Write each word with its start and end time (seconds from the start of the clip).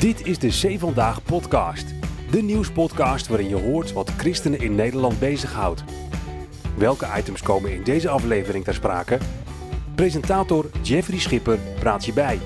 Dit 0.00 0.26
is 0.26 0.38
de 0.38 0.50
Zee 0.50 0.78
Vandaag 0.78 1.22
podcast. 1.22 1.94
De 2.30 2.42
nieuwspodcast 2.42 3.26
waarin 3.26 3.48
je 3.48 3.54
hoort 3.54 3.92
wat 3.92 4.10
christenen 4.10 4.60
in 4.60 4.74
Nederland 4.74 5.18
bezighoudt. 5.18 5.84
Welke 6.76 7.08
items 7.16 7.42
komen 7.42 7.72
in 7.72 7.84
deze 7.84 8.08
aflevering 8.08 8.64
ter 8.64 8.74
sprake? 8.74 9.18
Presentator 9.94 10.70
Jeffrey 10.82 11.18
Schipper 11.18 11.58
praat 11.78 12.04
je 12.04 12.12
bij. 12.12 12.38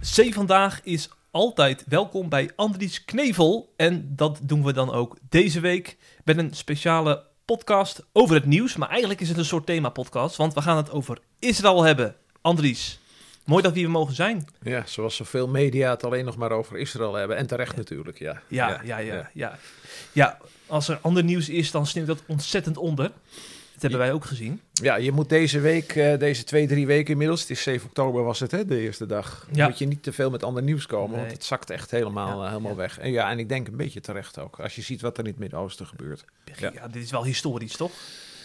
C 0.00 0.34
vandaag 0.34 0.80
is 0.82 1.10
altijd 1.30 1.84
welkom 1.88 2.28
bij 2.28 2.50
Andries 2.56 3.04
Knevel. 3.04 3.72
En 3.76 4.12
dat 4.16 4.40
doen 4.42 4.64
we 4.64 4.72
dan 4.72 4.92
ook 4.92 5.16
deze 5.28 5.60
week 5.60 5.96
met 6.24 6.38
een 6.38 6.54
speciale 6.54 7.26
podcast 7.44 8.06
over 8.12 8.34
het 8.34 8.46
nieuws. 8.46 8.76
Maar 8.76 8.88
eigenlijk 8.88 9.20
is 9.20 9.28
het 9.28 9.38
een 9.38 9.44
soort 9.44 9.66
thema-podcast, 9.66 10.36
want 10.36 10.54
we 10.54 10.62
gaan 10.62 10.76
het 10.76 10.90
over 10.90 11.18
Israël 11.38 11.82
hebben. 11.82 12.16
Andries, 12.46 12.98
mooi 13.44 13.62
dat 13.62 13.72
we 13.72 13.78
hier 13.78 13.90
mogen 13.90 14.14
zijn. 14.14 14.46
Ja, 14.62 14.82
zoals 14.86 15.16
zoveel 15.16 15.48
media 15.48 15.90
het 15.90 16.04
alleen 16.04 16.24
nog 16.24 16.36
maar 16.36 16.50
over 16.50 16.78
Israël 16.78 17.14
hebben. 17.14 17.36
En 17.36 17.46
terecht 17.46 17.76
natuurlijk, 17.76 18.18
ja. 18.18 18.42
Ja, 18.48 18.80
ja, 18.84 18.98
ja, 18.98 19.30
ja. 19.34 19.58
Ja, 20.12 20.38
als 20.66 20.88
er 20.88 20.98
ander 21.02 21.24
nieuws 21.24 21.48
is, 21.48 21.70
dan 21.70 21.86
sneeuwt 21.86 22.06
dat 22.06 22.22
ontzettend 22.26 22.76
onder. 22.76 23.04
Dat 23.72 23.80
hebben 23.82 23.98
wij 23.98 24.12
ook 24.12 24.24
gezien. 24.24 24.60
Ja, 24.72 24.96
je 24.96 25.12
moet 25.12 25.28
deze 25.28 25.60
week, 25.60 25.92
eh, 25.96 26.18
deze 26.18 26.44
twee, 26.44 26.66
drie 26.66 26.86
weken 26.86 27.12
inmiddels, 27.12 27.40
het 27.40 27.50
is 27.50 27.62
7 27.62 27.86
oktober 27.88 28.22
was 28.24 28.40
het, 28.40 28.50
hè, 28.50 28.64
de 28.64 28.78
eerste 28.80 29.06
dag. 29.06 29.46
Ja. 29.52 29.66
Moet 29.66 29.78
je 29.78 29.86
niet 29.86 30.02
te 30.02 30.12
veel 30.12 30.30
met 30.30 30.42
ander 30.42 30.62
nieuws 30.62 30.86
komen, 30.86 31.10
Nee. 31.10 31.20
want 31.20 31.32
het 31.32 31.44
zakt 31.44 31.70
echt 31.70 31.90
helemaal, 31.90 32.38
Ja, 32.38 32.44
eh, 32.44 32.48
helemaal 32.48 32.70
ja. 32.70 32.76
weg. 32.76 32.98
En 32.98 33.10
ja, 33.10 33.30
en 33.30 33.38
ik 33.38 33.48
denk 33.48 33.66
een 33.68 33.76
beetje 33.76 34.00
terecht 34.00 34.38
ook, 34.38 34.60
als 34.60 34.74
je 34.74 34.82
ziet 34.82 35.00
wat 35.00 35.18
er 35.18 35.24
in 35.24 35.30
het 35.30 35.38
Midden-Oosten 35.38 35.86
gebeurt. 35.86 36.24
Ja. 36.58 36.70
dit 36.88 37.02
is 37.02 37.10
wel 37.10 37.24
historisch, 37.24 37.76
toch? 37.76 37.92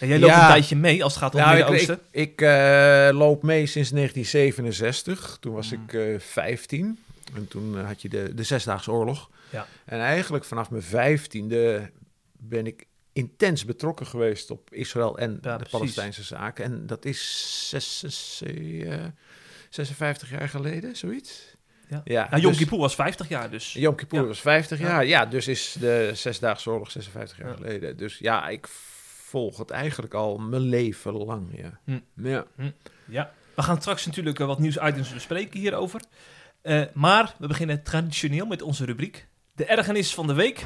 En 0.02 0.08
jij 0.08 0.18
loopt 0.18 0.32
Ja. 0.32 0.42
een 0.42 0.48
tijdje 0.52 0.76
mee 0.76 1.04
als 1.04 1.12
het 1.14 1.22
gaat 1.22 1.34
om 1.34 1.40
het 1.40 1.48
Nou, 1.48 1.60
ik, 1.60 1.68
Midden-Oosten. 1.70 2.06
ik, 2.10 2.30
ik 2.30 2.40
eh, 2.40 3.08
loop 3.12 3.42
mee 3.42 3.66
sinds 3.66 3.90
1967. 3.90 5.36
Toen 5.40 5.52
was 5.54 5.70
Mm. 5.72 5.82
ik 5.82 5.92
eh 5.92 6.18
15. 6.18 6.98
En 7.34 7.48
toen 7.48 7.78
eh, 7.78 7.86
had 7.86 8.02
je 8.02 8.08
de, 8.08 8.34
de 8.34 8.42
Zesdaagse 8.42 8.90
Oorlog. 8.92 9.30
Ja. 9.50 9.66
En 9.84 10.00
eigenlijk 10.00 10.44
vanaf 10.44 10.70
mijn 10.70 10.82
vijftiende 10.82 11.90
ben 12.38 12.66
ik 12.66 12.86
intens 13.12 13.64
betrokken 13.64 14.06
geweest 14.06 14.50
op 14.50 14.72
Israël 14.74 15.18
en 15.18 15.30
Ja, 15.30 15.50
de 15.50 15.56
precies. 15.56 15.70
Palestijnse 15.78 16.22
zaken. 16.22 16.64
En 16.64 16.86
dat 16.86 17.04
is 17.04 17.56
zes- 17.68 17.98
zes- 17.98 18.42
eh, 18.46 19.04
56 19.70 20.30
jaar 20.30 20.48
geleden, 20.48 20.96
zoiets. 20.96 21.54
Ja. 21.88 22.00
ja 22.04 22.26
Nou, 22.30 22.40
Yom 22.42 22.50
dus- 22.50 22.58
Kippur 22.60 22.78
was 22.78 22.94
50 22.94 23.28
jaar 23.28 23.50
dus. 23.50 23.72
Yom 23.72 23.94
Kippur 23.94 24.20
Ja. 24.20 24.26
was 24.26 24.40
50 24.40 24.78
Ja. 24.78 24.86
jaar. 24.86 25.06
Ja, 25.06 25.26
dus 25.26 25.48
is 25.48 25.76
de 25.80 26.10
Zesdaagse 26.14 26.70
Oorlog 26.70 26.90
56 26.90 27.38
jaar 27.38 27.48
Ja. 27.48 27.54
geleden. 27.54 27.96
Dus 27.96 28.18
ja, 28.18 28.48
ik 28.48 28.68
volg 29.32 29.58
het 29.58 29.70
eigenlijk 29.70 30.14
al 30.14 30.38
mijn 30.38 30.62
leven 30.62 31.12
lang. 31.12 31.48
Ja. 31.56 31.80
Hm. 31.84 31.98
ja. 32.14 32.44
Ja, 33.08 33.32
we 33.54 33.62
gaan 33.62 33.80
straks 33.80 34.06
natuurlijk 34.06 34.40
eh, 34.40 34.46
wat 34.46 34.58
nieuwsitems 34.58 35.12
bespreken 35.12 35.60
hierover. 35.60 36.00
Eh, 36.62 36.82
maar 36.94 37.34
we 37.38 37.46
beginnen 37.46 37.82
traditioneel 37.82 38.46
met 38.46 38.62
onze 38.62 38.84
rubriek. 38.84 39.28
De 39.54 39.64
ergernis 39.64 40.14
van 40.14 40.26
de 40.26 40.34
week. 40.34 40.62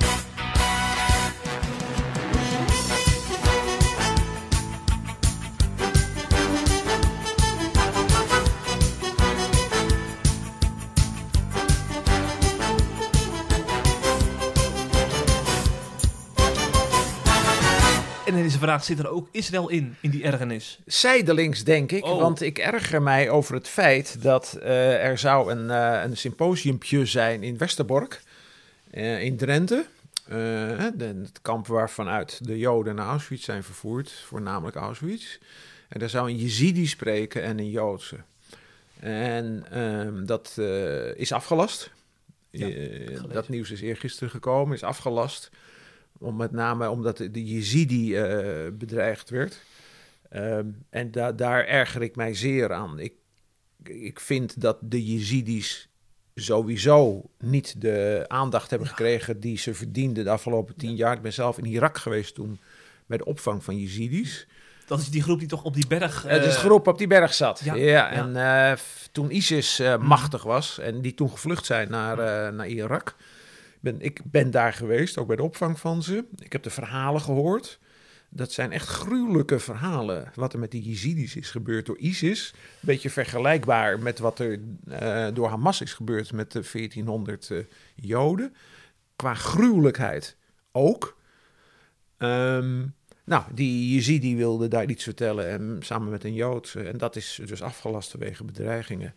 Vraag 18.66 18.84
zit 18.84 18.98
er 18.98 19.08
ook 19.08 19.28
Israël 19.30 19.68
in, 19.68 19.96
in 20.00 20.10
die 20.10 20.22
ergernis. 20.22 20.78
Zijdelings, 20.86 21.64
denk 21.64 21.92
ik. 21.92 22.04
Oh. 22.04 22.20
Want 22.20 22.40
ik 22.40 22.58
erger 22.58 23.02
mij 23.02 23.30
over 23.30 23.54
het 23.54 23.68
feit 23.68 24.22
dat 24.22 24.58
eh, 24.62 25.04
er 25.04 25.18
zou 25.18 25.50
een, 25.50 25.70
eh 25.70 26.02
een 26.04 26.16
symposiumpje 26.16 27.06
zijn 27.06 27.42
in 27.42 27.58
Westerbork, 27.58 28.22
eh, 28.90 29.22
in 29.22 29.36
Drenthe. 29.36 29.86
De- 30.28 31.14
het 31.22 31.42
kamp 31.42 31.66
waarvanuit 31.66 32.38
de 32.46 32.58
Joden 32.58 32.94
naar 32.94 33.06
Auschwitz 33.06 33.44
zijn 33.44 33.62
vervoerd, 33.62 34.10
voornamelijk 34.10 34.76
Auschwitz. 34.76 35.38
En 35.88 36.00
daar 36.00 36.08
zou 36.08 36.30
een 36.30 36.36
Jezidi 36.36 36.86
spreken 36.86 37.42
en 37.42 37.58
een 37.58 37.70
Joodse. 37.70 38.16
En 39.00 39.66
ehm, 39.70 40.24
dat 40.24 40.58
is 41.16 41.32
afgelast. 41.32 41.90
Ja, 42.50 42.68
dat 43.32 43.48
nieuws 43.48 43.70
is 43.70 43.80
eergisteren 43.80 44.30
gekomen, 44.30 44.74
is 44.74 44.82
afgelast. 44.82 45.50
Om 46.18 46.36
met 46.36 46.50
name 46.52 46.90
omdat 46.90 47.16
de 47.16 47.44
Jezidi 47.44 48.16
eh, 48.16 48.72
bedreigd 48.72 49.30
werd. 49.30 49.60
Ehm, 50.28 50.66
en 50.90 51.10
da- 51.10 51.32
daar 51.32 51.64
erger 51.66 52.02
ik 52.02 52.16
mij 52.16 52.34
zeer 52.34 52.72
aan. 52.72 52.98
Ik, 52.98 53.12
ik 53.84 54.20
vind 54.20 54.60
dat 54.60 54.78
de 54.80 55.04
Jezidis 55.06 55.88
sowieso 56.34 57.22
niet 57.38 57.80
de 57.80 58.24
aandacht 58.28 58.70
hebben 58.70 58.88
gekregen 58.88 59.40
die 59.40 59.58
ze 59.58 59.74
verdienden 59.74 60.24
de 60.24 60.30
afgelopen 60.30 60.76
tien 60.76 60.96
jaar. 60.96 61.16
Ik 61.16 61.22
ben 61.22 61.32
zelf 61.32 61.58
in 61.58 61.64
Irak 61.64 61.98
geweest 61.98 62.34
toen 62.34 62.58
bij 63.06 63.18
de 63.18 63.24
opvang 63.24 63.64
van 63.64 63.78
Jezidis. 63.78 64.46
Dat 64.86 64.98
is 65.00 65.10
die 65.10 65.22
groep 65.22 65.38
die 65.38 65.48
toch 65.48 65.64
op 65.64 65.74
die 65.74 65.86
berg... 65.86 66.22
Het 66.22 66.44
is 66.44 66.54
eh, 66.54 66.60
groep 66.60 66.86
op 66.86 66.98
die 66.98 67.06
berg 67.06 67.34
zat. 67.34 67.60
ja, 67.64 68.10
en 68.10 68.36
eh, 68.36 68.78
toen 69.12 69.30
ISIS 69.30 69.78
Mhm. 69.78 70.06
machtig 70.06 70.42
was 70.42 70.78
en 70.78 71.00
die 71.00 71.14
toen 71.14 71.30
gevlucht 71.30 71.66
zijn 71.66 71.90
naar, 71.90 72.18
eh, 72.18 72.52
naar 72.52 72.66
Irak. 72.68 73.16
Ben, 73.86 74.00
ik 74.00 74.20
ben 74.24 74.50
daar 74.50 74.72
geweest, 74.72 75.18
ook 75.18 75.26
bij 75.26 75.36
de 75.36 75.42
opvang 75.42 75.80
van 75.80 76.02
ze. 76.02 76.24
Ik 76.38 76.52
heb 76.52 76.62
de 76.62 76.70
verhalen 76.70 77.20
gehoord. 77.20 77.78
Dat 78.28 78.52
zijn 78.52 78.72
echt 78.72 78.88
gruwelijke 78.88 79.58
verhalen. 79.58 80.30
Wat 80.34 80.52
er 80.52 80.58
met 80.58 80.70
die 80.70 80.82
Jezidis 80.82 81.36
is 81.36 81.50
gebeurd 81.50 81.86
door 81.86 81.98
ISIS. 81.98 82.52
Een 82.54 82.60
beetje 82.80 83.10
vergelijkbaar 83.10 83.98
met 83.98 84.18
wat 84.18 84.38
er 84.38 84.60
eh, 84.88 85.26
door 85.34 85.48
Hamas 85.48 85.80
is 85.80 85.94
gebeurd 85.94 86.32
met 86.32 86.52
de 86.52 86.62
1400 86.72 87.50
eh, 87.50 87.58
Joden. 87.94 88.54
Qua 89.16 89.34
gruwelijkheid 89.34 90.36
ook. 90.72 91.16
Ehm, 92.18 92.84
nou, 93.24 93.44
die 93.54 93.94
Jezidi 93.94 94.36
wilde 94.36 94.68
daar 94.68 94.90
iets 94.90 95.04
vertellen 95.04 95.48
en 95.48 95.78
samen 95.80 96.10
met 96.10 96.24
een 96.24 96.34
Jood. 96.34 96.74
eh, 96.76 96.88
En 96.88 96.98
dat 96.98 97.16
is 97.16 97.40
dus 97.46 97.62
afgelast 97.62 98.10
vanwege 98.10 98.44
bedreigingen. 98.44 99.14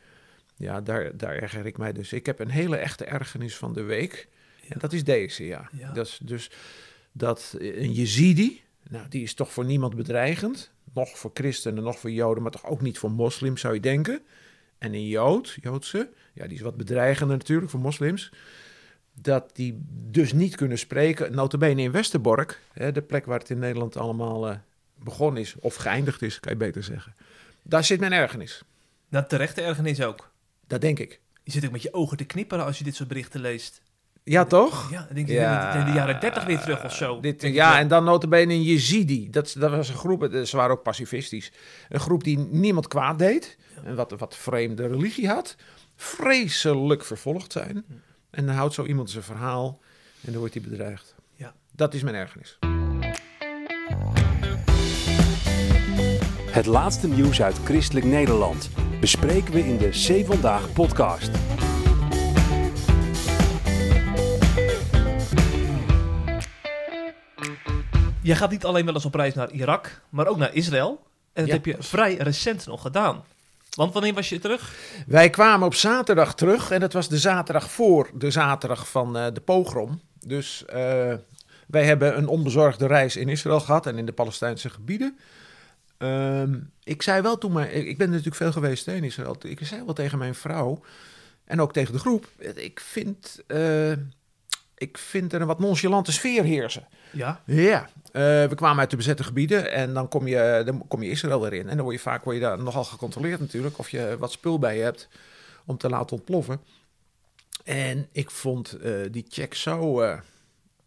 Ja, 0.56 0.81
daar, 0.81 1.18
daar 1.18 1.35
erger 1.35 1.66
ik 1.66 1.78
mij 1.78 1.94
dus. 1.94 2.13
Ik 2.13 2.25
heb 2.25 2.40
een 2.40 2.50
hele 2.50 2.78
echte 2.78 3.06
ergernis 3.06 3.58
van 3.58 3.74
de 3.74 3.84
week. 3.84 4.28
Ja. 4.69 4.80
Dat 4.80 4.94
is 4.94 5.03
deze, 5.03 5.46
ja. 5.46 5.69
Ja. 5.72 5.91
Dat 5.91 6.07
is 6.07 6.19
dus 6.24 6.52
dat 7.12 7.56
een 7.57 7.91
Jezidi, 7.91 8.62
nou, 8.90 9.06
die 9.09 9.24
is 9.24 9.34
toch 9.34 9.52
voor 9.52 9.66
niemand 9.66 9.96
bedreigend. 9.96 10.72
Nog 10.94 11.18
voor 11.18 11.31
christenen, 11.34 11.84
nog 11.84 12.00
voor 12.00 12.12
joden, 12.12 12.44
maar 12.44 12.52
toch 12.52 12.66
ook 12.66 12.81
niet 12.81 12.97
voor 12.97 13.12
moslims, 13.12 13.62
zou 13.62 13.74
je 13.74 13.79
denken. 13.79 14.22
En 14.78 14.94
een 14.94 15.08
jood, 15.08 15.58
joodse, 15.62 16.09
ja, 16.34 16.47
die 16.47 16.56
is 16.56 16.62
wat 16.62 16.78
bedreigender 16.78 17.38
natuurlijk 17.38 17.72
voor 17.72 17.79
moslims. 17.79 18.31
Dat 19.13 19.56
die 19.56 19.81
dus 19.90 20.34
niet 20.34 20.56
kunnen 20.56 20.78
spreken, 20.78 21.35
notabene 21.35 21.81
in 21.81 21.91
Westerbork, 21.91 22.62
hè, 22.74 22.91
de 22.91 23.02
plek 23.02 23.25
waar 23.25 23.40
het 23.40 23.50
in 23.50 23.59
Nederland 23.59 23.97
allemaal 23.97 24.50
eh, 24.50 24.58
begonnen 24.96 25.41
is, 25.41 25.56
of 25.59 25.75
geëindigd 25.75 26.22
is, 26.22 26.40
kan 26.40 26.52
je 26.52 26.58
beter 26.58 26.84
zeggen. 26.84 27.16
Daar 27.63 27.84
zit 27.84 28.00
mijn 28.00 28.13
ergernis. 28.13 28.63
Nou, 29.09 29.28
terechte 29.28 29.62
ergernis 29.62 30.02
ook. 30.02 30.31
Dat 30.68 30.81
denk 30.81 31.00
ik. 31.00 31.19
Je 31.44 31.52
zit 31.52 31.66
ook 31.66 31.72
met 31.72 31.81
je 31.81 31.94
ogen 31.94 32.18
te 32.18 32.25
knipperen 32.25 32.66
als 32.66 32.78
je 32.78 32.84
dit 32.84 32.96
soort 32.96 33.09
berichten 33.09 33.41
leest. 33.41 33.81
Ja, 34.24 34.46
toch? 34.46 34.91
Ja, 34.91 35.07
denk 35.13 35.28
je, 35.28 35.34
in 35.34 35.85
de 35.85 35.91
jaren 35.91 36.19
30 36.19 36.46
weer 36.46 36.59
terug 36.59 36.84
of 36.84 36.96
zo. 36.96 37.19
Dit, 37.19 37.41
ja, 37.41 37.80
en 37.80 37.88
dan 37.88 38.03
notabene 38.03 38.53
een 38.53 38.63
Jezidi. 38.63 39.30
Dat, 39.30 39.56
dat 39.57 39.72
was 39.72 39.90
een 39.90 39.96
groep, 39.96 40.24
eh, 40.24 40.41
ze 40.41 40.57
waren 40.57 40.72
ook 40.72 40.84
pacifistisch. 40.84 41.52
Een 41.90 42.00
groep 42.00 42.24
die 42.24 42.38
niemand 42.38 42.88
kwaad 42.88 43.19
deed. 43.19 43.58
En 43.84 43.96
wat, 43.96 44.13
wat 44.18 44.35
vreemde 44.35 44.88
religie 44.88 45.28
had. 45.28 45.56
Vreselijk 45.96 47.06
vervolgd 47.06 47.52
zijn. 47.52 47.85
En 48.29 48.46
dan 48.46 48.56
houdt 48.56 48.74
zo 48.74 48.85
iemand 48.85 49.09
zijn 49.09 49.24
verhaal 49.24 49.79
en 50.22 50.31
dan 50.31 50.40
wordt 50.40 50.53
hij 50.53 50.63
bedreigd. 50.63 51.16
Ja. 51.35 51.53
Dat 51.72 51.94
is 51.94 52.03
mijn 52.03 52.16
ergernis. 52.16 52.59
Het 56.52 56.66
laatste 56.66 57.08
nieuws 57.08 57.41
uit 57.41 57.58
christelijk 57.64 58.05
Nederland 58.05 58.70
bespreken 58.99 59.53
we 59.53 59.59
in 59.59 59.78
de 59.78 59.93
Zee 59.93 60.26
Vandaag 60.26 60.73
podcast. 60.73 61.29
Je 68.29 68.35
gaat 68.35 68.52
niet 68.52 68.66
alleen 68.66 68.85
wel 68.85 68.93
eens 68.93 69.05
op 69.05 69.16
reis 69.16 69.34
naar 69.34 69.52
Irak, 69.52 70.02
maar 70.09 70.28
ook 70.28 70.37
naar 70.37 70.53
Israël. 70.53 71.03
En 71.34 71.41
dat 71.41 71.47
Ja, 71.47 71.53
heb 71.53 71.66
je 71.66 71.76
vrij 71.79 72.16
recent 72.16 72.66
nog 72.66 72.81
gedaan. 72.81 73.23
Want 73.70 73.93
wanneer 73.93 74.14
was 74.14 74.29
je 74.29 74.40
terug? 74.40 74.73
Wij 75.08 75.29
kwamen 75.29 75.67
op 75.67 75.73
zaterdag 75.73 76.35
terug 76.35 76.72
en 76.72 76.79
dat 76.79 76.93
was 76.93 77.09
de 77.09 77.17
zaterdag 77.17 77.72
voor 77.72 78.09
de 78.14 78.31
zaterdag 78.31 78.90
van 78.90 79.17
eh, 79.17 79.34
de 79.34 79.41
pogrom. 79.41 80.02
Dus 80.20 80.66
eh, 80.66 81.14
wij 81.67 81.85
hebben 81.85 82.17
een 82.17 82.28
onbezorgde 82.28 82.87
reis 82.87 83.16
in 83.16 83.29
Israël 83.29 83.59
gehad 83.59 83.85
en 83.85 83.97
in 83.97 84.05
de 84.05 84.11
Palestijnse 84.11 84.70
gebieden. 84.70 85.17
Ehm, 85.97 86.59
ik 86.84 87.02
zei 87.02 87.22
wel 87.22 87.37
toen, 87.37 87.52
maar 87.52 87.72
ik 87.72 87.97
ben 87.97 88.09
natuurlijk 88.09 88.35
veel 88.35 88.52
geweest 88.52 88.85
hè, 88.85 88.93
in 88.93 89.03
Israël. 89.03 89.35
Ik 89.41 89.59
zei 89.61 89.84
wel 89.85 89.93
tegen 89.93 90.17
mijn 90.17 90.35
vrouw 90.35 90.84
en 91.46 91.61
ook 91.61 91.73
tegen 91.73 91.93
de 91.93 91.99
groep. 91.99 92.28
Ik 92.55 92.79
vind, 92.79 93.43
eh, 93.47 93.91
ik 94.79 94.97
vind 94.97 95.34
er 95.34 95.41
een 95.41 95.47
wat 95.47 95.59
nonchalante 95.59 96.11
sfeer 96.11 96.43
heersen. 96.43 96.87
Ja. 97.11 97.41
Ja, 97.46 97.90
eh, 98.11 98.22
we 98.22 98.55
kwamen 98.55 98.79
uit 98.79 98.90
de 98.90 98.96
bezette 98.96 99.23
gebieden 99.23 99.72
en 99.72 99.93
dan 99.93 100.08
kom 100.08 100.28
je, 100.28 100.61
dan 100.66 100.87
kom 100.87 101.03
je 101.03 101.09
Israël 101.09 101.41
weer 101.41 101.53
in. 101.53 101.70
En 101.70 101.76
dan 101.76 101.85
word 101.85 101.96
je 101.96 102.02
vaak 102.02 102.23
word 102.23 102.35
je 102.35 102.41
daar 102.41 102.64
nogal 102.64 102.84
gecontroleerd 102.84 103.40
natuurlijk, 103.40 103.78
of 103.78 103.90
je 103.90 104.16
wat 104.20 104.31
spul 104.31 104.59
bij 104.59 104.78
je 104.78 104.84
hebt 104.84 105.09
om 105.66 105.78
te 105.78 105.90
laten 105.90 106.16
ontploffen. 106.16 106.61
En 107.64 108.08
ik 108.11 108.31
vond 108.31 108.72
eh, 108.72 108.93
die 109.11 109.26
check 109.29 109.53
zo, 109.53 110.02
eh, 110.02 110.20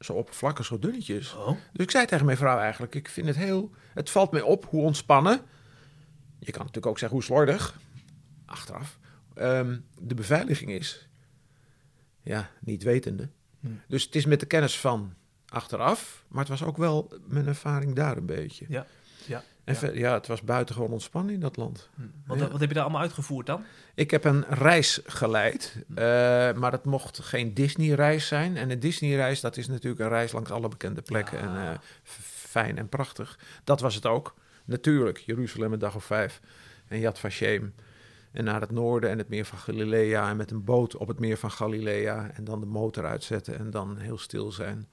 zo 0.00 0.12
oppervlakkig, 0.12 0.64
zo 0.64 0.78
dunnetjes. 0.78 1.34
Oh. 1.34 1.46
Dus 1.46 1.84
ik 1.84 1.90
zei 1.90 2.06
tegen 2.06 2.26
mijn 2.26 2.36
vrouw 2.36 2.58
eigenlijk, 2.58 2.94
ik 2.94 3.08
vind 3.08 3.26
het 3.26 3.36
heel... 3.36 3.70
Het 3.94 4.10
valt 4.10 4.30
mij 4.30 4.42
op 4.42 4.64
hoe 4.64 4.82
ontspannen. 4.82 5.40
Je 6.38 6.50
kan 6.50 6.60
natuurlijk 6.60 6.86
ook 6.86 6.98
zeggen 6.98 7.16
hoe 7.16 7.26
slordig, 7.26 7.78
achteraf, 8.46 8.98
ehm, 9.34 9.78
de 9.98 10.14
beveiliging 10.14 10.70
is. 10.70 11.08
Ja, 12.22 12.50
niet 12.60 12.82
wetende. 12.82 13.28
Hm. 13.62 13.68
Dus 13.88 14.04
het 14.04 14.14
is 14.14 14.24
met 14.26 14.40
de 14.40 14.46
kennis 14.46 14.78
van 14.78 15.14
achteraf, 15.48 16.24
maar 16.28 16.40
het 16.40 16.48
was 16.48 16.62
ook 16.64 16.76
wel 16.76 17.12
mijn 17.28 17.46
ervaring 17.46 17.94
daar 17.94 18.16
een 18.16 18.26
beetje. 18.26 18.64
Ja, 18.68 18.86
ja, 19.26 19.42
En 19.64 19.72
ja. 19.74 19.78
ver- 19.78 19.98
ja, 19.98 20.14
het 20.14 20.26
was 20.26 20.42
buitengewoon 20.42 20.90
ontspannen 20.90 21.34
in 21.34 21.40
dat 21.40 21.56
land. 21.56 21.88
Hm. 21.94 22.02
Wat, 22.26 22.38
Ja. 22.38 22.48
wat 22.50 22.60
heb 22.60 22.68
je 22.68 22.74
daar 22.74 22.82
allemaal 22.84 23.02
uitgevoerd 23.02 23.46
dan? 23.46 23.64
Ik 23.94 24.10
heb 24.10 24.24
een 24.24 24.44
reis 24.48 25.00
geleid, 25.06 25.76
eh, 25.88 26.04
maar 26.52 26.72
het 26.72 26.84
mocht 26.84 27.18
geen 27.18 27.54
Disney-reis 27.54 28.26
zijn. 28.26 28.56
En 28.56 28.70
een 28.70 28.80
Disney-reis, 28.80 29.40
dat 29.40 29.56
is 29.56 29.68
natuurlijk 29.68 30.00
een 30.02 30.08
reis 30.08 30.32
langs 30.32 30.50
alle 30.50 30.68
bekende 30.68 31.02
plekken. 31.02 31.38
Ja. 31.38 31.44
En 31.44 31.72
eh, 31.72 31.78
fijn 32.52 32.78
en 32.78 32.88
prachtig. 32.88 33.38
Dat 33.64 33.80
was 33.80 33.94
het 33.94 34.06
ook. 34.06 34.34
Natuurlijk, 34.64 35.18
Jeruzalem 35.18 35.72
een 35.72 35.78
dag 35.78 35.94
of 35.94 36.04
vijf. 36.04 36.40
En 36.88 36.98
Yad 36.98 37.18
Vashem. 37.18 37.74
En 38.32 38.44
naar 38.44 38.60
het 38.60 38.70
noorden 38.70 39.10
en 39.10 39.18
het 39.18 39.28
meer 39.28 39.44
van 39.44 39.58
Galilea. 39.58 40.30
En 40.30 40.36
met 40.36 40.50
een 40.50 40.64
boot 40.64 40.96
op 40.96 41.08
het 41.08 41.18
meer 41.18 41.36
van 41.36 41.50
Galilea. 41.50 42.30
En 42.34 42.44
dan 42.44 42.60
de 42.60 42.66
motor 42.66 43.04
uitzetten 43.04 43.58
en 43.58 43.70
dan 43.70 43.96
heel 43.96 44.18
stil 44.18 44.52
zijn. 44.52 44.88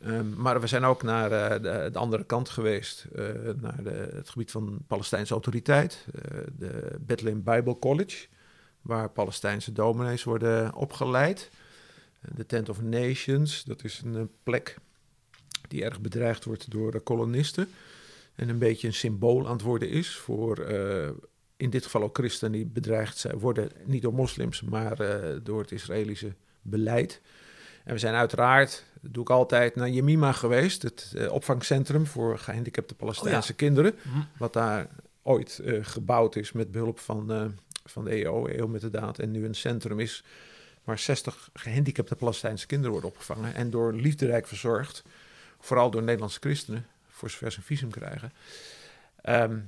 Ehm, 0.00 0.42
maar 0.42 0.60
we 0.60 0.66
zijn 0.66 0.84
ook 0.84 1.02
naar 1.02 1.32
eh, 1.32 1.62
de, 1.62 1.90
de 1.92 1.98
andere 1.98 2.24
kant 2.24 2.48
geweest. 2.48 3.06
eh, 3.14 3.24
naar 3.60 3.82
de, 3.82 4.10
het 4.14 4.28
gebied 4.28 4.50
van 4.50 4.78
Palestijnse 4.86 5.32
autoriteit. 5.32 6.06
eh, 6.12 6.38
de 6.58 6.96
Bethlehem 7.00 7.42
Bible 7.42 7.78
College. 7.78 8.26
Waar 8.80 9.10
Palestijnse 9.10 9.72
dominees 9.72 10.24
worden 10.24 10.74
opgeleid. 10.74 11.50
De 12.34 12.46
Tent 12.46 12.68
of 12.68 12.82
Nations, 12.82 13.64
dat 13.64 13.84
is 13.84 14.02
een 14.04 14.30
plek 14.42 14.76
die 15.68 15.84
erg 15.84 16.00
bedreigd 16.00 16.44
wordt 16.44 16.70
door 16.70 16.90
de 16.90 17.00
kolonisten. 17.00 17.68
En 18.34 18.48
een 18.48 18.58
beetje 18.58 18.86
een 18.86 18.94
symbool 18.94 19.46
aan 19.46 19.52
het 19.52 19.62
worden 19.62 19.88
is 19.88 20.16
voor 20.16 20.58
in 21.60 21.70
dit 21.70 21.84
geval 21.84 22.02
ook 22.02 22.16
christenen 22.16 22.52
die 22.52 22.66
bedreigd 22.66 23.18
zijn, 23.18 23.38
worden 23.38 23.70
niet 23.84 24.02
door 24.02 24.14
moslims, 24.14 24.62
maar 24.62 25.00
eh, 25.00 25.36
door 25.42 25.60
het 25.60 25.72
Israëlische 25.72 26.34
beleid. 26.62 27.20
En 27.84 27.92
we 27.92 27.98
zijn 27.98 28.14
uiteraard, 28.14 28.84
dat 29.00 29.14
doe 29.14 29.22
ik 29.22 29.30
altijd, 29.30 29.76
naar 29.76 29.88
Jemima 29.88 30.32
geweest, 30.32 30.82
het 30.82 31.12
eh, 31.16 31.32
opvangcentrum 31.32 32.06
voor 32.06 32.38
gehandicapte 32.38 32.94
Palestijnse 32.94 33.54
kinderen. 33.54 33.94
Hm. 34.02 34.08
Wat 34.38 34.52
daar 34.52 34.86
ooit 35.22 35.58
eh, 35.58 35.78
gebouwd 35.82 36.36
is 36.36 36.52
met 36.52 36.70
behulp 36.70 36.98
van, 36.98 37.54
van 37.84 38.04
de 38.04 38.10
EO, 38.10 38.46
EO 38.46 38.68
met 38.68 38.80
de 38.80 38.90
daad. 38.90 39.18
En 39.18 39.30
nu 39.30 39.44
een 39.44 39.54
centrum 39.54 40.00
is 40.00 40.24
waar 40.84 40.98
60 40.98 41.50
gehandicapte 41.54 42.16
Palestijnse 42.16 42.66
kinderen 42.66 42.92
worden 42.92 43.10
opgevangen. 43.10 43.54
En 43.54 43.70
door 43.70 43.92
liefderijk 43.94 44.46
verzorgd, 44.46 45.02
vooral 45.58 45.90
door 45.90 46.02
Nederlandse 46.02 46.40
christenen, 46.40 46.86
voor 47.08 47.30
zover 47.30 47.52
ze 47.52 47.58
een 47.58 47.64
visum 47.64 47.90
krijgen. 47.90 48.32
Ehm, 49.22 49.58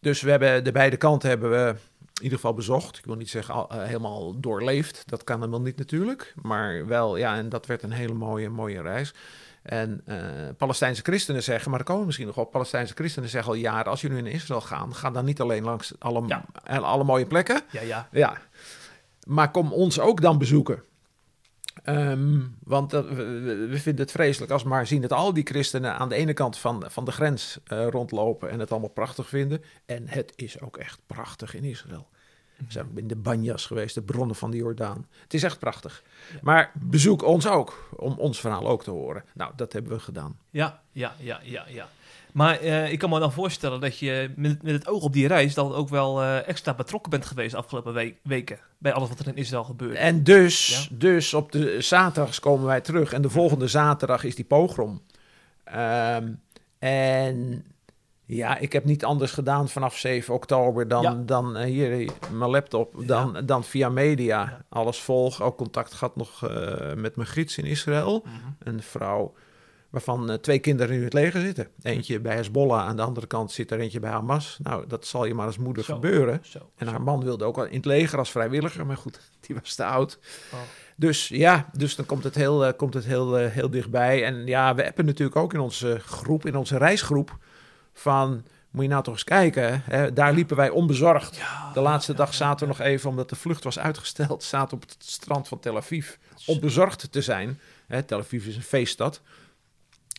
dus 0.00 0.20
we 0.22 0.30
hebben 0.30 0.64
de 0.64 0.72
beide 0.72 0.96
kanten 0.96 1.28
hebben 1.28 1.50
we 1.50 1.74
in 2.14 2.22
ieder 2.24 2.38
geval 2.38 2.54
bezocht. 2.54 2.98
Ik 2.98 3.04
wil 3.04 3.14
niet 3.14 3.30
zeggen 3.30 3.54
al- 3.54 3.70
eh, 3.70 3.82
helemaal 3.82 4.40
doorleefd, 4.40 5.02
dat 5.06 5.24
kan 5.24 5.38
helemaal 5.38 5.60
niet 5.60 5.76
natuurlijk. 5.76 6.34
Maar 6.42 6.86
wel, 6.86 7.16
ja, 7.16 7.36
en 7.36 7.48
dat 7.48 7.66
werd 7.66 7.82
een 7.82 7.92
hele 7.92 8.14
mooie, 8.14 8.48
mooie 8.48 8.82
reis. 8.82 9.14
En 9.62 10.00
eh, 10.04 10.16
Palestijnse 10.56 11.02
christenen 11.02 11.42
zeggen, 11.42 11.68
maar 11.68 11.78
daar 11.78 11.86
komen 11.86 12.00
we 12.00 12.06
misschien 12.06 12.26
nog 12.26 12.36
op. 12.38 12.50
Palestijnse 12.50 12.94
christenen 12.94 13.28
zeggen 13.28 13.52
al 13.52 13.58
jaren: 13.58 13.90
als 13.90 14.00
jullie 14.00 14.22
naar 14.22 14.32
Israël 14.32 14.60
gaan, 14.60 14.94
ga 14.94 15.10
dan 15.10 15.24
niet 15.24 15.40
alleen 15.40 15.64
langs 15.64 15.92
alle, 15.98 16.22
Ja. 16.26 16.44
alle, 16.64 16.80
alle 16.86 17.04
mooie 17.04 17.26
plekken. 17.26 17.60
Ja, 17.70 17.80
ja. 17.80 18.08
Ja, 18.12 18.36
maar 19.26 19.50
kom 19.50 19.72
ons 19.72 20.00
ook 20.00 20.20
dan 20.20 20.38
bezoeken. 20.38 20.82
Ehm, 21.88 22.40
want 22.64 22.90
dat- 22.90 23.08
we, 23.08 23.68
vinden 23.70 24.00
het 24.02 24.10
vreselijk 24.10 24.52
als 24.52 24.62
we 24.62 24.68
maar 24.68 24.86
zien 24.86 25.00
dat 25.00 25.12
al 25.12 25.32
die 25.32 25.44
christenen 25.46 25.94
aan 25.98 26.08
de 26.08 26.14
ene 26.14 26.32
kant 26.32 26.58
van, 26.58 26.84
van 26.86 27.04
de 27.04 27.12
grens 27.12 27.58
eh, 27.64 27.86
rondlopen 27.88 28.50
en 28.50 28.58
het 28.58 28.70
allemaal 28.70 28.88
prachtig 28.88 29.28
vinden. 29.28 29.62
En 29.86 30.08
het 30.08 30.32
is 30.36 30.60
ook 30.60 30.76
echt 30.76 31.00
prachtig 31.06 31.54
in 31.54 31.64
Israël. 31.64 32.08
We 32.56 32.64
zijn 32.68 32.86
ook 32.90 32.98
in 32.98 33.06
de 33.08 33.16
Banjas 33.16 33.66
geweest, 33.66 33.94
de 33.94 34.02
bronnen 34.02 34.36
van 34.36 34.50
de 34.50 34.56
Jordaan. 34.56 35.06
Het 35.22 35.34
is 35.34 35.42
echt 35.42 35.58
prachtig. 35.58 36.02
Maar 36.42 36.70
bezoek 36.74 37.22
ons 37.22 37.46
ook, 37.46 37.88
om 37.96 38.12
ons 38.18 38.40
verhaal 38.40 38.68
ook 38.68 38.82
te 38.82 38.90
horen. 38.90 39.24
Nou, 39.34 39.52
dat 39.56 39.72
hebben 39.72 39.92
we 39.92 39.98
gedaan. 40.00 40.38
Ja, 40.50 40.82
ja, 40.92 41.14
ja, 41.18 41.40
ja, 41.42 41.64
ja. 41.68 41.88
Maar 42.38 42.60
eh, 42.60 42.92
ik 42.92 42.98
kan 42.98 43.10
me 43.10 43.18
dan 43.18 43.32
voorstellen 43.32 43.80
dat 43.80 43.98
je 43.98 44.30
met, 44.36 44.62
met 44.62 44.72
het 44.72 44.88
oog 44.88 45.02
op 45.02 45.12
die 45.12 45.26
reis 45.26 45.54
dan 45.54 45.74
ook 45.74 45.88
wel 45.88 46.22
eh, 46.22 46.48
extra 46.48 46.74
betrokken 46.74 47.10
bent 47.10 47.26
geweest 47.26 47.50
de 47.50 47.56
afgelopen 47.56 48.14
weken. 48.22 48.58
Bij 48.78 48.92
alles 48.92 49.08
wat 49.08 49.18
er 49.18 49.26
in 49.28 49.36
Israël 49.36 49.64
gebeurt. 49.64 49.96
En 49.96 50.22
dus, 50.24 50.88
Ja. 50.90 50.96
dus 50.96 51.34
op 51.34 51.52
de 51.52 51.80
zaterdags 51.80 52.40
komen 52.40 52.66
wij 52.66 52.80
terug. 52.80 53.12
En 53.12 53.22
de 53.22 53.30
volgende 53.30 53.68
zaterdag 53.68 54.24
is 54.24 54.34
die 54.34 54.44
pogrom. 54.44 55.02
Ehm, 55.64 56.32
en 56.78 57.64
ja, 58.26 58.58
ik 58.58 58.72
heb 58.72 58.84
niet 58.84 59.04
anders 59.04 59.32
gedaan 59.32 59.68
vanaf 59.68 59.96
7 59.96 60.34
oktober 60.34 60.88
dan, 60.88 61.02
Ja. 61.02 61.22
dan 61.26 61.56
eh, 61.56 61.64
hier 61.64 62.10
mijn 62.32 62.50
laptop, 62.50 62.94
dan, 63.06 63.42
dan 63.46 63.64
via 63.64 63.88
media. 63.88 64.64
Alles 64.68 64.98
volg. 64.98 65.42
Ook 65.42 65.56
contact 65.56 65.92
gehad 65.94 66.16
nog 66.16 66.40
met 66.94 67.16
mijn 67.16 67.28
gids 67.28 67.58
in 67.58 67.64
Israël. 67.64 68.22
Mhm. 68.24 68.34
Een 68.58 68.82
vrouw 68.82 69.34
waarvan 69.90 70.30
eh, 70.30 70.36
twee 70.36 70.58
kinderen 70.58 70.96
in 70.96 71.04
het 71.04 71.12
leger 71.12 71.40
zitten. 71.40 71.68
Eentje 71.82 72.20
bij 72.20 72.34
Hezbollah, 72.34 72.86
aan 72.86 72.96
de 72.96 73.02
andere 73.02 73.26
kant 73.26 73.52
zit 73.52 73.70
er 73.70 73.80
eentje 73.80 74.00
bij 74.00 74.10
Hamas. 74.10 74.58
Nou, 74.62 74.86
dat 74.86 75.06
zal 75.06 75.24
je 75.24 75.34
maar 75.34 75.46
als 75.46 75.58
moeder 75.58 75.84
Zo. 75.84 75.94
gebeuren. 75.94 76.40
Zo. 76.42 76.70
En 76.76 76.86
haar 76.86 77.02
man 77.02 77.24
wilde 77.24 77.44
ook 77.44 77.56
wel 77.56 77.64
in 77.64 77.76
het 77.76 77.84
leger 77.84 78.18
als 78.18 78.30
vrijwilliger, 78.30 78.86
maar 78.86 78.96
goed, 78.96 79.20
die 79.46 79.56
was 79.56 79.74
te 79.74 79.84
oud. 79.84 80.18
Oh. 80.52 80.58
Dus 80.96 81.28
ja, 81.28 81.68
dus 81.72 81.96
dan 81.96 82.06
komt 82.06 82.24
het 82.24 82.34
heel, 82.34 82.66
eh, 82.66 82.76
komt 82.76 82.94
het 82.94 83.04
heel, 83.04 83.38
eh, 83.38 83.50
heel 83.50 83.70
dichtbij. 83.70 84.24
En 84.24 84.46
ja, 84.46 84.74
we 84.74 84.86
appen 84.86 85.04
natuurlijk 85.04 85.36
ook 85.36 85.54
in 85.54 85.60
onze 85.60 86.00
groep, 86.06 86.46
in 86.46 86.56
onze 86.56 86.78
reisgroep, 86.78 87.36
van 87.92 88.44
moet 88.70 88.82
je 88.82 88.88
nou 88.88 89.02
toch 89.02 89.14
eens 89.14 89.24
kijken. 89.24 89.82
Hè? 89.84 90.12
Daar 90.12 90.32
liepen 90.32 90.56
wij 90.56 90.70
onbezorgd. 90.70 91.36
Ja, 91.36 91.70
De 91.72 91.80
laatste 91.80 92.12
ja, 92.12 92.18
dag 92.18 92.30
ja, 92.30 92.36
zaten 92.36 92.66
we 92.66 92.72
nog 92.76 92.86
even, 92.86 93.10
omdat 93.10 93.28
de 93.28 93.36
vlucht 93.36 93.64
was 93.64 93.78
uitgesteld, 93.78 94.42
zaten 94.54 94.76
op 94.76 94.82
het 94.82 94.96
strand 94.98 95.48
van 95.48 95.58
Tel 95.58 95.76
Aviv 95.76 96.14
onbezorgd 96.46 97.12
te 97.12 97.22
zijn. 97.22 97.60
Hè, 97.86 98.02
Tel 98.02 98.18
Aviv 98.18 98.46
is 98.46 98.56
een 98.56 98.62
feeststad. 98.62 99.22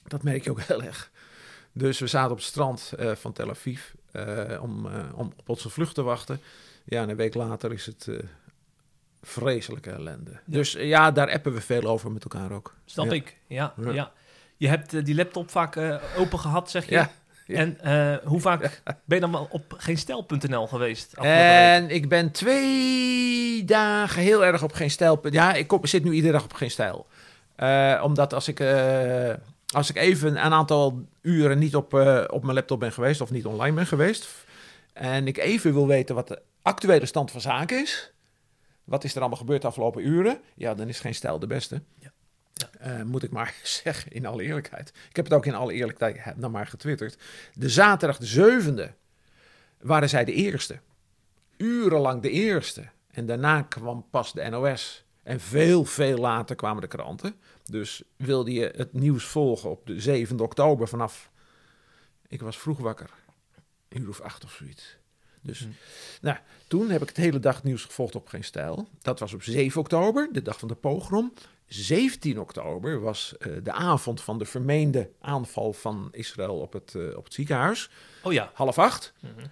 Dat 0.09 0.23
merk 0.23 0.43
je 0.43 0.49
ook 0.49 0.61
heel 0.61 0.83
erg. 0.83 1.11
Dus 1.71 1.99
we 1.99 2.07
zaten 2.07 2.31
op 2.31 2.37
het 2.37 2.45
strand 2.45 2.93
eh, 2.97 3.11
van 3.15 3.33
Tel 3.33 3.49
Aviv 3.49 3.81
eh, 4.11 4.61
om, 4.61 4.85
eh, 4.85 4.99
om 5.13 5.33
op 5.37 5.49
onze 5.49 5.69
vlucht 5.69 5.95
te 5.95 6.01
wachten. 6.01 6.41
Ja, 6.83 7.01
en 7.01 7.09
een 7.09 7.15
week 7.15 7.33
later 7.33 7.73
is 7.73 7.85
het 7.85 8.09
vreselijke 9.21 9.89
ellende. 9.89 10.31
Dus 10.45 10.71
ja, 10.71 11.11
daar 11.11 11.31
appen 11.31 11.53
we 11.53 11.61
veel 11.61 11.83
over 11.83 12.11
met 12.11 12.23
elkaar 12.23 12.51
ook. 12.51 12.75
Snap 12.85 13.05
Ja. 13.05 13.11
ik, 13.11 13.37
ja, 13.47 13.73
Ja. 13.77 13.91
ja. 13.91 14.11
Je 14.57 14.67
hebt 14.67 15.05
die 15.05 15.15
laptop 15.15 15.49
vaak 15.49 15.77
open 16.17 16.39
gehad, 16.39 16.69
zeg 16.69 16.89
je? 16.89 17.05
En 17.47 17.77
hoe 18.23 18.39
vaak 18.41 18.81
ben 18.83 19.17
je 19.17 19.19
dan 19.19 19.31
wel 19.31 19.47
op 19.51 19.73
geenstijl.nl 19.77 20.67
geweest? 20.67 21.13
En 21.13 21.89
ik 21.89 22.09
ben 22.09 22.31
twee 22.31 23.65
dagen 23.65 24.21
heel 24.21 24.45
erg 24.45 24.63
op 24.63 24.73
geen 24.73 24.91
stijl. 24.91 25.19
Ja, 25.29 25.53
ik 25.53 25.67
kom, 25.67 25.85
zit 25.85 26.03
nu 26.03 26.11
iedere 26.11 26.33
dag 26.33 26.43
op 26.43 26.53
geen 26.53 26.71
stijl. 26.71 27.07
Omdat 28.01 28.33
als 28.33 28.47
ik, 28.47 28.59
als 29.73 29.89
ik 29.89 29.95
even 29.95 30.29
een 30.45 30.53
aantal 30.53 31.05
uren 31.21 31.59
niet 31.59 31.75
op, 31.75 31.93
eh, 31.93 32.23
op 32.27 32.43
mijn 32.43 32.55
laptop 32.55 32.79
ben 32.79 32.91
geweest 32.91 33.21
of 33.21 33.31
niet 33.31 33.45
online 33.45 33.75
ben 33.75 33.87
geweest. 33.87 34.27
En 34.93 35.27
ik 35.27 35.37
even 35.37 35.73
wil 35.73 35.87
weten 35.87 36.15
wat 36.15 36.27
de 36.27 36.41
actuele 36.61 37.05
stand 37.05 37.31
van 37.31 37.41
zaken 37.41 37.81
is. 37.81 38.13
Wat 38.83 39.03
is 39.03 39.13
er 39.13 39.19
allemaal 39.19 39.37
gebeurd 39.37 39.61
de 39.61 39.67
afgelopen 39.67 40.07
uren? 40.07 40.41
Ja, 40.55 40.73
dan 40.75 40.87
is 40.87 40.99
geen 40.99 41.15
stijl 41.15 41.39
de 41.39 41.47
beste. 41.47 41.81
Ja. 41.95 42.11
Ja. 42.53 42.69
Eh, 42.79 43.03
moet 43.03 43.23
ik 43.23 43.31
maar 43.31 43.55
zeggen, 43.83 44.11
in 44.11 44.25
alle 44.25 44.43
eerlijkheid. 44.43 44.91
Ik 45.09 45.15
heb 45.15 45.25
het 45.25 45.33
ook 45.33 45.45
in 45.45 45.55
alle 45.55 45.73
eerlijkheid 45.73 46.33
dan 46.35 46.51
maar 46.51 46.67
getwitterd. 46.67 47.17
De 47.53 47.69
zaterdag 47.69 48.17
de 48.17 48.25
zevende 48.25 48.93
waren 49.77 50.09
zij 50.09 50.25
de 50.25 50.33
eerste. 50.33 50.79
Urenlang 51.57 52.21
de 52.21 52.29
eerste. 52.29 52.85
En 53.11 53.25
daarna 53.25 53.61
kwam 53.61 54.05
pas 54.09 54.33
de 54.33 54.49
NOS. 54.49 55.03
En 55.23 55.39
veel, 55.39 55.85
veel 55.85 56.17
later 56.17 56.55
kwamen 56.55 56.81
de 56.81 56.87
kranten. 56.87 57.35
Dus 57.71 58.03
wilde 58.15 58.51
je 58.51 58.73
het 58.75 58.93
nieuws 58.93 59.23
volgen 59.23 59.69
op 59.69 59.87
de 59.87 60.25
7e 60.27 60.35
oktober 60.35 60.87
vanaf... 60.87 61.31
Ik 62.27 62.41
was 62.41 62.57
vroeg 62.57 62.77
wakker. 62.77 63.09
Een 63.89 64.01
uur 64.01 64.09
of 64.09 64.21
acht 64.21 64.43
of 64.43 64.51
zoiets. 64.51 64.97
Dus, 65.41 65.59
Hm. 65.59 65.67
nou, 66.21 66.37
toen 66.67 66.89
heb 66.89 67.01
ik 67.01 67.07
het 67.07 67.17
hele 67.17 67.39
dag 67.39 67.63
nieuws 67.63 67.85
gevolgd 67.85 68.15
op 68.15 68.27
Geen 68.27 68.43
Stijl. 68.43 68.89
Dat 69.01 69.19
was 69.19 69.33
op 69.33 69.43
7 69.43 69.81
oktober, 69.81 70.29
de 70.31 70.41
dag 70.41 70.59
van 70.59 70.67
de 70.67 70.75
pogrom. 70.75 71.33
17 71.65 72.39
oktober 72.39 72.99
was 72.99 73.37
eh, 73.37 73.51
de 73.63 73.71
avond 73.71 74.21
van 74.21 74.37
de 74.37 74.45
vermeende 74.45 75.11
aanval 75.19 75.73
van 75.73 76.07
Israël 76.11 76.59
op 76.59 76.73
het, 76.73 76.95
eh, 76.95 77.17
op 77.17 77.23
het 77.23 77.33
ziekenhuis. 77.33 77.89
Oh 78.23 78.33
ja. 78.33 78.51
Half 78.53 78.77
acht. 78.77 79.13
Mhm. 79.19 79.45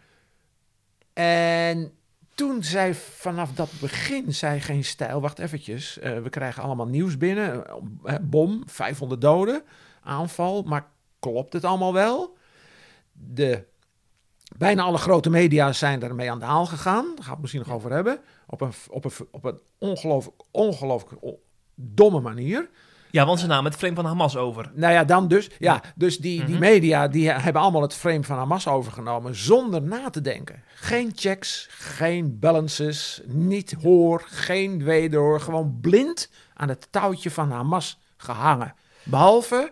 En 1.13 1.96
toen 2.37 2.63
zei 2.63 2.93
vanaf 2.93 3.53
dat 3.53 3.69
begin, 3.79 4.33
zei 4.33 4.59
geen 4.59 4.83
stijl, 4.83 5.21
wacht 5.21 5.39
eventjes, 5.39 5.99
eh, 5.99 6.19
we 6.19 6.29
krijgen 6.29 6.63
allemaal 6.63 6.87
nieuws 6.87 7.17
binnen, 7.17 7.65
eh, 8.03 8.15
bom, 8.21 8.63
500 8.65 9.21
doden, 9.21 9.63
aanval, 10.01 10.63
maar 10.63 10.87
klopt 11.19 11.53
het 11.53 11.63
allemaal 11.63 11.93
wel? 11.93 12.37
De, 13.11 13.63
bijna 14.57 14.83
alle 14.83 14.97
grote 14.97 15.29
media 15.29 15.73
zijn 15.73 16.03
ermee 16.03 16.31
aan 16.31 16.39
de 16.39 16.45
haal 16.45 16.65
gegaan, 16.65 17.05
daar 17.05 17.15
gaan 17.15 17.25
we 17.25 17.31
het 17.31 17.41
misschien 17.41 17.63
nog 17.67 17.73
over 17.73 17.91
hebben, 17.91 18.19
op 18.47 18.61
een, 18.61 18.71
op 18.89 19.05
een, 19.05 19.11
op 19.31 19.43
een 19.43 19.59
ongelooflijk, 19.77 20.41
ongelooflijk 20.51 21.21
domme 21.75 22.19
manier. 22.19 22.69
Ja, 23.11 23.25
want 23.25 23.39
ze 23.39 23.47
namen 23.47 23.71
het 23.71 23.79
frame 23.79 23.95
van 23.95 24.05
Hamas 24.05 24.37
over. 24.37 24.71
Nou 24.73 24.93
ja, 24.93 25.03
dan 25.03 25.27
dus. 25.27 25.49
Ja, 25.59 25.81
dus 25.95 26.17
die, 26.17 26.39
die 26.45 26.55
Mhm. 26.55 26.59
media 26.63 27.07
die 27.07 27.29
hebben 27.29 27.61
allemaal 27.61 27.81
het 27.81 27.93
frame 27.93 28.23
van 28.23 28.37
Hamas 28.37 28.67
overgenomen 28.67 29.35
zonder 29.35 29.81
na 29.81 30.09
te 30.09 30.21
denken. 30.21 30.63
Geen 30.75 31.11
checks, 31.15 31.67
geen 31.71 32.39
balances, 32.39 33.21
niet 33.25 33.75
hoor, 33.81 34.23
geen 34.25 34.83
wederhoor. 34.83 35.39
Gewoon 35.41 35.77
blind 35.81 36.29
aan 36.53 36.69
het 36.69 36.87
touwtje 36.89 37.31
van 37.31 37.51
Hamas 37.51 37.99
gehangen. 38.17 38.73
Behalve 39.03 39.71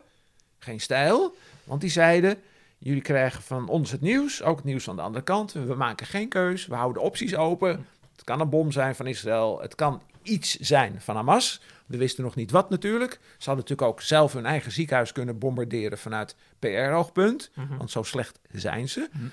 geen 0.60 0.80
stijl, 0.80 1.36
want 1.64 1.82
die 1.82 1.90
zeiden... 1.90 2.38
Jullie 2.78 3.02
krijgen 3.02 3.42
van 3.42 3.68
ons 3.68 3.92
het 3.92 4.02
nieuws, 4.02 4.44
ook 4.44 4.56
het 4.56 4.66
nieuws 4.66 4.84
van 4.84 4.96
de 4.96 5.02
andere 5.02 5.24
kant. 5.24 5.52
We 5.52 5.76
maken 5.76 6.06
geen 6.06 6.30
keus, 6.30 6.66
we 6.68 6.76
houden 6.76 7.02
opties 7.02 7.36
open. 7.36 7.88
Het 8.16 8.24
kan 8.24 8.40
een 8.40 8.50
bom 8.50 8.72
zijn 8.72 8.96
van 8.96 9.08
Israël, 9.08 9.62
het 9.62 9.76
kan 9.76 10.02
iets 10.24 10.56
zijn 10.56 10.96
van 11.02 11.16
Hamas. 11.16 11.62
We 11.86 11.98
wisten 11.98 12.24
nog 12.24 12.36
niet 12.36 12.52
wat 12.52 12.70
natuurlijk. 12.70 13.12
Ze 13.12 13.50
hadden 13.50 13.56
natuurlijk 13.56 13.88
ook 13.88 14.02
zelf 14.02 14.34
hun 14.34 14.46
eigen 14.46 14.72
ziekenhuis 14.72 15.12
kunnen 15.12 15.38
bombarderen 15.38 15.98
vanuit 15.98 16.36
PR-oogpunt. 16.60 17.52
Mhm. 17.56 17.78
Want 17.78 17.92
zo 17.92 18.04
slecht 18.04 18.40
zijn 18.52 18.90
ze. 18.90 19.10
Mhm. 19.12 19.26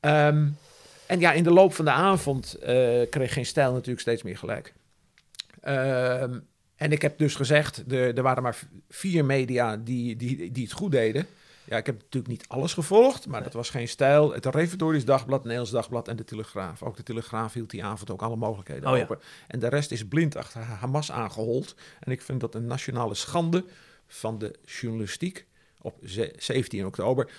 Ehm, 0.00 0.48
en 1.06 1.20
ja, 1.20 1.32
in 1.32 1.44
de 1.44 1.50
loop 1.50 1.74
van 1.74 1.84
de 1.84 1.90
avond 1.90 2.54
eh, 2.54 3.00
kreeg 3.10 3.32
geen 3.32 3.46
stijl 3.46 3.72
natuurlijk 3.72 4.00
steeds 4.00 4.22
meer 4.22 4.38
gelijk. 4.38 4.72
Ehm, 5.60 6.38
en 6.76 6.92
ik 6.92 7.02
heb 7.02 7.18
dus 7.18 7.34
gezegd, 7.34 7.92
er, 7.92 8.16
er 8.16 8.22
waren 8.22 8.42
maar 8.42 8.58
vier 8.88 9.24
media 9.24 9.76
die, 9.76 10.16
die, 10.16 10.52
die 10.52 10.64
het 10.64 10.72
goed 10.72 10.92
deden. 10.92 11.26
Ja, 11.64 11.76
ik 11.76 11.86
heb 11.86 11.94
natuurlijk 11.98 12.26
niet 12.32 12.48
alles 12.48 12.74
gevolgd, 12.74 13.26
maar 13.26 13.42
dat 13.42 13.52
was 13.52 13.70
geen 13.70 13.88
stijl. 13.88 14.32
Het 14.32 14.44
Reformatorisch 14.46 15.04
Dagblad, 15.04 15.40
Nederlands 15.42 15.70
Dagblad 15.70 16.08
en 16.08 16.16
de 16.16 16.24
Telegraaf. 16.24 16.82
Ook 16.82 16.96
de 16.96 17.02
Telegraaf 17.02 17.52
hield 17.52 17.70
die 17.70 17.84
avond 17.84 18.10
ook 18.10 18.22
alle 18.22 18.36
mogelijkheden 18.36 18.90
Oh 18.90 18.96
ja. 18.96 19.02
open. 19.02 19.18
En 19.48 19.58
de 19.58 19.68
rest 19.68 19.90
is 19.90 20.08
blind 20.08 20.36
achter 20.36 20.60
Hamas 20.62 21.12
aangehold. 21.12 21.74
En 22.00 22.12
ik 22.12 22.22
vind 22.22 22.40
dat 22.40 22.54
een 22.54 22.66
nationale 22.66 23.14
schande 23.14 23.64
van 24.06 24.38
de 24.38 24.54
journalistiek 24.66 25.46
op 25.78 25.98
ze- 26.04 26.34
17 26.38 26.86
oktober. 26.86 27.30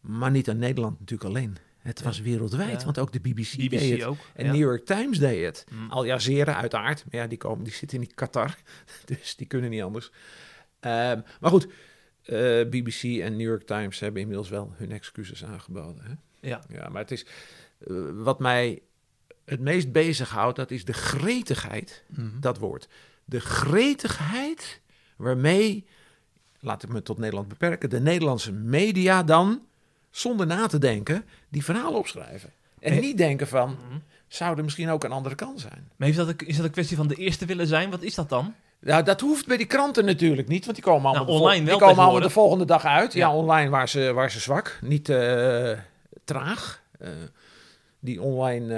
Maar 0.00 0.30
niet 0.30 0.48
aan 0.48 0.58
Nederland 0.58 0.98
natuurlijk 1.00 1.30
alleen. 1.30 1.56
Het 1.78 2.02
was 2.02 2.20
wereldwijd, 2.20 2.78
Ja. 2.78 2.84
want 2.84 2.98
ook 2.98 3.12
de 3.12 3.20
BBC, 3.20 3.70
deed 3.70 3.90
het. 3.90 4.02
ook. 4.04 4.16
En 4.34 4.44
ja. 4.44 4.50
New 4.52 4.60
York 4.60 4.84
Times 4.86 5.18
deed 5.18 5.44
het. 5.44 5.64
Mm. 5.72 5.90
Al 5.90 6.04
Jazeera 6.04 6.54
uiteraard. 6.54 7.04
Maar 7.10 7.20
ja, 7.20 7.26
die, 7.26 7.38
komen, 7.38 7.64
die 7.64 7.72
zitten 7.72 8.00
in 8.02 8.14
Qatar. 8.14 8.56
Dus 9.04 9.36
die 9.36 9.46
kunnen 9.46 9.70
niet 9.70 9.82
anders. 9.82 10.10
Ehm, 10.80 11.20
maar 11.40 11.50
goed, 11.50 11.66
eh, 12.30 12.68
BBC 12.68 13.02
en 13.02 13.36
New 13.36 13.46
York 13.46 13.62
Times 13.66 14.00
hebben 14.00 14.20
inmiddels 14.20 14.48
wel 14.48 14.72
hun 14.76 14.92
excuses 14.92 15.44
aangeboden. 15.44 16.02
Hè? 16.04 16.12
Ja. 16.48 16.60
Ja, 16.68 16.88
maar 16.88 17.02
het 17.02 17.10
is... 17.10 17.26
eh, 17.86 17.94
wat 18.12 18.38
mij 18.38 18.82
het 19.44 19.60
meest 19.60 19.92
bezighoudt, 19.92 20.56
dat 20.56 20.70
is 20.70 20.84
de 20.84 20.92
gretigheid, 20.92 22.04
Mhm. 22.08 22.40
dat 22.40 22.58
woord. 22.58 22.88
De 23.24 23.40
gretigheid 23.40 24.80
waarmee, 25.16 25.86
laat 26.60 26.82
ik 26.82 26.88
me 26.88 27.02
tot 27.02 27.18
Nederland 27.18 27.48
beperken, 27.48 27.90
de 27.90 28.00
Nederlandse 28.00 28.52
media 28.52 29.22
dan, 29.22 29.62
zonder 30.10 30.46
na 30.46 30.66
te 30.66 30.78
denken, 30.78 31.24
die 31.48 31.64
verhalen 31.64 31.98
opschrijven. 31.98 32.50
En 32.78 32.90
Nee. 32.92 33.00
niet 33.00 33.16
denken 33.16 33.48
van, 33.48 33.70
Mhm. 33.70 33.98
zou 34.28 34.56
er 34.58 34.64
misschien 34.64 34.88
ook 34.88 35.04
een 35.04 35.12
andere 35.12 35.34
kant 35.34 35.60
zijn? 35.60 35.88
Maar 35.96 36.06
heeft 36.06 36.18
dat, 36.18 36.28
een- 36.28 36.46
is 36.46 36.56
dat 36.56 36.64
een 36.64 36.70
kwestie 36.70 36.96
van 36.96 37.08
de 37.08 37.14
eerste 37.14 37.44
willen 37.46 37.66
zijn? 37.66 37.90
Wat 37.90 38.02
is 38.02 38.14
dat 38.14 38.28
dan? 38.28 38.54
Nou, 38.80 39.02
dat 39.04 39.20
hoeft 39.20 39.46
bij 39.46 39.56
die 39.56 39.66
kranten 39.66 40.04
natuurlijk 40.04 40.48
niet, 40.48 40.64
want 40.64 40.76
die 40.76 40.84
komen 40.84 41.02
allemaal, 41.10 41.24
Nou, 41.24 41.36
de, 41.38 41.42
online 41.44 41.64
wel 41.64 41.78
die 41.78 41.86
komen 41.86 42.04
allemaal 42.04 42.20
de 42.22 42.30
volgende 42.30 42.64
dag 42.64 42.84
uit. 42.84 43.12
Ja, 43.12 43.18
Ja. 43.28 43.34
online 43.34 43.70
waar 43.70 43.88
ze, 43.88 44.12
waar 44.12 44.30
ze 44.30 44.40
zwak, 44.40 44.78
niet 44.82 45.08
eh, 45.08 45.72
traag. 46.24 46.82
Eh, 46.98 47.08
die 48.00 48.22
online, 48.22 48.74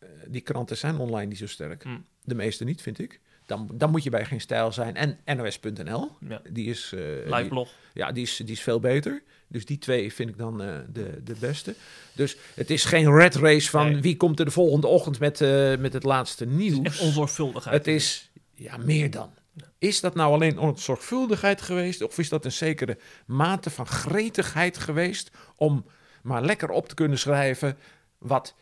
eh, 0.00 0.06
die 0.26 0.40
kranten 0.40 0.76
zijn 0.76 0.98
online 0.98 1.26
niet 1.26 1.38
zo 1.38 1.46
sterk. 1.46 1.84
Mm. 1.84 2.04
De 2.24 2.34
meeste 2.34 2.64
niet, 2.64 2.82
vind 2.82 2.98
ik. 2.98 3.20
Dan, 3.46 3.68
dan 3.74 3.90
moet 3.90 4.02
je 4.02 4.10
bij 4.10 4.24
geen 4.24 4.40
stijl 4.40 4.72
zijn. 4.72 4.96
En 4.96 5.18
NOS.nl, 5.36 6.10
Ja. 6.28 6.40
die 6.50 6.66
is, 6.66 6.88
die- 6.92 7.66
ja, 7.94 8.12
die 8.12 8.22
is, 8.22 8.36
die 8.36 8.50
is 8.54 8.60
veel 8.60 8.80
beter. 8.80 9.22
Dus 9.50 9.64
die 9.64 9.78
twee 9.78 10.12
vind 10.12 10.28
ik 10.28 10.38
dan 10.38 10.58
de, 10.58 11.20
de 11.24 11.34
beste. 11.40 11.74
Dus 12.12 12.36
het 12.54 12.70
is 12.70 12.84
geen 12.84 13.14
red 13.14 13.34
race 13.34 13.70
van 13.70 13.90
Nee. 13.92 14.00
wie 14.00 14.16
komt 14.16 14.38
er 14.38 14.44
de 14.44 14.50
volgende 14.50 14.86
ochtend 14.86 15.18
met, 15.18 15.40
met 15.80 15.92
het 15.92 16.02
laatste 16.02 16.46
nieuws. 16.46 16.76
Het 16.76 16.86
is 16.86 16.92
echt 16.92 17.00
onzorgvuldigheid. 17.00 17.76
Het 17.76 17.86
is 17.86 18.27
ja, 18.58 18.76
meer 18.76 19.10
dan. 19.10 19.30
Is 19.78 20.00
dat 20.00 20.14
nou 20.14 20.32
alleen 20.32 20.58
onzorgvuldigheid 20.58 21.60
geweest? 21.60 22.02
Of 22.02 22.18
is 22.18 22.28
dat 22.28 22.44
een 22.44 22.52
zekere 22.52 22.98
mate 23.26 23.70
van 23.70 23.86
gretigheid 23.86 24.78
geweest 24.78 25.30
om 25.56 25.84
maar 26.22 26.42
lekker 26.42 26.70
op 26.70 26.88
te 26.88 26.94
kunnen 26.94 27.18
schrijven 27.18 27.76
wat 28.18 28.54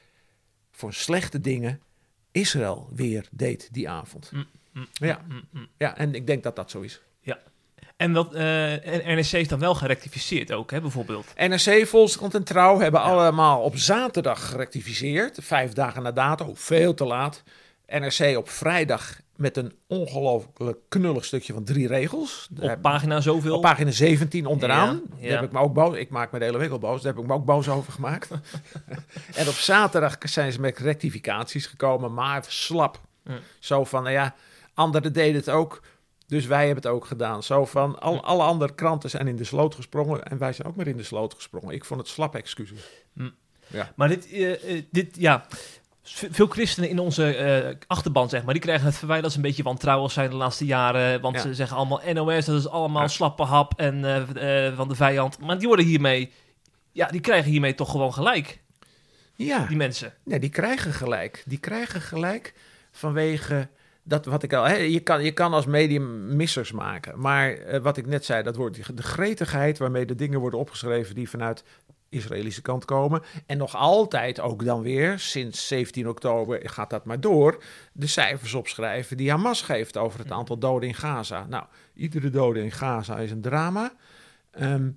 voor 0.70 0.92
slechte 0.92 1.40
dingen 1.40 1.80
Israël 2.32 2.88
weer 2.94 3.28
deed 3.30 3.68
die 3.72 3.88
avond? 3.88 4.30
Mm, 4.32 4.46
mm, 4.72 4.86
Ja. 4.92 5.24
mm, 5.28 5.48
mm. 5.50 5.68
Ja, 5.76 5.96
en 5.96 6.14
ik 6.14 6.26
denk 6.26 6.42
dat 6.42 6.56
dat 6.56 6.70
zo 6.70 6.80
is. 6.80 7.00
En 7.96 8.12
wat 8.12 8.34
eh, 8.34 8.86
en 8.86 9.16
NRC 9.16 9.32
is 9.32 9.48
dan 9.48 9.58
wel 9.58 9.74
gerectificeerd 9.74 10.52
ook, 10.52 10.70
hè, 10.70 10.80
bijvoorbeeld. 10.80 11.32
NRC, 11.36 11.86
Volkskrant 11.86 12.34
en 12.34 12.44
Trouw 12.44 12.78
hebben 12.78 13.00
allemaal 13.00 13.60
op 13.62 13.76
zaterdag 13.76 14.48
gerectificeerd. 14.48 15.38
Vijf 15.42 15.72
dagen 15.72 16.02
na 16.02 16.12
dato, 16.12 16.50
veel 16.54 16.94
te 16.94 17.04
laat. 17.04 17.42
NRC 17.86 18.36
op 18.36 18.48
vrijdag 18.48 19.20
met 19.36 19.56
een 19.56 19.72
ongelooflijk 19.86 20.78
knullig 20.88 21.24
stukje 21.24 21.52
van 21.52 21.64
drie 21.64 21.86
regels. 21.86 22.48
Daar 22.50 22.72
Op 22.72 22.82
pagina 22.82 23.20
zoveel. 23.20 23.54
Op 23.54 23.62
pagina 23.62 23.90
17 23.90 24.46
onderaan. 24.46 24.94
Ja, 24.94 25.10
Daar 25.10 25.28
ja. 25.28 25.34
heb 25.34 25.44
ik 25.44 25.52
me 25.52 25.58
ook 25.58 25.74
boos. 25.74 25.96
Ik 25.96 26.10
maak 26.10 26.32
me 26.32 26.38
de 26.38 26.44
hele 26.44 26.58
week 26.58 26.70
al 26.70 26.78
boos. 26.78 27.02
Daar 27.02 27.12
heb 27.12 27.22
ik 27.22 27.28
me 27.28 27.34
ook 27.34 27.44
boos 27.44 27.68
over 27.68 27.92
gemaakt. 27.92 28.30
en 29.40 29.48
op 29.48 29.54
zaterdag 29.54 30.16
zijn 30.20 30.52
ze 30.52 30.60
met 30.60 30.78
rectificaties 30.78 31.66
gekomen, 31.66 32.14
maar 32.14 32.44
slap. 32.48 33.00
Ja. 33.24 33.38
Zo 33.58 33.84
van, 33.84 34.02
nou 34.02 34.14
ja, 34.14 34.34
anderen 34.74 35.12
deden 35.12 35.34
het 35.34 35.50
ook. 35.50 35.82
Dus 36.26 36.46
wij 36.46 36.66
hebben 36.66 36.84
het 36.84 36.92
ook 36.92 37.04
gedaan. 37.04 37.42
Zo 37.42 37.64
van, 37.64 38.00
al, 38.00 38.22
alle 38.22 38.42
andere 38.42 38.74
kranten 38.74 39.10
zijn 39.10 39.28
in 39.28 39.36
de 39.36 39.44
sloot 39.44 39.74
gesprongen. 39.74 40.24
En 40.24 40.38
wij 40.38 40.52
zijn 40.52 40.68
ook 40.68 40.76
maar 40.76 40.86
in 40.86 40.96
de 40.96 41.02
sloot 41.02 41.34
gesprongen. 41.34 41.74
Ik 41.74 41.84
vond 41.84 42.00
het 42.00 42.08
slap 42.08 42.34
excuses. 42.34 43.04
Maar 43.96 44.08
dit, 44.08 44.30
eh, 44.30 44.76
eh, 44.76 44.82
dit 44.90 45.16
ja. 45.18 45.46
Veel 46.08 46.46
christenen 46.46 46.88
in 46.90 46.98
onze 46.98 47.34
eh, 47.36 47.74
achterban, 47.86 48.28
zeg 48.28 48.44
maar, 48.44 48.54
die 48.54 48.62
krijgen 48.62 48.86
het 48.86 48.96
verwijt 48.96 49.22
dat 49.22 49.30
ze 49.30 49.36
een 49.36 49.42
beetje 49.42 49.62
wantrouwig 49.62 50.12
zijn 50.12 50.30
de 50.30 50.36
laatste 50.36 50.64
jaren. 50.64 51.20
Want 51.20 51.34
Ja. 51.36 51.40
ze 51.42 51.54
zeggen 51.54 51.76
allemaal 51.76 52.00
NOS, 52.12 52.44
dat 52.44 52.58
is 52.58 52.68
allemaal 52.68 53.02
Ja. 53.02 53.08
slappe 53.08 53.42
hap 53.42 53.72
en 53.80 54.04
eh, 54.04 54.66
eh, 54.66 54.76
van 54.76 54.88
de 54.88 54.94
vijand. 54.94 55.38
Maar 55.40 55.58
die 55.58 55.66
worden 55.68 55.86
hiermee, 55.86 56.32
ja, 56.92 57.06
die 57.06 57.20
krijgen 57.20 57.50
hiermee 57.50 57.74
toch 57.74 57.90
gewoon 57.90 58.12
gelijk, 58.14 58.60
Ja. 59.34 59.66
die 59.66 59.76
mensen. 59.76 60.12
Nee, 60.24 60.38
die 60.38 60.50
krijgen 60.50 60.92
gelijk. 60.92 61.42
Die 61.46 61.58
krijgen 61.58 62.00
gelijk 62.00 62.54
vanwege 62.90 63.68
dat 64.02 64.24
wat 64.24 64.42
ik 64.42 64.52
al. 64.52 64.64
Hè, 64.64 64.74
je, 64.76 65.00
kan, 65.00 65.24
je 65.24 65.32
kan 65.32 65.52
als 65.52 65.66
medium 65.66 66.36
missers 66.36 66.72
maken. 66.72 67.20
Maar 67.20 67.56
wat 67.82 67.96
ik 67.96 68.06
net 68.06 68.24
zei, 68.24 68.42
dat 68.42 68.56
wordt 68.56 68.96
de 68.96 69.02
gretigheid 69.02 69.78
waarmee 69.78 70.06
de 70.06 70.14
dingen 70.14 70.40
worden 70.40 70.60
opgeschreven 70.60 71.14
die 71.14 71.28
vanuit 71.30 71.64
Israëlische 72.08 72.62
kant 72.62 72.84
komen. 72.84 73.22
En 73.46 73.58
nog 73.58 73.76
altijd 73.76 74.40
ook 74.40 74.64
dan 74.64 74.82
weer, 74.82 75.18
sinds 75.18 75.66
17 75.66 76.08
oktober 76.08 76.70
gaat 76.70 76.90
dat 76.90 77.04
maar 77.04 77.20
door, 77.20 77.62
de 77.92 78.06
cijfers 78.06 78.54
opschrijven 78.54 79.16
die 79.16 79.30
Hamas 79.30 79.62
geeft 79.62 79.96
over 79.96 80.18
het 80.18 80.30
aantal 80.30 80.58
doden 80.58 80.88
in 80.88 80.94
Gaza. 80.94 81.46
Nou, 81.48 81.64
iedere 81.94 82.30
dode 82.30 82.62
in 82.62 82.72
Gaza 82.72 83.18
is 83.18 83.30
een 83.30 83.40
drama. 83.40 83.92
Ehm, 84.50 84.90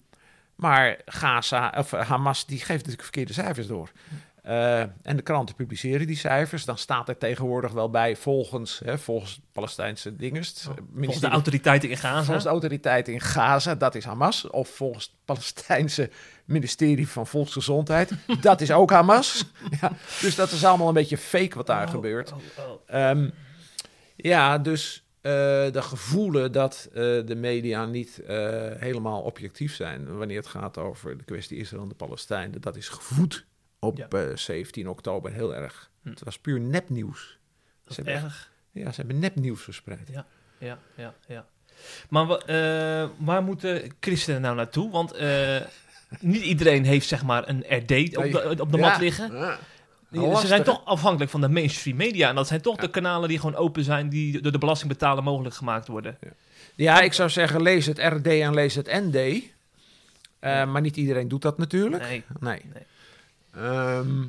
maar 0.56 1.02
Gaza, 1.06 1.74
of 1.78 1.92
Hamas, 1.92 2.46
die 2.46 2.58
geeft 2.58 2.70
natuurlijk 2.70 3.02
verkeerde 3.02 3.34
cijfers 3.34 3.68
door. 3.68 3.92
Eh, 4.50 4.80
en 4.80 5.16
de 5.16 5.22
kranten 5.22 5.56
publiceren 5.56 6.08
die 6.08 6.16
cijfers. 6.16 6.66
Dan 6.66 6.78
staat 6.78 7.10
er 7.10 7.18
tegenwoordig 7.18 7.72
wel 7.72 7.90
bij 7.90 8.16
volgens, 8.16 8.82
hè, 8.86 8.98
volgens 8.98 9.42
Palestijnse 9.52 10.16
dinges. 10.16 10.68
Volgens 10.96 11.20
de 11.20 11.28
autoriteiten 11.28 11.90
in 11.90 11.98
Gaza. 11.98 12.24
Volgens 12.24 12.44
de 12.44 12.50
autoriteiten 12.50 13.14
in 13.14 13.22
Gaza, 13.22 13.76
dat 13.76 13.96
is 13.96 14.06
Hamas. 14.06 14.50
Of 14.50 14.70
volgens 14.70 15.06
het 15.06 15.14
Palestijnse 15.26 16.10
ministerie 16.46 17.08
van 17.10 17.28
Volksgezondheid, 17.28 18.12
dat 18.42 18.62
is 18.62 18.72
ook 18.72 18.92
Hamas. 18.92 19.46
Ja, 19.82 19.92
dus 20.22 20.36
dat 20.36 20.52
is 20.52 20.66
allemaal 20.66 20.88
een 20.88 20.94
beetje 20.94 21.18
fake 21.18 21.56
wat 21.56 21.68
daar 21.68 21.86
Oh, 21.86 21.92
gebeurt. 21.92 22.32
oh, 22.32 22.38
oh. 22.70 22.82
Ehm, 22.86 23.30
ja, 24.16 24.58
dus 24.58 25.04
eh, 25.22 25.32
de 25.72 25.82
gevoelen 25.82 26.52
dat 26.52 26.88
eh, 26.92 26.96
de 27.26 27.36
media 27.36 27.86
niet 27.86 28.22
helemaal 28.78 29.22
objectief 29.22 29.76
zijn 29.76 30.18
wanneer 30.18 30.38
het 30.38 30.48
gaat 30.48 30.78
over 30.78 31.18
de 31.18 31.24
kwestie 31.24 31.58
Israël 31.58 31.84
en 31.84 31.90
de 31.90 31.96
Palestijnen, 31.96 32.62
dat 32.62 32.76
is 32.76 32.90
gevoed 32.90 33.48
op 33.80 33.98
Ja. 33.98 34.08
eh, 34.08 34.36
17 34.36 34.90
oktober 34.90 35.32
heel 35.32 35.56
erg. 35.56 35.90
Hm. 36.02 36.10
Het 36.10 36.24
was 36.24 36.40
puur 36.40 36.60
nepnieuws. 36.60 37.38
Dat 37.84 37.94
Ze 37.94 38.02
hebben, 38.02 38.24
erg. 38.24 38.52
ja, 38.72 38.92
ze 38.92 38.96
hebben 39.02 39.20
nepnieuws 39.20 39.62
verspreid. 39.62 40.10
Ja, 40.12 40.26
ja, 40.96 41.14
ja. 41.28 41.46
Maar 42.10 42.26
wa- 42.26 42.38
eh, 42.46 43.10
waar 43.18 43.44
moeten 43.44 43.92
christenen 44.00 44.42
nou 44.42 44.56
naartoe? 44.56 44.92
Want 44.92 45.12
eh, 45.12 45.58
niet 46.20 46.42
iedereen 46.44 46.84
heeft 46.86 47.08
zeg 47.08 47.24
maar 47.24 47.50
een 47.50 47.64
RD 47.68 48.18
op 48.18 48.32
de, 48.32 48.56
op 48.60 48.72
de 48.72 48.78
Ja. 48.78 48.90
mat 48.90 49.00
liggen. 49.00 49.36
Ja. 50.12 50.36
Ze 50.40 50.48
zijn 50.48 50.64
toch 50.64 50.86
afhankelijk 50.86 51.32
van 51.32 51.42
de 51.42 51.50
mainstream 51.50 51.98
media. 51.98 52.30
En 52.30 52.36
dat 52.36 52.48
zijn 52.48 52.62
toch 52.62 52.76
Ja. 52.76 52.82
de 52.82 52.90
kanalen 52.90 53.30
die 53.30 53.40
gewoon 53.40 53.56
open 53.56 53.84
zijn, 53.84 54.10
die 54.10 54.42
door 54.42 54.52
de 54.52 54.58
belastingbetaler 54.58 55.24
mogelijk 55.24 55.56
gemaakt 55.56 55.88
worden. 55.88 56.18
Ja, 56.76 57.02
ik 57.02 57.14
zou 57.14 57.30
zeggen, 57.30 57.62
lees 57.62 57.86
het 57.86 57.98
RD 58.00 58.28
en 58.28 58.54
lees 58.54 58.76
het 58.76 58.86
ND. 58.88 59.16
Eh, 60.40 60.72
Maar 60.72 60.82
niet 60.82 60.98
iedereen 60.98 61.28
doet 61.28 61.42
dat 61.42 61.58
natuurlijk. 61.58 62.04
Nee. 62.04 62.24
Nee. 62.40 62.62
Nee. 62.74 62.84
Ehm, 63.56 64.24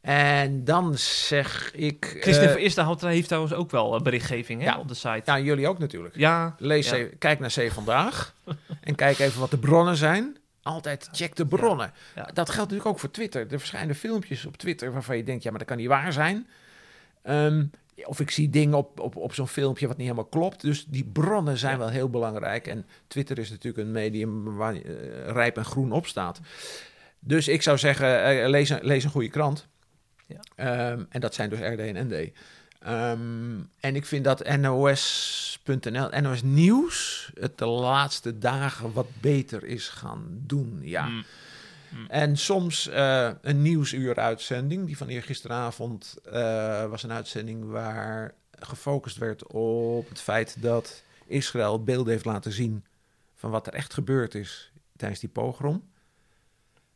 en 0.00 0.64
dan 0.64 0.98
zeg 0.98 1.72
ik... 1.74 2.16
Christen 2.20 2.44
eh, 2.44 2.50
van 2.52 2.60
Eerste 2.60 3.06
heeft 3.06 3.26
trouwens 3.26 3.54
ook 3.54 3.70
wel 3.70 3.94
eh, 3.94 4.00
berichtgeving 4.02 4.60
hè, 4.60 4.66
Ja. 4.66 4.78
op 4.78 4.88
de 4.88 4.94
site. 4.94 5.22
ja, 5.24 5.38
jullie 5.40 5.68
ook 5.68 5.78
natuurlijk. 5.78 6.16
Ja, 6.16 6.54
Lees, 6.58 6.90
Ja. 6.90 7.06
Kijk 7.18 7.38
naar 7.38 7.52
C 7.58 7.70
Vandaag 7.72 8.34
en 8.80 8.94
kijk 8.94 9.18
even 9.18 9.40
wat 9.40 9.50
de 9.50 9.58
bronnen 9.58 9.96
zijn. 9.96 10.36
Altijd 10.62 11.08
check 11.12 11.36
de 11.36 11.46
bronnen. 11.46 11.92
Ja. 12.14 12.22
Dat 12.22 12.50
geldt 12.50 12.70
natuurlijk 12.70 12.86
ook 12.88 12.98
voor 12.98 13.10
Twitter. 13.10 13.40
Er 13.52 13.58
verschijnen 13.58 13.94
filmpjes 13.94 14.46
op 14.46 14.56
Twitter 14.56 14.92
waarvan 14.92 15.16
je 15.16 15.22
denkt, 15.24 15.42
ja, 15.42 15.50
maar 15.50 15.58
dat 15.58 15.68
kan 15.68 15.76
niet 15.76 15.86
waar 15.88 16.12
zijn. 16.12 16.46
Ehm, 17.22 17.64
of 18.04 18.20
ik 18.20 18.30
zie 18.30 18.50
dingen 18.50 18.78
op, 18.78 19.00
op, 19.00 19.16
op 19.16 19.34
zo'n 19.34 19.48
filmpje 19.48 19.86
wat 19.86 19.96
niet 19.96 20.06
helemaal 20.06 20.28
klopt. 20.28 20.60
Dus 20.60 20.84
die 20.86 21.04
bronnen 21.04 21.58
zijn 21.58 21.72
Ja. 21.72 21.78
wel 21.78 21.88
heel 21.88 22.10
belangrijk. 22.10 22.66
En 22.66 22.86
Twitter 23.06 23.38
is 23.38 23.50
natuurlijk 23.50 23.86
een 23.86 23.92
medium 23.92 24.56
waar 24.56 24.74
eh, 24.74 24.82
rijp 25.26 25.56
en 25.56 25.64
groen 25.64 25.92
op 25.92 26.06
staat. 26.06 26.40
Dus 27.26 27.48
ik 27.48 27.62
zou 27.62 27.78
zeggen, 27.78 28.24
eh, 28.24 28.48
lees, 28.48 28.70
een, 28.70 28.78
lees 28.82 29.04
een 29.04 29.10
goede 29.10 29.28
krant. 29.28 29.66
Ja. 30.26 30.40
Ehm, 30.56 31.04
en 31.08 31.20
dat 31.20 31.34
zijn 31.34 31.50
dus 31.50 31.58
RD 31.58 31.78
en 31.78 32.06
ND. 32.06 32.30
Ehm, 32.80 33.60
en 33.80 33.96
ik 33.96 34.06
vind 34.06 34.24
dat 34.24 34.56
NOS.nl, 34.56 36.08
NOS 36.20 36.42
Nieuws, 36.42 37.30
het 37.40 37.58
de 37.58 37.66
laatste 37.66 38.38
dagen 38.38 38.92
wat 38.92 39.06
beter 39.20 39.64
is 39.64 39.88
gaan 39.88 40.24
doen. 40.28 40.78
Ja. 40.82 41.06
Mm. 41.06 41.24
En 42.08 42.36
soms 42.36 42.88
eh, 42.88 43.30
een 43.42 43.62
nieuwsuur 43.62 44.16
uitzending. 44.16 44.86
Die 44.86 44.96
van 44.96 45.08
eergisteravond 45.08 46.16
eh 46.24 46.86
was 46.86 47.02
een 47.02 47.12
uitzending 47.12 47.70
waar 47.70 48.34
gefocust 48.58 49.16
werd 49.16 49.46
op 49.46 50.08
het 50.08 50.20
feit 50.20 50.56
dat 50.62 51.02
Israël 51.26 51.82
beelden 51.82 52.12
heeft 52.12 52.24
laten 52.24 52.52
zien 52.52 52.84
van 53.34 53.50
wat 53.50 53.66
er 53.66 53.74
echt 53.74 53.94
gebeurd 53.94 54.34
is 54.34 54.72
tijdens 54.96 55.20
die 55.20 55.28
pogrom. 55.28 55.82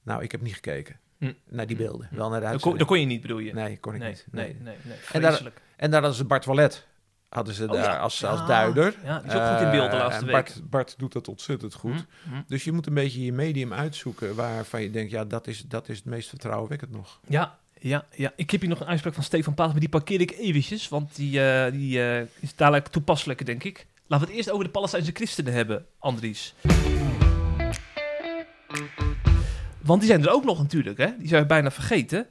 Nou, 0.08 0.22
ik 0.22 0.32
heb 0.32 0.40
niet 0.42 0.54
gekeken 0.54 0.96
Hm. 1.18 1.32
naar 1.48 1.66
die 1.66 1.76
beelden. 1.76 2.08
Wel 2.10 2.30
naar 2.30 2.40
de 2.40 2.46
Dat, 2.46 2.50
kon, 2.50 2.50
uitzending. 2.52 2.78
dat 2.78 2.86
kon 2.88 3.00
je 3.00 3.06
niet, 3.06 3.20
bedoel 3.20 3.38
je? 3.38 3.52
Nee, 3.54 3.78
kon 3.78 3.94
ik 3.94 4.00
nee, 4.00 4.08
niet. 4.08 4.26
nee, 4.30 4.44
Nee. 4.44 4.56
nee, 4.62 4.76
nee. 4.82 4.96
En 5.12 5.20
daar-. 5.22 5.52
En 5.76 5.90
daar 5.90 6.00
hadden 6.00 6.18
ze 6.18 6.24
Bart 6.24 6.44
Wallet 6.44 6.86
hadden 7.28 7.54
ze 7.54 7.62
Oh, 7.64 7.72
daar 7.72 7.82
ja. 7.84 7.98
als, 7.98 8.24
als 8.24 8.40
Ja, 8.40 8.46
duider. 8.46 8.94
Ja, 9.04 9.18
die 9.18 9.28
is 9.30 9.36
ook 9.36 9.46
goed 9.48 9.60
in 9.60 9.70
beeld 9.70 9.90
de 9.90 9.96
Eh, 9.96 10.02
laatste 10.02 10.24
week. 10.24 10.32
Bart, 10.34 10.60
Bart 10.70 10.94
doet 10.98 11.12
dat 11.12 11.28
ontzettend 11.28 11.74
goed. 11.74 12.04
Hm, 12.22 12.30
hm. 12.34 12.40
Dus 12.46 12.64
je 12.64 12.72
moet 12.72 12.86
een 12.86 12.94
beetje 12.94 13.24
je 13.24 13.32
medium 13.32 13.72
uitzoeken 13.72 14.34
waarvan 14.34 14.82
je 14.82 14.90
denkt, 14.90 15.10
ja, 15.10 15.24
dat 15.24 15.46
is, 15.46 15.60
dat 15.62 15.88
is 15.88 15.96
het 15.96 16.04
meest 16.06 16.28
vertrouwenwekkend 16.28 16.90
nog. 16.90 17.20
Ja, 17.26 17.58
ja, 17.80 18.04
ja. 18.14 18.32
Ik 18.36 18.50
heb 18.50 18.60
hier 18.60 18.70
nog 18.70 18.80
een 18.80 18.86
uitspraak 18.86 19.14
van 19.14 19.22
Stefan 19.22 19.54
Paas, 19.54 19.70
maar 19.70 19.80
die 19.80 19.88
parkeer 19.88 20.20
ik 20.20 20.30
eventjes, 20.30 20.88
want 20.88 21.16
die, 21.16 21.42
eh, 21.50 21.72
die 21.72 22.02
eh, 22.02 22.26
is 22.40 22.54
dadelijk 22.56 22.86
toepasselijk, 22.88 23.46
denk 23.46 23.64
ik. 23.64 23.86
Laten 24.06 24.26
we 24.26 24.32
het 24.32 24.40
eerst 24.42 24.50
over 24.50 24.64
de 24.64 24.70
Palestijnse 24.70 25.10
christenen 25.14 25.52
hebben, 25.52 25.86
Andries. 25.98 26.54
Want 29.88 30.00
die 30.00 30.10
zijn 30.10 30.22
er 30.22 30.32
ook 30.32 30.44
nog 30.44 30.58
natuurlijk, 30.58 30.98
hè? 30.98 31.06
Die 31.18 31.36
je 31.36 31.46
bijna 31.46 31.70
vergeten. 31.70 32.26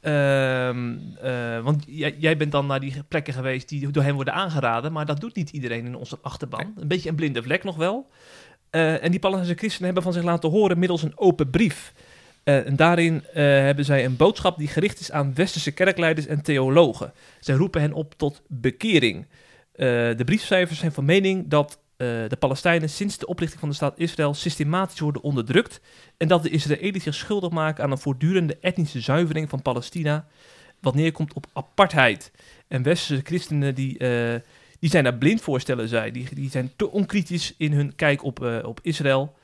Ehm, 0.00 0.94
eh, 1.22 1.60
want 1.60 1.84
jij, 1.86 2.16
jij 2.18 2.36
bent 2.36 2.52
dan 2.52 2.66
naar 2.66 2.80
die 2.80 2.94
plekken 3.08 3.34
geweest 3.34 3.68
die 3.68 3.90
door 3.90 4.02
hen 4.02 4.14
worden 4.14 4.34
aangeraden, 4.34 4.92
maar 4.92 5.06
dat 5.06 5.20
doet 5.20 5.34
niet 5.34 5.50
iedereen 5.50 5.86
in 5.86 5.96
onze 5.96 6.18
achterban. 6.22 6.72
Een 6.76 6.88
beetje 6.88 7.08
een 7.08 7.14
blinde 7.14 7.42
vlek 7.42 7.64
nog 7.64 7.76
wel. 7.76 8.10
Eh, 8.70 9.04
en 9.04 9.10
die 9.10 9.20
Palestijnse 9.20 9.58
christenen 9.58 9.84
hebben 9.84 10.02
van 10.02 10.12
zich 10.12 10.22
laten 10.22 10.50
horen 10.50 10.78
middels 10.78 11.02
een 11.02 11.18
open 11.18 11.50
brief. 11.50 11.92
Eh, 12.42 12.66
en 12.66 12.76
daarin 12.76 13.24
hebben 13.32 13.84
zij 13.84 14.04
een 14.04 14.16
boodschap 14.16 14.58
die 14.58 14.68
gericht 14.68 15.00
is 15.00 15.12
aan 15.12 15.34
westerse 15.34 15.72
kerkleiders 15.72 16.26
en 16.26 16.42
theologen. 16.42 17.12
Zij 17.40 17.54
roepen 17.54 17.80
hen 17.80 17.92
op 17.92 18.14
tot 18.16 18.42
bekering. 18.48 19.26
De 19.72 20.22
briefschrijvers 20.24 20.78
zijn 20.78 20.92
van 20.92 21.04
mening 21.04 21.48
dat 21.48 21.78
de 21.96 22.36
Palestijnen 22.38 22.90
sinds 22.90 23.18
de 23.18 23.26
oprichting 23.26 23.60
van 23.60 23.68
de 23.68 23.74
staat 23.74 23.98
Israël 23.98 24.34
systematisch 24.34 25.00
worden 25.00 25.22
onderdrukt 25.22 25.80
en 26.16 26.28
dat 26.28 26.42
de 26.42 26.50
Israëli's 26.50 27.02
zich 27.02 27.14
schuldig 27.14 27.50
maken 27.50 27.84
aan 27.84 27.90
een 27.90 27.98
voortdurende 27.98 28.58
etnische 28.60 29.00
zuivering 29.00 29.48
van 29.48 29.62
Palestina, 29.62 30.26
wat 30.80 30.94
neerkomt 30.94 31.32
op 31.32 31.46
apartheid. 31.52 32.32
En 32.68 32.82
westerse 32.82 33.22
christenen 33.24 33.74
die, 33.74 33.98
eh, 33.98 34.40
die 34.78 34.90
zijn 34.90 35.04
daar 35.04 35.18
blind 35.18 35.40
voor, 35.40 35.60
stellen 35.60 35.88
zij. 35.88 36.10
Die, 36.10 36.34
die 36.34 36.50
zijn 36.50 36.72
te 36.76 36.90
onkritisch 36.90 37.54
in 37.56 37.72
hun 37.72 37.94
kijk 37.94 38.24
op, 38.24 38.44
eh, 38.44 38.58
op 38.62 38.80
Israël 38.82 39.36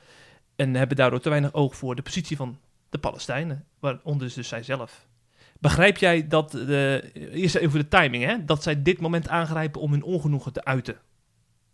en 0.55 0.75
hebben 0.75 0.97
daardoor 0.97 1.19
te 1.19 1.29
weinig 1.29 1.53
oog 1.53 1.75
voor 1.75 1.95
de 1.95 2.01
positie 2.01 2.37
van 2.37 2.57
de 2.89 2.97
Palestijnen, 2.97 3.65
waaronder 3.79 4.33
dus 4.35 4.47
zij 4.47 4.63
zelf. 4.63 5.07
Begrijp 5.59 5.97
jij 5.97 6.27
dat, 6.27 6.51
de, 6.51 7.11
eerst 7.31 7.55
even 7.55 7.79
de 7.79 7.87
timing, 7.87 8.23
hè, 8.23 8.45
dat 8.45 8.63
zij 8.63 8.81
dit 8.81 8.99
moment 8.99 9.27
aangrijpen 9.27 9.81
om 9.81 9.91
hun 9.91 10.03
ongenoegen 10.03 10.53
te 10.53 10.65
uiten? 10.65 10.97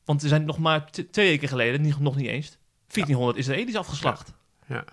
Want 0.10 0.22
er 0.22 0.30
zijn 0.30 0.46
nog 0.46 0.58
maar 0.58 0.90
twee 1.12 1.28
weken 1.28 1.48
geleden, 1.48 1.82
niet, 1.82 2.00
nog 2.00 2.16
niet 2.16 2.28
eens, 2.28 2.58
1400 2.88 3.38
Israëli's 3.38 3.76
afgeslacht. 3.76 4.34
Ja, 4.68 4.84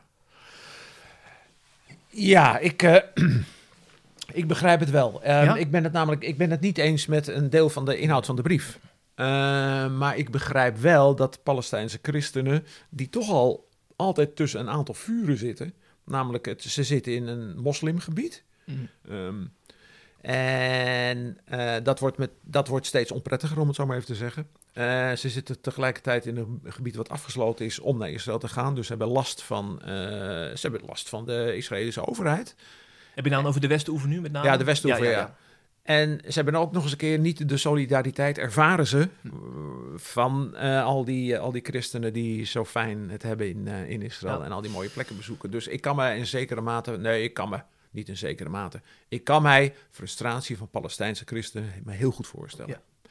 ja 2.08 2.58
ik, 2.58 2.82
eh, 2.82 3.02
ik 4.40 4.46
begrijp 4.46 4.80
het 4.80 4.90
wel. 4.90 5.22
Ehm, 5.22 5.44
Ja? 5.44 5.56
Ik 5.56 5.70
ben 5.70 5.84
het 5.84 5.92
namelijk 5.92 6.22
ik 6.22 6.36
ben 6.36 6.50
het 6.50 6.60
niet 6.60 6.78
eens 6.78 7.06
met 7.06 7.26
een 7.26 7.50
deel 7.50 7.68
van 7.68 7.84
de 7.84 7.98
inhoud 7.98 8.26
van 8.26 8.36
de 8.36 8.42
brief. 8.42 8.78
Ehm, 9.14 9.96
maar 9.96 10.16
ik 10.16 10.30
begrijp 10.30 10.76
wel 10.76 11.14
dat 11.14 11.42
Palestijnse 11.42 11.98
christenen, 12.02 12.66
die 12.88 13.08
toch 13.08 13.30
al 13.30 13.68
altijd 13.96 14.36
tussen 14.36 14.60
een 14.60 14.70
aantal 14.70 14.94
vuren 14.94 15.38
zitten, 15.38 15.74
namelijk 16.04 16.46
het, 16.46 16.62
ze 16.62 16.84
zitten 16.84 17.14
in 17.14 17.26
een 17.26 17.58
moslimgebied. 17.58 18.44
Mm. 18.64 18.88
Ehm, 19.08 19.44
en 20.20 21.38
eh, 21.44 21.74
dat, 21.82 21.98
wordt 21.98 22.18
met, 22.18 22.30
dat 22.42 22.68
wordt 22.68 22.86
steeds 22.86 23.12
onprettiger, 23.12 23.60
om 23.60 23.66
het 23.66 23.76
zo 23.76 23.86
maar 23.86 23.96
even 23.96 24.08
te 24.08 24.14
zeggen. 24.14 24.48
Eh, 24.72 25.12
ze 25.12 25.28
zitten 25.28 25.60
tegelijkertijd 25.60 26.26
in 26.26 26.36
een 26.36 26.60
gebied 26.64 26.96
wat 26.96 27.08
afgesloten 27.08 27.64
is 27.64 27.78
om 27.78 27.98
naar 27.98 28.10
Israël 28.10 28.38
te 28.38 28.48
gaan. 28.48 28.74
Dus 28.74 28.86
ze 28.86 28.92
hebben 28.92 29.12
last 29.12 29.42
van, 29.42 29.80
eh, 29.80 29.88
ze 29.88 30.58
hebben 30.60 30.80
last 30.86 31.08
van 31.08 31.26
de 31.26 31.56
Israëlische 31.56 32.06
overheid. 32.06 32.54
Heb 33.14 33.24
je 33.24 33.30
dan 33.30 33.46
over 33.46 33.60
de 33.60 33.66
Westenoever 33.66 34.08
nu 34.08 34.20
met 34.20 34.32
name? 34.32 34.46
Ja, 34.46 34.56
de 34.56 34.64
Westenoever, 34.64 35.10
ja. 35.10 35.36
En 35.82 36.20
ze 36.24 36.32
hebben 36.32 36.54
ook 36.54 36.72
nog 36.72 36.82
eens 36.82 36.92
een 36.92 36.98
keer 36.98 37.18
niet 37.18 37.48
de 37.48 37.56
solidariteit, 37.56 38.38
ervaren 38.38 38.86
ze, 38.86 39.08
eh, 39.22 39.30
van 39.96 40.56
al, 40.82 41.04
die, 41.04 41.38
al 41.38 41.52
die 41.52 41.64
christenen 41.64 42.12
die 42.12 42.44
zo 42.44 42.64
fijn 42.64 43.10
het 43.10 43.22
hebben 43.22 43.48
in, 43.48 43.66
in 43.66 44.02
Israël 44.02 44.44
en 44.44 44.52
al 44.52 44.62
die 44.62 44.70
mooie 44.70 44.88
plekken 44.88 45.16
bezoeken. 45.16 45.50
Dus 45.50 45.66
ik 45.66 45.80
kan 45.80 45.96
me 45.96 46.16
in 46.16 46.26
zekere 46.26 46.60
mate, 46.60 46.96
nee, 46.96 47.22
ik 47.22 47.34
kan 47.34 47.48
me 47.48 47.60
niet 47.96 48.08
in 48.08 48.16
zekere 48.16 48.48
mate, 48.48 48.80
ik 49.08 49.24
kan 49.24 49.42
mij 49.42 49.74
frustratie 49.90 50.56
van 50.56 50.70
Palestijnse 50.70 51.24
christenen 51.24 51.72
me 51.84 51.92
heel 51.92 52.10
goed 52.10 52.26
voorstellen. 52.26 52.70
Ja. 52.70 53.10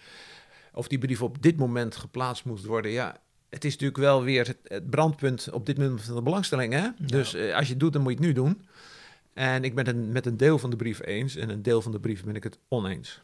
Of 0.74 0.88
die 0.88 0.98
brief 0.98 1.22
op 1.22 1.42
dit 1.42 1.58
moment 1.58 1.96
geplaatst 1.96 2.46
moet 2.46 2.66
worden, 2.66 2.92
ja, 2.92 3.20
het 3.50 3.66
is 3.66 3.72
natuurlijk 3.72 4.00
wel 4.00 4.24
weer 4.24 4.48
het, 4.48 4.58
het 4.64 4.90
brandpunt 4.90 5.50
op 5.52 5.66
dit 5.66 5.78
moment 5.78 6.02
van 6.02 6.16
de 6.16 6.22
belangstelling. 6.22 6.74
Hè? 6.74 6.88
Dus 7.00 7.34
eh, 7.34 7.56
als 7.56 7.66
je 7.66 7.72
het 7.72 7.80
doet, 7.80 7.94
dan 7.94 8.02
moet 8.02 8.12
je 8.12 8.18
het 8.18 8.28
nu 8.28 8.34
doen. 8.34 8.68
En 9.34 9.64
ik 9.64 9.76
ben 9.76 9.86
het 9.86 10.12
met 10.12 10.26
een 10.26 10.38
deel 10.38 10.60
van 10.60 10.70
de 10.70 10.76
brief 10.76 11.06
eens 11.06 11.36
en 11.36 11.50
een 11.50 11.62
deel 11.62 11.82
van 11.82 11.92
de 11.92 12.00
brief 12.00 12.24
ben 12.24 12.36
ik 12.36 12.44
het 12.44 12.58
oneens. 12.68 13.22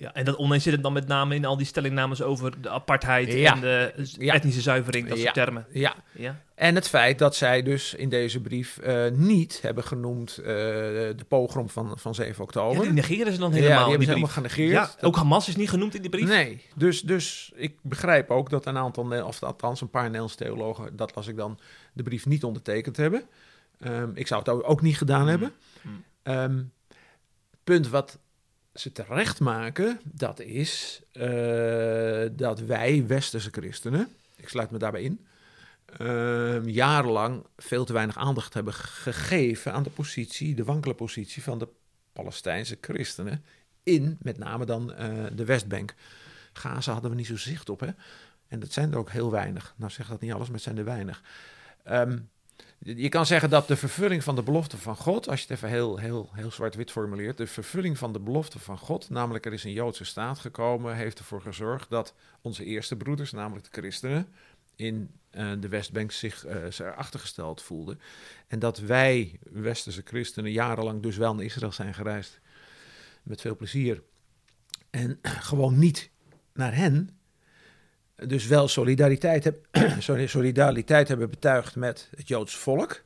Ja, 0.00 0.06
ja, 0.06 0.14
en 0.14 0.24
dat 0.24 0.36
oneens 0.36 0.62
zit 0.62 0.72
het 0.72 0.82
dan 0.82 0.92
met 0.92 1.06
name 1.06 1.34
in 1.34 1.44
al 1.44 1.56
die 1.56 1.66
stellingnames 1.66 2.22
over 2.22 2.60
de 2.62 2.68
apartheid 2.68 3.32
Ja. 3.32 3.54
en 3.54 3.60
de 3.60 3.92
Ja. 4.18 4.34
etnische 4.34 4.60
zuivering, 4.60 5.08
dat 5.08 5.18
soort 5.18 5.34
Ja. 5.34 5.44
termen. 5.44 5.66
Ja, 5.72 5.94
Ja. 6.12 6.40
en 6.54 6.74
het 6.74 6.88
feit 6.88 7.18
dat 7.18 7.36
zij 7.36 7.62
dus 7.62 7.94
in 7.94 8.08
deze 8.08 8.40
brief 8.40 8.78
eh, 8.78 9.10
niet 9.10 9.58
hebben 9.62 9.84
genoemd 9.84 10.38
eh, 10.38 10.44
de 10.46 11.24
pogrom 11.28 11.68
van, 11.68 11.98
van 11.98 12.14
7 12.14 12.34
Ja, 12.36 12.42
oktober. 12.42 12.82
die 12.82 12.92
negeren 12.92 13.32
ze 13.32 13.38
dan 13.38 13.50
Ja, 13.50 13.54
helemaal 13.56 13.84
die 13.84 13.94
in 13.94 13.98
hebben 13.98 13.98
die 13.98 14.06
ze 14.06 14.12
helemaal 14.34 14.50
genegeerd. 14.50 14.98
Ja, 15.00 15.06
ook 15.08 15.16
Hamas 15.16 15.48
is 15.48 15.56
niet 15.56 15.70
genoemd 15.70 15.94
in 15.94 16.00
die 16.00 16.10
brief. 16.10 16.28
Nee, 16.28 16.62
dus, 16.76 17.00
dus 17.02 17.52
ik 17.54 17.76
begrijp 17.82 18.30
ook 18.30 18.50
dat 18.50 18.66
een 18.66 18.76
aantal, 18.76 19.24
of 19.24 19.42
althans 19.42 19.80
een 19.80 19.90
paar 19.90 20.04
Nederlandse 20.04 20.36
theologen, 20.36 20.96
dat 20.96 21.14
las 21.14 21.26
ik 21.26 21.36
dan, 21.36 21.58
de 21.92 22.02
brief 22.02 22.26
niet 22.26 22.44
ondertekend 22.44 22.96
hebben. 22.96 23.22
Ehm, 23.80 24.10
ik 24.14 24.26
zou 24.26 24.40
het 24.40 24.64
ook- 24.64 24.82
niet 24.82 24.96
gedaan 24.98 25.28
hebben. 25.28 25.52
Hmm. 25.82 26.04
Ehm, 26.22 26.62
punt 27.64 27.88
wat 27.88 28.18
ze 28.80 28.92
terecht 28.92 29.40
maken, 29.40 30.00
dat 30.04 30.40
is 30.40 31.02
eh, 31.12 32.24
dat 32.32 32.60
wij 32.60 33.06
westerse 33.06 33.50
christenen, 33.50 34.08
ik 34.36 34.48
sluit 34.48 34.70
me 34.70 34.78
daarbij 34.78 35.02
in, 35.02 35.26
ehm, 35.98 36.68
jarenlang 36.68 37.46
veel 37.56 37.84
te 37.84 37.92
weinig 37.92 38.16
aandacht 38.16 38.54
hebben 38.54 38.74
gegeven 38.74 39.72
aan 39.72 39.82
de 39.82 39.90
positie, 39.90 40.54
de 40.54 40.64
wankele 40.64 40.94
positie 40.94 41.42
van 41.42 41.58
de 41.58 41.68
Palestijnse 42.12 42.78
christenen 42.80 43.44
in 43.82 44.16
met 44.22 44.38
name 44.38 44.64
dan 44.64 44.92
eh, 44.92 45.24
de 45.32 45.44
Westbank. 45.44 45.94
Gaza 46.52 46.92
hadden 46.92 47.10
we 47.10 47.16
niet 47.16 47.26
zo 47.26 47.36
zicht 47.36 47.68
op, 47.68 47.80
hè? 47.80 47.90
En 48.48 48.60
dat 48.60 48.72
zijn 48.72 48.92
er 48.92 48.98
ook 48.98 49.10
heel 49.10 49.30
weinig. 49.30 49.74
Nou 49.76 49.92
zeg 49.92 50.08
dat 50.08 50.20
niet 50.20 50.32
alles, 50.32 50.46
maar 50.46 50.54
het 50.54 50.64
zijn 50.64 50.78
er 50.78 50.84
weinig. 50.84 51.22
Ehm, 51.82 52.18
je 52.82 53.08
kan 53.08 53.26
zeggen 53.26 53.50
dat 53.50 53.68
de 53.68 53.76
vervulling 53.76 54.24
van 54.24 54.34
de 54.34 54.42
belofte 54.42 54.76
van 54.76 54.96
God, 54.96 55.28
als 55.28 55.40
je 55.40 55.46
het 55.46 55.56
even 55.56 55.68
heel, 55.68 55.98
heel, 55.98 56.30
heel 56.32 56.50
zwart-wit 56.50 56.90
formuleert, 56.90 57.36
de 57.36 57.46
vervulling 57.46 57.98
van 57.98 58.12
de 58.12 58.20
belofte 58.20 58.58
van 58.58 58.78
God, 58.78 59.10
namelijk 59.10 59.46
er 59.46 59.52
is 59.52 59.64
een 59.64 59.72
Joodse 59.72 60.04
staat 60.04 60.38
gekomen, 60.38 60.96
heeft 60.96 61.18
ervoor 61.18 61.42
gezorgd 61.42 61.90
dat 61.90 62.14
onze 62.40 62.64
eerste 62.64 62.96
broeders, 62.96 63.32
namelijk 63.32 63.64
de 63.64 63.80
christenen, 63.80 64.28
in 64.76 65.10
eh, 65.30 65.52
de 65.60 65.68
Westbank 65.68 66.12
zich 66.12 66.46
uh, 66.46 66.66
zich 66.70 66.94
achtergesteld 66.94 67.62
voelde. 67.62 67.96
En 68.46 68.58
dat 68.58 68.78
wij, 68.78 69.38
westerse 69.50 70.02
christenen, 70.04 70.52
jarenlang 70.52 71.02
dus 71.02 71.16
wel 71.16 71.34
naar 71.34 71.44
Israël 71.44 71.72
zijn 71.72 71.94
gereisd. 71.94 72.40
Met 73.22 73.40
veel 73.40 73.56
plezier. 73.56 74.02
En 74.90 75.18
gewoon 75.50 75.78
niet 75.78 76.10
naar 76.52 76.74
hen. 76.74 77.19
Dus 78.26 78.46
wel 78.46 78.68
solidariteit, 78.68 79.44
heb, 79.44 79.66
solidariteit 80.26 81.08
hebben 81.08 81.30
betuigd 81.30 81.76
met 81.76 82.08
het 82.16 82.28
Joods 82.28 82.56
volk. 82.56 83.02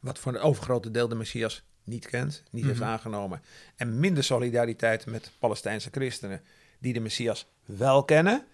Wat 0.00 0.18
voor 0.18 0.34
een 0.34 0.40
overgrote 0.40 0.90
deel 0.90 1.08
de 1.08 1.14
Messias 1.14 1.62
niet 1.84 2.06
kent, 2.06 2.42
niet 2.50 2.64
heeft 2.64 2.78
Mhm. 2.80 2.88
aangenomen. 2.88 3.42
En 3.76 4.00
minder 4.00 4.24
solidariteit 4.24 5.06
met 5.06 5.30
Palestijnse 5.38 5.88
christenen 5.92 6.40
die 6.78 6.92
de 6.92 7.00
Messias 7.00 7.46
wel 7.64 8.04
kennen. 8.04 8.44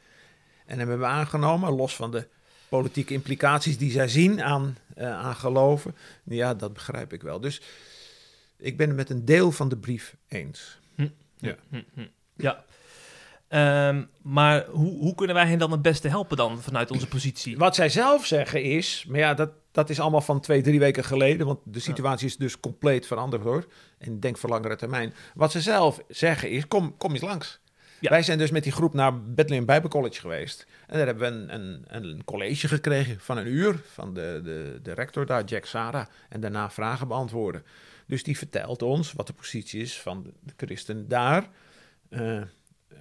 En 0.67 0.79
hebben 0.79 0.99
we 0.99 1.05
aangenomen, 1.05 1.73
los 1.73 1.97
van 1.97 2.11
de 2.11 2.29
politieke 2.69 3.15
implicaties 3.15 3.79
die 3.79 3.91
zij 3.91 4.09
zien 4.09 4.43
aan, 4.43 4.77
eh, 4.95 5.13
aan 5.13 5.35
geloven. 5.37 5.95
Ja, 6.25 6.55
dat 6.55 6.73
begrijp 6.73 7.13
ik 7.13 7.23
wel. 7.23 7.41
Dus 7.41 7.61
ik 8.57 8.77
ben 8.77 8.87
het 8.89 8.97
met 8.97 9.11
een 9.11 9.25
deel 9.25 9.53
van 9.53 9.69
de 9.69 9.77
brief 9.77 10.17
eens. 10.29 10.79
Ja. 11.39 11.57
Hm, 11.71 11.81
hm. 11.95 12.07
Ja. 12.37 12.65
Ehm, 13.53 14.03
maar 14.23 14.67
hoe, 14.67 14.99
hoe 14.99 15.15
kunnen 15.15 15.37
wij 15.37 15.47
hen 15.47 15.59
dan 15.59 15.71
het 15.71 15.83
beste 15.83 16.09
helpen 16.09 16.37
dan 16.37 16.63
vanuit 16.63 16.91
onze 16.91 17.09
positie? 17.09 17.59
Wat 17.59 17.75
zij 17.75 17.89
zelf 17.89 18.27
zeggen 18.27 18.63
is, 18.63 19.05
maar 19.09 19.19
ja, 19.19 19.35
dat, 19.35 19.51
dat 19.73 19.91
is 19.91 20.01
allemaal 20.01 20.21
van 20.21 20.41
twee, 20.41 20.63
drie 20.63 20.79
weken 20.79 21.05
geleden, 21.05 21.47
want 21.47 21.59
de 21.65 21.81
situatie 21.81 22.27
is 22.27 22.37
dus 22.37 22.61
compleet 22.61 23.07
veranderd 23.07 23.43
hoor. 23.43 23.67
En 23.99 24.21
denk 24.21 24.39
voor 24.39 24.51
langere 24.51 24.77
termijn. 24.77 25.15
Wat 25.35 25.53
ze 25.53 25.61
zelf 25.61 26.01
zeggen 26.09 26.51
is, 26.51 26.69
kom, 26.69 26.97
kom 26.97 27.13
eens 27.13 27.21
langs. 27.21 27.61
Ja. 28.01 28.11
Wij 28.11 28.23
zijn 28.23 28.39
dus 28.39 28.51
met 28.51 28.63
die 28.63 28.73
groep 28.73 28.95
naar 28.95 29.23
Bethlehem 29.23 29.67
Bible 29.67 29.89
College 29.89 30.21
geweest. 30.21 30.67
En 30.87 30.97
daar 30.97 31.07
hebben 31.07 31.31
we 31.31 31.55
een, 31.55 31.55
een, 31.55 31.85
een 31.89 32.25
college 32.25 32.69
gekregen 32.69 33.21
van 33.21 33.37
een 33.37 33.47
uur 33.47 33.81
van 33.93 34.15
de, 34.15 34.41
de, 34.45 34.81
de 34.83 34.93
rector 34.93 35.27
daar, 35.27 35.45
Jack 35.45 35.65
Sarah. 35.65 36.07
En 36.29 36.41
daarna 36.41 36.71
vragen 36.71 37.09
beantwoorden. 37.09 37.65
Dus 38.07 38.23
die 38.23 38.39
vertelt 38.39 38.83
ons 38.83 39.13
wat 39.13 39.27
de 39.27 39.33
positie 39.33 39.81
is 39.81 40.01
van 40.01 40.33
de, 40.41 40.53
christenen 40.57 41.09
daar. 41.09 41.49
Eh, 42.09 42.41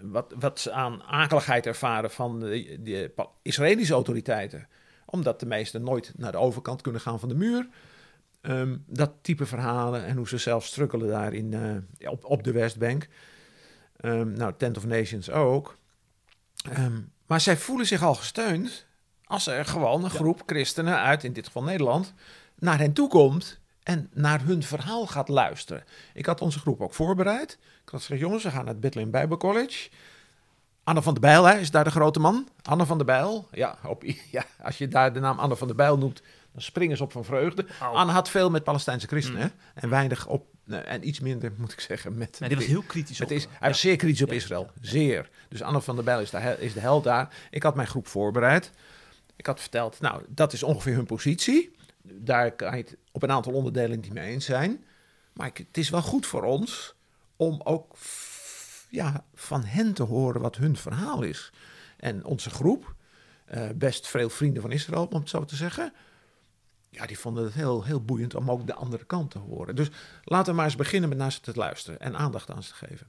wat, 0.02 0.34
wat 0.40 0.60
ze 0.60 0.72
aan 0.72 1.04
akeligheid 1.04 1.66
ervaren 1.66 2.12
van 2.12 2.40
de, 2.40 3.12
Israëlische 3.42 3.94
autoriteiten. 3.94 4.68
Omdat 5.06 5.40
de 5.40 5.46
meesten 5.46 5.84
nooit 5.84 6.14
naar 6.18 6.32
de 6.32 6.38
overkant 6.38 6.82
kunnen 6.82 7.02
gaan 7.02 7.20
van 7.20 7.30
de 7.30 7.36
muur. 7.36 7.68
Ehm, 8.42 8.78
dat 8.86 9.12
type 9.22 9.46
verhalen 9.46 10.06
en 10.06 10.18
hoe 10.18 10.28
ze 10.28 10.38
zelf 10.38 10.66
struggelen 10.66 11.08
daar 11.08 11.34
in, 11.34 11.54
eh, 11.54 12.10
op, 12.12 12.26
op 12.26 12.44
de 12.44 12.52
Westbank. 12.52 13.08
Ehm, 13.98 14.32
nou, 14.32 14.54
Tent 14.58 14.78
of 14.78 14.86
Nations 14.86 15.30
ook. 15.30 15.78
Ehm, 16.70 17.00
maar 17.26 17.42
zij 17.42 17.58
voelen 17.58 17.86
zich 17.86 18.04
al 18.04 18.16
gesteund 18.16 18.86
als 19.24 19.48
er 19.48 19.66
gewoon 19.66 20.04
een 20.04 20.10
groep 20.10 20.44
christenen 20.46 20.98
uit, 21.00 21.24
in 21.24 21.34
dit 21.34 21.46
geval 21.46 21.64
Nederland, 21.64 22.14
naar 22.56 22.80
hen 22.80 22.94
toe 22.94 23.10
komt 23.10 23.61
en 23.84 24.10
naar 24.14 24.42
hun 24.44 24.64
verhaal 24.64 25.08
gaat 25.08 25.28
luisteren. 25.28 25.84
Ik 26.14 26.26
had 26.26 26.42
onze 26.42 26.60
groep 26.60 26.82
ook 26.82 26.94
voorbereid. 26.94 27.52
Ik 27.84 27.90
had 27.90 28.00
gezegd, 28.02 28.20
jongens, 28.22 28.44
we 28.44 28.50
gaan 28.50 28.64
naar 28.66 28.74
het 28.74 28.82
Bethlehem 28.82 29.12
Bible 29.12 29.38
College. 29.38 29.90
Anne 30.84 31.02
van 31.02 31.14
der 31.14 31.22
Bijl 31.22 31.44
hè, 31.46 31.58
is 31.58 31.72
daar 31.72 31.84
de 31.84 31.92
grote 31.92 32.20
man. 32.20 32.48
Anne 32.62 32.86
van 32.86 32.98
der 32.98 33.06
Bijl. 33.06 33.48
Ja, 33.52 33.78
op, 33.84 34.04
ja, 34.32 34.44
als 34.64 34.78
je 34.78 34.88
daar 34.88 35.14
de 35.14 35.20
naam 35.20 35.40
Anne 35.40 35.56
van 35.56 35.68
der 35.68 35.76
Bijl 35.76 35.98
noemt, 35.98 36.22
dan 36.54 36.62
springen 36.62 36.98
ze 36.98 37.04
op 37.04 37.12
van 37.12 37.26
vreugde. 37.26 37.66
Au. 37.82 37.96
Anne 37.96 38.12
had 38.12 38.30
veel 38.30 38.50
met 38.50 38.64
Palestijnse 38.64 39.08
christenen. 39.08 39.42
hè, 39.42 39.48
En 39.74 39.90
weinig 39.90 40.28
op, 40.28 40.46
nee, 40.64 40.80
en 40.80 41.08
iets 41.08 41.20
minder, 41.20 41.52
moet 41.58 41.72
ik 41.72 41.80
zeggen, 41.80 42.18
met... 42.18 42.40
Nee, 42.40 42.50
die 42.50 42.58
was 42.58 42.68
heel 42.68 42.82
kritisch 42.82 43.22
op. 43.22 43.30
Het 43.30 43.38
is, 43.38 43.48
hij 43.60 43.70
was 43.70 43.80
zeer 43.80 43.96
kritisch 43.96 44.22
op 44.22 44.30
Ja. 44.30 44.36
Israël. 44.36 44.72
Zeer. 44.82 45.30
Dus 45.50 45.62
Anne 45.62 45.82
van 45.82 45.96
der 45.96 46.04
Bijl 46.04 46.20
is 46.20 46.30
de, 46.30 46.38
hel- 46.40 46.58
is 46.60 46.74
de 46.74 46.80
held 46.80 47.04
daar. 47.04 47.34
Ik 47.50 47.64
had 47.64 47.76
mijn 47.76 47.88
groep 47.88 48.08
voorbereid. 48.08 48.72
Ik 49.36 49.46
had 49.46 49.60
verteld, 49.60 50.00
nou, 50.00 50.22
dat 50.28 50.54
is 50.54 50.64
ongeveer 50.64 50.96
hun 50.96 51.06
positie. 51.06 51.72
Daar 52.24 52.52
kan 52.52 52.78
je 52.78 52.84
het 52.84 52.98
op 53.12 53.24
een 53.24 53.32
aantal 53.32 53.54
onderdelen 53.54 54.00
niet 54.00 54.14
mee 54.14 54.32
eens 54.32 54.46
zijn. 54.46 54.84
Maar 55.34 55.48
ik, 55.48 55.58
het 55.58 55.78
is 55.78 55.90
wel 55.90 56.02
goed 56.02 56.26
voor 56.26 56.44
ons 56.44 56.96
om 57.36 57.62
ook 57.64 57.96
ja, 58.90 59.26
van 59.36 59.64
hen 59.64 59.94
te 59.94 60.04
horen 60.04 60.42
wat 60.42 60.56
hun 60.56 60.78
verhaal 60.78 61.22
is. 61.22 61.52
En 61.98 62.26
onze 62.26 62.50
groep, 62.50 62.96
eh, 63.46 63.70
best 63.76 64.08
veel 64.08 64.30
vrienden 64.30 64.62
van 64.62 64.72
Israël, 64.72 65.06
om 65.06 65.20
het 65.20 65.30
zo 65.30 65.46
te 65.46 65.56
zeggen. 65.56 65.94
Ja, 66.90 67.06
die 67.06 67.20
vonden 67.20 67.44
het 67.44 67.54
heel, 67.54 67.84
heel 67.84 68.04
boeiend 68.06 68.36
om 68.36 68.52
ook 68.52 68.68
de 68.68 68.74
andere 68.74 69.04
kant 69.04 69.32
te 69.32 69.38
horen. 69.40 69.76
Dus 69.76 69.90
laten 70.24 70.50
we 70.50 70.56
maar 70.56 70.66
eens 70.66 70.76
beginnen 70.76 71.10
met 71.10 71.18
naar 71.18 71.32
ze 71.32 71.40
te 71.40 71.52
luisteren 71.56 72.00
en 72.00 72.18
aandacht 72.18 72.52
aan 72.52 72.64
ze 72.64 72.70
te 72.70 72.86
geven. 72.86 73.08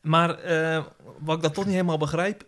Maar 0.00 0.38
eh, 0.38 0.84
wat 1.18 1.36
ik 1.36 1.42
dan 1.42 1.52
toch 1.52 1.64
niet 1.64 1.74
helemaal 1.74 1.98
begrijp. 1.98 2.46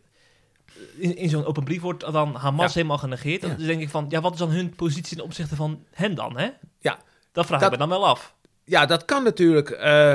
In, 0.96 1.16
in 1.16 1.28
zo'n 1.28 1.44
open 1.44 1.64
brief 1.64 1.80
wordt 1.80 2.00
dan 2.12 2.34
Hamas 2.34 2.66
Ja. 2.66 2.74
helemaal 2.74 2.98
genegeerd. 2.98 3.40
Dan 3.40 3.50
Ja. 3.50 3.66
denk 3.66 3.80
ik 3.80 3.88
van, 3.90 4.06
ja, 4.08 4.20
wat 4.20 4.32
is 4.32 4.38
dan 4.38 4.50
hun 4.50 4.74
positie 4.74 5.16
ten 5.16 5.24
opzichte 5.24 5.56
van 5.56 5.84
hen 5.90 6.14
dan, 6.14 6.38
hè? 6.38 6.48
Ja. 6.78 6.98
Dat 7.32 7.46
vraag 7.46 7.60
Dat- 7.60 7.72
ik 7.72 7.78
me 7.78 7.86
dan 7.86 7.98
wel 7.98 8.06
af. 8.06 8.34
Ja, 8.64 8.86
dat 8.86 9.04
kan 9.04 9.22
natuurlijk. 9.24 9.70
eh, 9.70 10.14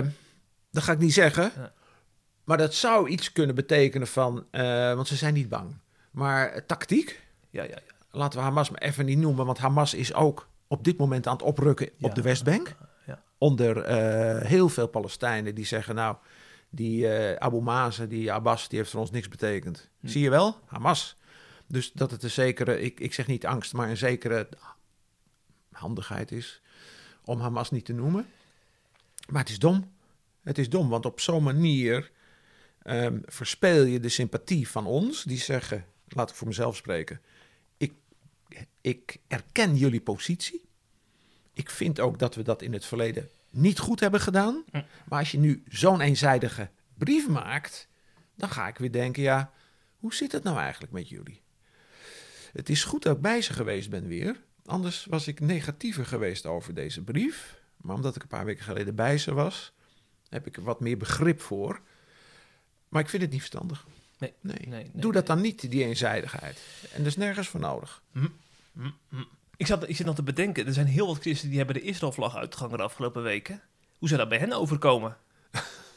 dat 0.71 0.83
ga 0.83 0.91
ik 0.91 0.99
niet 0.99 1.13
zeggen. 1.13 1.51
Ja. 1.55 1.71
Maar 2.43 2.57
dat 2.57 2.73
zou 2.73 3.07
iets 3.09 3.31
kunnen 3.31 3.55
betekenen 3.55 4.07
van. 4.07 4.45
eh, 4.51 4.93
want 4.93 5.07
ze 5.07 5.15
zijn 5.15 5.33
niet 5.33 5.49
bang. 5.49 5.77
Maar 6.11 6.65
tactiek. 6.65 7.21
Ja, 7.49 7.63
ja, 7.63 7.69
ja. 7.69 7.93
Laten 8.11 8.39
we 8.39 8.45
Hamas 8.45 8.69
maar 8.69 8.81
even 8.81 9.05
niet 9.05 9.17
noemen. 9.17 9.45
Want 9.45 9.57
Hamas 9.57 9.93
is 9.93 10.13
ook 10.13 10.47
op 10.67 10.83
dit 10.83 10.97
moment 10.97 11.27
aan 11.27 11.33
het 11.33 11.41
oprukken 11.41 11.89
op 12.01 12.15
de 12.15 12.21
Westbank. 12.21 12.75
Onder 13.37 13.81
eh, 13.81 14.47
heel 14.47 14.69
veel 14.69 14.87
Palestijnen 14.87 15.55
die 15.55 15.65
zeggen: 15.65 15.95
Nou, 15.95 16.15
die 16.69 17.07
eh, 17.07 17.35
Abu 17.35 17.61
Mazen, 17.61 18.09
die 18.09 18.31
Abbas, 18.31 18.69
die 18.69 18.77
heeft 18.77 18.91
voor 18.91 18.99
ons 18.99 19.11
niks 19.11 19.27
betekend. 19.27 19.89
Hm. 19.99 20.07
Zie 20.07 20.21
je 20.21 20.29
wel? 20.29 20.59
Hamas. 20.65 21.17
Dus 21.67 21.91
dat 21.91 22.11
het 22.11 22.23
een 22.23 22.29
zekere, 22.29 22.81
ik, 22.81 22.99
ik 22.99 23.13
zeg 23.13 23.27
niet 23.27 23.45
angst, 23.45 23.73
maar 23.73 23.89
een 23.89 23.97
zekere 23.97 24.49
handigheid 25.71 26.31
is 26.31 26.61
om 27.23 27.39
Hamas 27.39 27.71
niet 27.71 27.85
te 27.85 27.93
noemen. 27.93 28.27
Maar 29.29 29.41
het 29.41 29.49
is 29.49 29.59
dom. 29.59 29.93
Het 30.43 30.57
is 30.57 30.69
dom, 30.69 30.89
want 30.89 31.05
op 31.05 31.19
zo'n 31.19 31.43
manier 31.43 32.11
ehm, 32.81 33.19
verspeel 33.25 33.83
je 33.83 33.99
de 33.99 34.09
sympathie 34.09 34.69
van 34.69 34.85
ons, 34.85 35.23
die 35.23 35.37
zeggen, 35.37 35.85
laat 36.07 36.29
ik 36.29 36.35
voor 36.35 36.47
mezelf 36.47 36.75
spreken, 36.75 37.21
ik, 37.77 37.93
ik 38.81 39.17
erken 39.27 39.75
jullie 39.75 40.01
positie. 40.01 40.63
Ik 41.53 41.69
vind 41.69 41.99
ook 41.99 42.19
dat 42.19 42.35
we 42.35 42.41
dat 42.41 42.61
in 42.61 42.73
het 42.73 42.85
verleden 42.85 43.29
niet 43.55 43.79
goed 43.79 43.99
hebben 43.99 44.21
gedaan. 44.21 44.63
Hm. 44.71 44.81
Maar 45.09 45.19
als 45.19 45.31
je 45.31 45.37
nu 45.37 45.63
zo'n 45.67 46.01
eenzijdige 46.01 46.69
brief 46.97 47.27
maakt, 47.27 47.87
dan 48.35 48.49
ga 48.49 48.67
ik 48.67 48.77
weer 48.77 48.91
denken, 48.91 49.23
ja, 49.23 49.51
hoe 49.97 50.13
zit 50.13 50.31
het 50.31 50.43
nou 50.43 50.57
eigenlijk 50.57 50.91
met 50.91 51.09
jullie? 51.09 51.43
Het 52.53 52.69
is 52.69 52.83
goed 52.83 53.03
dat 53.03 53.15
ik 53.15 53.21
bij 53.21 53.41
ze 53.41 53.53
geweest 53.53 53.89
ben 53.89 54.07
weer. 54.07 54.43
Anders 54.65 55.05
was 55.09 55.27
ik 55.27 55.39
negatiever 55.39 56.05
geweest 56.05 56.45
over 56.45 56.73
deze 56.73 57.01
brief. 57.01 57.61
Maar 57.77 57.95
omdat 57.95 58.15
ik 58.15 58.21
een 58.21 58.27
paar 58.27 58.45
weken 58.45 58.63
geleden 58.63 58.95
bij 58.95 59.17
ze 59.17 59.33
was, 59.33 59.73
heb 60.29 60.47
ik 60.47 60.57
er 60.57 60.63
wat 60.63 60.79
meer 60.79 60.97
begrip 60.97 61.41
voor. 61.41 61.81
Maar 62.89 63.01
ik 63.01 63.09
vind 63.09 63.21
het 63.21 63.31
niet 63.31 63.39
verstandig. 63.39 63.85
Nee, 64.17 64.33
Nee. 64.41 64.57
nee, 64.59 64.67
nee, 64.67 64.91
Doe 64.93 65.11
dat 65.11 65.27
dan 65.27 65.41
niet, 65.41 65.71
die 65.71 65.83
eenzijdigheid. 65.83 66.59
En 66.93 67.01
er 67.01 67.07
is 67.07 67.15
nergens 67.17 67.47
voor 67.47 67.59
nodig. 67.59 68.03
Hm, 68.11 68.27
hm. 68.73 69.23
Ik, 69.57 69.67
zat, 69.67 69.89
ik 69.89 69.95
zit 69.95 70.05
nog 70.05 70.15
te 70.15 70.23
bedenken, 70.23 70.65
er 70.67 70.73
zijn 70.73 70.87
heel 70.87 71.07
wat 71.07 71.19
christenen 71.19 71.49
die 71.49 71.57
hebben 71.63 71.81
de 71.81 71.87
Israël-vlag 71.89 72.35
uitgehangen 72.35 72.77
de 72.77 72.83
afgelopen 72.83 73.23
weken. 73.23 73.61
Hoe 73.97 74.07
zou 74.07 74.19
dat 74.19 74.29
bij 74.29 74.37
hen 74.37 74.53
overkomen? 74.53 75.17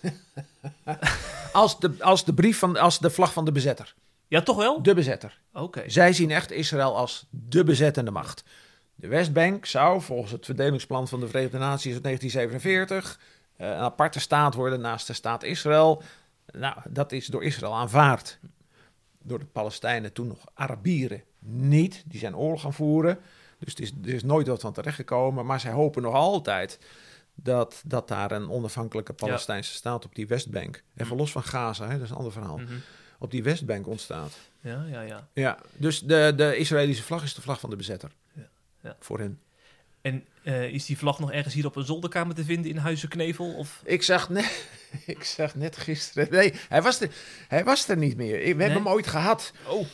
Als 1.53 1.81
de, 1.81 1.94
als 2.01 2.25
de 2.25 2.35
brief 2.35 2.59
van, 2.59 2.77
als 2.77 2.99
de 2.99 3.11
vlag 3.11 3.33
van 3.33 3.44
de 3.44 3.53
bezetter. 3.53 3.94
Ja, 4.29 4.42
toch 4.42 4.57
wel? 4.57 4.83
De 4.83 4.94
bezetter. 4.94 5.40
Oké. 5.53 5.83
Zij 5.87 6.12
zien 6.12 6.31
echt 6.31 6.51
Israël 6.51 6.97
als 6.97 7.27
de 7.31 7.64
bezettende 7.64 8.11
macht. 8.11 8.44
De 8.94 9.09
Westbank 9.09 9.66
zou 9.66 10.01
volgens 10.01 10.33
het 10.33 10.44
verdelingsplan 10.44 11.09
van 11.09 11.21
de 11.21 11.29
Verenigde 11.29 11.59
Naties 11.59 11.92
uit 11.92 12.03
1947 12.03 13.21
eh, 13.57 13.68
een 13.68 13.75
aparte 13.75 14.21
staat 14.21 14.55
worden 14.55 14.81
naast 14.81 15.07
de 15.07 15.12
staat 15.12 15.42
Israël. 15.42 16.03
Nou, 16.53 16.77
dat 16.88 17.12
is 17.12 17.27
door 17.27 17.44
Israël 17.44 17.75
aanvaard. 17.75 18.38
Door 19.23 19.38
de 19.38 19.44
Palestijnen, 19.44 20.12
toen 20.12 20.27
nog 20.27 20.44
Arabieren, 20.55 21.23
niet. 21.38 22.03
Die 22.07 22.21
zijn 22.21 22.37
oorlog 22.37 22.61
gaan 22.61 22.75
voeren. 22.75 23.18
Dus 23.59 23.68
het 23.73 23.81
is, 23.81 23.92
er 24.05 24.14
is 24.14 24.23
nooit 24.23 24.47
wat 24.47 24.61
van 24.61 24.73
terechtgekomen. 24.73 25.47
Maar 25.47 25.61
zij 25.61 25.71
hopen 25.73 26.03
nog 26.03 26.14
altijd 26.14 26.79
dat, 27.35 27.83
dat 27.85 28.09
daar 28.09 28.31
een 28.33 28.51
onafhankelijke 28.51 29.12
Palestijnse 29.12 29.73
staat 29.75 30.05
op 30.05 30.14
die 30.14 30.27
Westbank, 30.27 30.83
even 30.97 31.16
los 31.16 31.31
van 31.33 31.42
Gaza, 31.42 31.87
hè, 31.87 31.92
dat 31.94 32.03
is 32.03 32.11
een 32.11 32.16
ander 32.16 32.33
verhaal, 32.33 32.59
Mhm. 32.59 32.73
op 33.18 33.31
die 33.31 33.42
Westbank 33.42 33.87
ontstaat. 33.87 34.33
Ja, 34.61 34.85
ja, 34.90 35.01
ja. 35.01 35.29
Ja, 35.33 35.59
dus 35.77 36.01
de, 36.01 36.33
de 36.37 36.57
Israëlische 36.57 37.03
vlag 37.03 37.23
is 37.23 37.35
de 37.35 37.40
vlag 37.42 37.61
van 37.61 37.71
de 37.71 37.77
bezetter. 37.77 38.11
Ja, 38.33 38.49
ja. 38.83 38.97
Voor 39.01 39.18
hen. 39.18 39.40
En 40.01 40.25
eh, 40.42 40.64
is 40.64 40.85
die 40.87 40.99
vlag 40.99 41.18
nog 41.18 41.33
ergens 41.33 41.55
hier 41.55 41.66
op 41.66 41.77
een 41.77 41.85
zolderkamer 41.85 42.35
te 42.35 42.44
vinden 42.44 42.71
in 42.71 42.77
Huizen 42.77 43.09
Knevel? 43.09 43.55
Of... 43.55 43.81
Ik 43.85 44.03
zag, 44.03 44.29
net, 44.29 44.68
ik 45.07 45.25
zag 45.25 45.55
net 45.55 45.77
gisteren. 45.77 46.31
Nee, 46.31 46.55
hij 46.68 46.83
was 46.83 47.01
er, 47.01 47.11
hij 47.49 47.64
was 47.64 47.88
er 47.88 47.97
niet 47.97 48.16
meer. 48.16 48.35
Ik- 48.40 48.47
We 48.47 48.55
Nee? 48.55 48.66
hebben 48.68 48.83
hem 48.85 48.92
ooit 48.92 49.07
gehad. 49.07 49.53
Oh, 49.68 49.87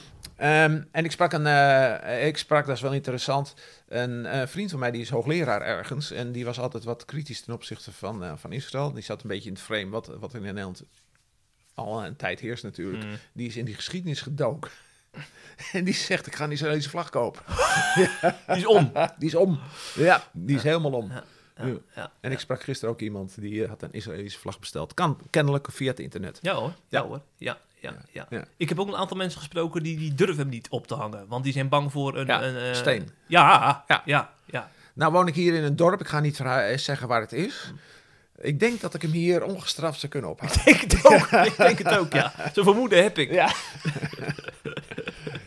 Ehm, 0.45 0.83
en 0.91 1.05
ik 1.05 1.11
sprak 1.11 1.33
een, 1.33 1.47
eh, 1.47 2.27
ik 2.27 2.37
sprak, 2.37 2.67
dat 2.67 2.77
is 2.77 2.83
wel 2.83 2.93
interessant, 2.93 3.55
een 3.89 4.27
eh, 4.27 4.47
vriend 4.47 4.71
van 4.71 4.79
mij 4.81 4.91
die 4.91 5.01
is 5.01 5.11
hoogleraar 5.11 5.63
ergens. 5.63 6.11
En 6.11 6.33
die 6.33 6.45
was 6.45 6.59
altijd 6.61 6.85
wat 6.85 7.05
kritisch 7.05 7.41
ten 7.41 7.55
opzichte 7.55 7.93
van, 7.93 8.25
eh, 8.25 8.33
van 8.37 8.53
Israël. 8.53 8.93
Die 8.93 9.03
zat 9.03 9.23
een 9.23 9.29
beetje 9.29 9.49
in 9.49 9.55
het 9.55 9.65
frame 9.65 9.89
wat, 9.89 10.07
wat 10.07 10.35
in 10.35 10.43
Nederland 10.43 10.83
al 11.75 12.05
een 12.05 12.17
tijd 12.17 12.41
heerst 12.41 12.63
natuurlijk. 12.63 13.05
mm. 13.05 13.17
Die 13.33 13.49
is 13.49 13.57
in 13.57 13.65
die 13.65 13.75
geschiedenis 13.75 14.21
gedoken. 14.21 14.71
En 15.73 15.85
die 15.85 15.95
zegt, 15.95 16.27
ik 16.27 16.35
ga 16.35 16.45
een 16.45 16.53
Israëlische 16.53 16.91
vlag 16.91 17.11
kopen. 17.11 17.43
Die 18.47 18.57
is 18.57 18.67
om. 18.67 18.93
Die 19.19 19.29
is 19.29 19.35
om. 19.35 19.61
Ja, 19.95 20.23
die 20.33 20.57
is 20.57 20.63
helemaal 20.63 20.93
om. 20.93 21.11
Ja, 21.11 21.25
Ja. 21.67 21.75
ja. 21.95 22.13
En 22.21 22.33
ik 22.33 22.39
sprak 22.39 22.63
gisteren 22.63 22.95
ook 22.95 23.01
iemand 23.01 23.41
die 23.41 23.67
had 23.67 23.83
een 23.83 23.93
Israëlische 23.93 24.39
vlag 24.39 24.59
besteld. 24.59 24.95
Kan 24.95 25.19
kennelijk 25.31 25.67
via 25.71 25.89
het 25.91 26.01
internet. 26.01 26.39
Ja 26.43 26.55
hoor, 26.55 26.69
ja, 26.69 27.01
Ja. 27.01 27.03
hoor. 27.07 27.21
Ja, 27.37 27.59
ja, 27.91 27.97
ja. 28.13 28.27
Ja. 28.31 28.45
Ik 28.57 28.69
heb 28.69 28.79
ook 28.79 28.89
een 28.89 28.97
aantal 28.97 29.17
mensen 29.17 29.39
gesproken 29.39 29.83
die, 29.83 29.99
die 29.99 30.15
durven 30.15 30.39
hem 30.39 30.49
niet 30.49 30.69
op 30.69 30.87
te 30.87 30.95
hangen. 30.95 31.27
Want 31.29 31.45
die 31.45 31.53
zijn 31.53 31.69
bang 31.69 31.93
voor 31.93 32.17
een... 32.17 32.27
Ja, 32.27 32.43
een 32.43 32.57
eh, 32.57 32.75
steen. 32.75 33.11
Ja, 33.27 33.85
ja, 33.87 34.03
Ja. 34.05 34.71
Nou 34.95 35.13
woon 35.13 35.27
ik 35.29 35.35
hier 35.35 35.55
in 35.55 35.63
een 35.63 35.77
dorp. 35.77 36.01
Ik 36.01 36.09
ga 36.09 36.21
niet 36.21 36.37
zeggen 36.77 37.09
waar 37.09 37.21
het 37.21 37.33
is. 37.33 37.73
Ik 38.41 38.61
denk 38.61 38.81
dat 38.81 38.95
ik 38.95 39.03
hem 39.03 39.11
hier 39.11 39.45
ongestraft 39.45 40.01
zou 40.01 40.13
kunnen 40.13 40.31
ophalen. 40.31 40.55
Ik 40.65 40.91
denk 40.91 40.93
het 40.93 41.05
ook, 41.07 41.41
ik 41.53 41.57
denk 41.57 41.79
het 41.79 41.99
ook, 41.99 42.13
ja. 42.13 42.33
Zo'n 42.53 42.65
vermoeden 42.65 43.03
heb 43.03 43.19
ik. 43.19 43.31
Ja. 43.31 43.53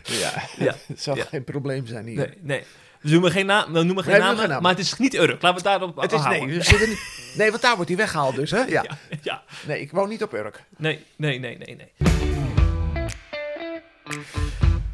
ja. 0.02 0.32
Ja. 0.58 0.74
Het 0.86 1.02
zal 1.02 1.16
geen 1.16 1.44
probleem 1.44 1.86
zijn 1.86 2.06
hier. 2.06 2.16
Nee, 2.16 2.38
nee. 2.40 2.64
We 3.00 3.10
noemen 3.10 3.30
geen, 3.30 3.46
naam, 3.46 3.72
we 3.72 3.82
noemen 3.82 4.04
geen 4.04 4.12
Nee, 4.12 4.34
namen, 4.34 4.62
maar 4.62 4.70
het 4.70 4.80
is 4.80 4.96
niet 4.96 5.14
Urk. 5.14 5.42
Laten 5.42 5.48
we 5.48 5.54
het 5.54 5.64
daarop 5.64 5.96
Het 6.00 6.12
is, 6.12 6.24
nee, 6.24 6.46
we 6.46 6.62
zitten 6.62 6.88
niet, 6.88 7.32
nee, 7.34 7.50
want 7.50 7.62
daar 7.62 7.74
wordt 7.74 7.88
hij 7.88 7.98
weggehaald 7.98 8.34
dus, 8.34 8.50
hè? 8.50 8.64
Ja. 8.78 8.82
Ja, 8.82 8.98
ja. 9.22 9.42
Nee, 9.66 9.80
ik 9.80 9.90
woon 9.90 10.08
niet 10.08 10.22
op 10.22 10.32
Urk. 10.32 10.62
Nee, 10.76 11.04
nee, 11.16 11.38
nee, 11.38 11.58
nee, 11.58 11.76
nee. 11.76 12.27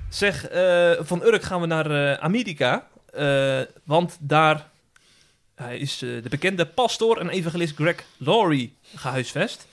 Zeg, 0.08 0.48
eh, 0.48 0.92
van 0.98 1.22
Urk 1.22 1.42
gaan 1.42 1.60
we 1.60 1.66
naar 1.66 1.90
eh, 1.90 2.22
Amerika. 2.22 2.88
eh, 3.12 3.60
want 3.84 4.16
daar 4.20 4.72
is 5.70 5.98
de 5.98 6.28
bekende 6.28 6.66
pastoor 6.66 7.18
en 7.18 7.28
evangelist 7.28 7.74
Greg 7.74 8.04
Laurie 8.16 8.76
gehuisvest. 8.94 9.66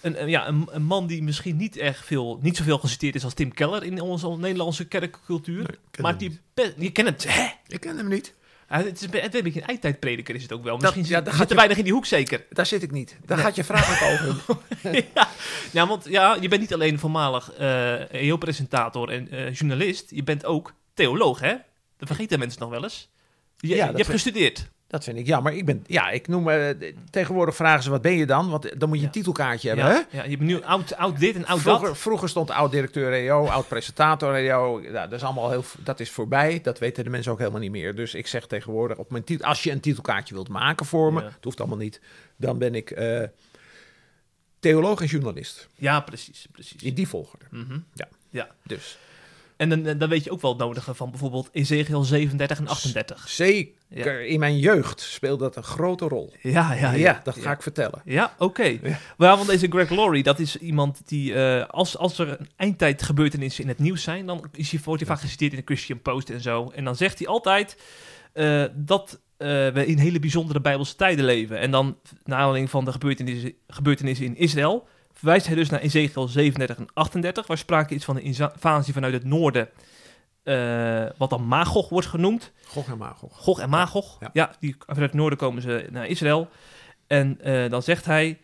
Een, 0.00 0.28
ja, 0.28 0.48
een, 0.48 0.68
een 0.70 0.82
man 0.82 1.06
die 1.06 1.22
misschien 1.22 1.56
niet 1.56 1.76
echt 1.76 2.04
veel, 2.04 2.38
niet 2.42 2.56
zoveel 2.56 2.78
geciteerd 2.78 3.14
is 3.14 3.24
als 3.24 3.34
Tim 3.34 3.52
Keller 3.52 3.84
in 3.84 4.00
onze 4.00 4.28
Nederlandse 4.28 4.84
kerkcultuur. 4.84 5.78
maar 6.00 6.18
die, 6.18 6.40
je 6.76 6.92
kent 6.92 7.24
hè? 7.28 7.48
Ik 7.66 7.80
ken 7.80 7.96
hem 7.96 8.08
niet. 8.08 8.34
Hij- 8.68 8.82
Het 8.82 8.96
is 8.96 9.02
een, 9.02 9.10
beetje 9.42 9.60
een 9.60 9.66
eindtijdprediker 9.66 10.34
is 10.34 10.42
het 10.42 10.52
ook 10.52 10.62
wel. 10.62 10.78
Dat- 10.78 10.94
Misschien 10.96 11.16
ja, 11.16 11.24
zit- 11.24 11.34
zit 11.40 11.50
er 11.50 11.56
weinig 11.56 11.76
in 11.78 11.84
die 11.84 11.92
hoek 11.92 12.06
zeker. 12.06 12.46
Daar 12.50 12.66
zit 12.66 12.82
ik 12.82 12.90
niet. 12.90 13.16
Daar 13.26 13.36
Nee. 13.36 13.46
gaat 13.46 13.54
je 13.56 13.64
vraag 13.64 14.02
ook 14.02 14.08
over. 14.10 14.56
ja. 15.14 15.28
ja, 15.72 15.86
want 15.86 16.04
ja, 16.08 16.36
je 16.40 16.48
bent 16.48 16.60
niet 16.60 16.74
alleen 16.74 16.98
voormalig 16.98 17.52
eh 17.52 18.34
presentator 18.38 19.08
en 19.10 19.30
eh, 19.30 19.54
journalist. 19.54 20.10
Je 20.10 20.22
bent 20.22 20.44
ook 20.44 20.74
theoloog, 20.94 21.40
hè? 21.40 21.54
Dat 21.96 22.08
vergeten 22.08 22.38
mensen 22.38 22.60
nog 22.60 22.70
wel 22.70 22.82
eens. 22.82 23.08
Je, 23.56 23.68
Ja, 23.68 23.74
je 23.74 23.86
dat 23.86 23.96
hebt 23.96 24.10
gestudeerd. 24.10 24.68
Dat 24.88 25.04
vind 25.04 25.18
ik 25.18 25.26
jammer. 25.26 25.52
Ik 25.52 25.64
ben, 25.64 25.84
ja, 25.86 26.10
ik 26.10 26.28
noem, 26.28 26.48
eh, 26.48 26.90
tegenwoordig 27.10 27.56
vragen 27.56 27.82
ze 27.82 27.90
wat 27.90 28.02
ben 28.02 28.12
je 28.16 28.26
dan? 28.26 28.50
Want 28.50 28.80
dan 28.80 28.88
moet 28.88 28.98
je 28.98 29.02
een 29.04 29.10
Ja. 29.12 29.18
titelkaartje 29.18 29.68
hebben, 29.68 29.86
Ja, 29.86 30.06
hè? 30.10 30.16
ja, 30.18 30.24
je 30.24 30.36
bent 30.36 30.50
nu 30.50 30.62
oud, 30.62 30.94
oud 30.96 31.18
dit 31.18 31.34
en 31.36 31.46
oud 31.46 31.60
Vroeger, 31.60 31.86
dat. 31.88 31.98
vroeger 31.98 32.28
stond 32.28 32.50
oud-directeur 32.50 33.12
EO, 33.12 33.46
oud-presentator 33.46 34.34
EO. 34.34 34.80
Ja, 34.82 34.90
dat 35.06 35.12
is 35.12 35.22
allemaal 35.22 35.50
heel, 35.50 35.64
dat 35.78 36.00
is 36.00 36.10
voorbij. 36.10 36.60
Dat 36.62 36.78
weten 36.78 37.04
de 37.04 37.10
mensen 37.10 37.32
ook 37.32 37.38
helemaal 37.38 37.60
niet 37.60 37.70
meer. 37.70 37.94
Dus 37.94 38.14
ik 38.14 38.26
zeg 38.26 38.46
tegenwoordig, 38.46 38.98
op 38.98 39.10
mijn 39.10 39.24
titel, 39.24 39.46
als 39.48 39.62
je 39.62 39.70
een 39.70 39.80
titelkaartje 39.80 40.34
wilt 40.34 40.48
maken 40.48 40.86
voor 40.86 41.12
me, 41.12 41.22
het 41.22 41.44
hoeft 41.44 41.60
allemaal 41.60 41.78
niet, 41.78 42.00
dan 42.36 42.58
ben 42.58 42.74
ik 42.74 42.90
eh, 42.90 43.22
theoloog 44.60 45.00
en 45.00 45.06
journalist. 45.06 45.68
Ja, 45.74 46.00
precies, 46.00 46.46
precies. 46.52 46.82
In 46.82 46.94
die 46.94 47.08
volgorde. 47.08 47.44
Mhm. 47.50 47.78
Ja. 47.94 48.08
ja. 48.30 48.48
Dus 48.62 48.98
En 49.58 49.68
dan, 49.68 49.98
dan 49.98 50.08
weet 50.08 50.24
je 50.24 50.30
ook 50.30 50.40
wel 50.40 50.50
het 50.50 50.60
nodige 50.60 50.94
van 50.94 51.10
bijvoorbeeld 51.10 51.48
Ezekiel 51.52 52.04
37 52.04 52.58
en 52.58 52.68
38. 52.68 53.28
zeker 53.28 54.26
in 54.26 54.38
mijn 54.38 54.58
jeugd 54.58 55.00
speelde 55.00 55.44
dat 55.44 55.56
een 55.56 55.62
grote 55.62 56.08
rol. 56.08 56.32
Ja, 56.42 56.72
ja, 56.72 56.92
Ja, 56.92 57.20
dat 57.24 57.38
ga 57.38 57.52
ik 57.52 57.62
vertellen. 57.62 58.02
Ja, 58.04 58.34
oké. 58.38 58.78
Maar 59.16 59.36
want 59.36 59.48
deze 59.48 59.66
Greg 59.68 59.90
Laurie, 59.90 60.22
dat 60.22 60.38
is 60.38 60.56
iemand 60.56 61.00
die, 61.04 61.34
eh, 61.34 61.66
als, 61.66 61.96
als 61.96 62.18
er 62.18 62.40
een 62.40 62.48
eindtijd 62.56 63.02
gebeurtenissen 63.02 63.62
in 63.62 63.68
het 63.68 63.78
nieuws 63.78 64.02
zijn, 64.02 64.26
dan 64.26 64.44
is 64.52 64.70
hij, 64.70 64.80
wordt 64.84 65.02
hij 65.02 65.10
vaak 65.10 65.20
geciteerd 65.20 65.52
in 65.52 65.58
de 65.58 65.64
Christian 65.64 66.02
Post 66.02 66.30
en 66.30 66.40
zo. 66.40 66.70
En 66.74 66.84
dan 66.84 66.96
zegt 66.96 67.18
hij 67.18 67.28
altijd 67.28 67.76
eh, 68.32 68.64
dat 68.74 69.20
eh, 69.36 69.48
we 69.48 69.86
in 69.86 69.98
hele 69.98 70.18
bijzondere 70.18 70.60
Bijbelse 70.60 70.96
tijden 70.96 71.24
leven. 71.24 71.58
En 71.58 71.70
dan, 71.70 71.96
naar 72.24 72.38
aanleiding 72.38 72.70
van 72.70 72.84
de 72.84 72.92
gebeurtenissen, 72.92 73.52
gebeurtenissen 73.68 74.26
in 74.26 74.36
Israël, 74.36 74.88
verwijst 75.18 75.46
hij 75.46 75.56
dus 75.56 75.68
naar 75.68 75.80
Ezekiel 75.80 76.28
37 76.28 76.76
en 76.76 76.88
38, 76.94 77.46
waar 77.46 77.58
sprake 77.58 77.94
is 77.94 78.04
van 78.04 78.16
een 78.16 78.22
invasie 78.22 78.92
vanuit 78.92 79.12
het 79.12 79.24
noorden, 79.24 79.68
eh, 80.42 81.06
wat 81.16 81.30
dan 81.30 81.46
Magog 81.46 81.88
wordt 81.88 82.06
genoemd. 82.06 82.52
Gog 82.66 82.88
en 82.88 82.98
Magog. 82.98 83.36
Gog 83.36 83.60
en 83.60 83.68
Magog. 83.68 84.16
Ja, 84.20 84.30
Ja. 84.32 84.50
die, 84.60 84.76
vanuit 84.78 85.10
het 85.10 85.20
noorden 85.20 85.38
komen 85.38 85.62
ze 85.62 85.86
naar 85.90 86.06
Israël. 86.06 86.48
En 87.06 87.40
eh, 87.40 87.70
dan 87.70 87.82
zegt 87.82 88.04
hij... 88.04 88.38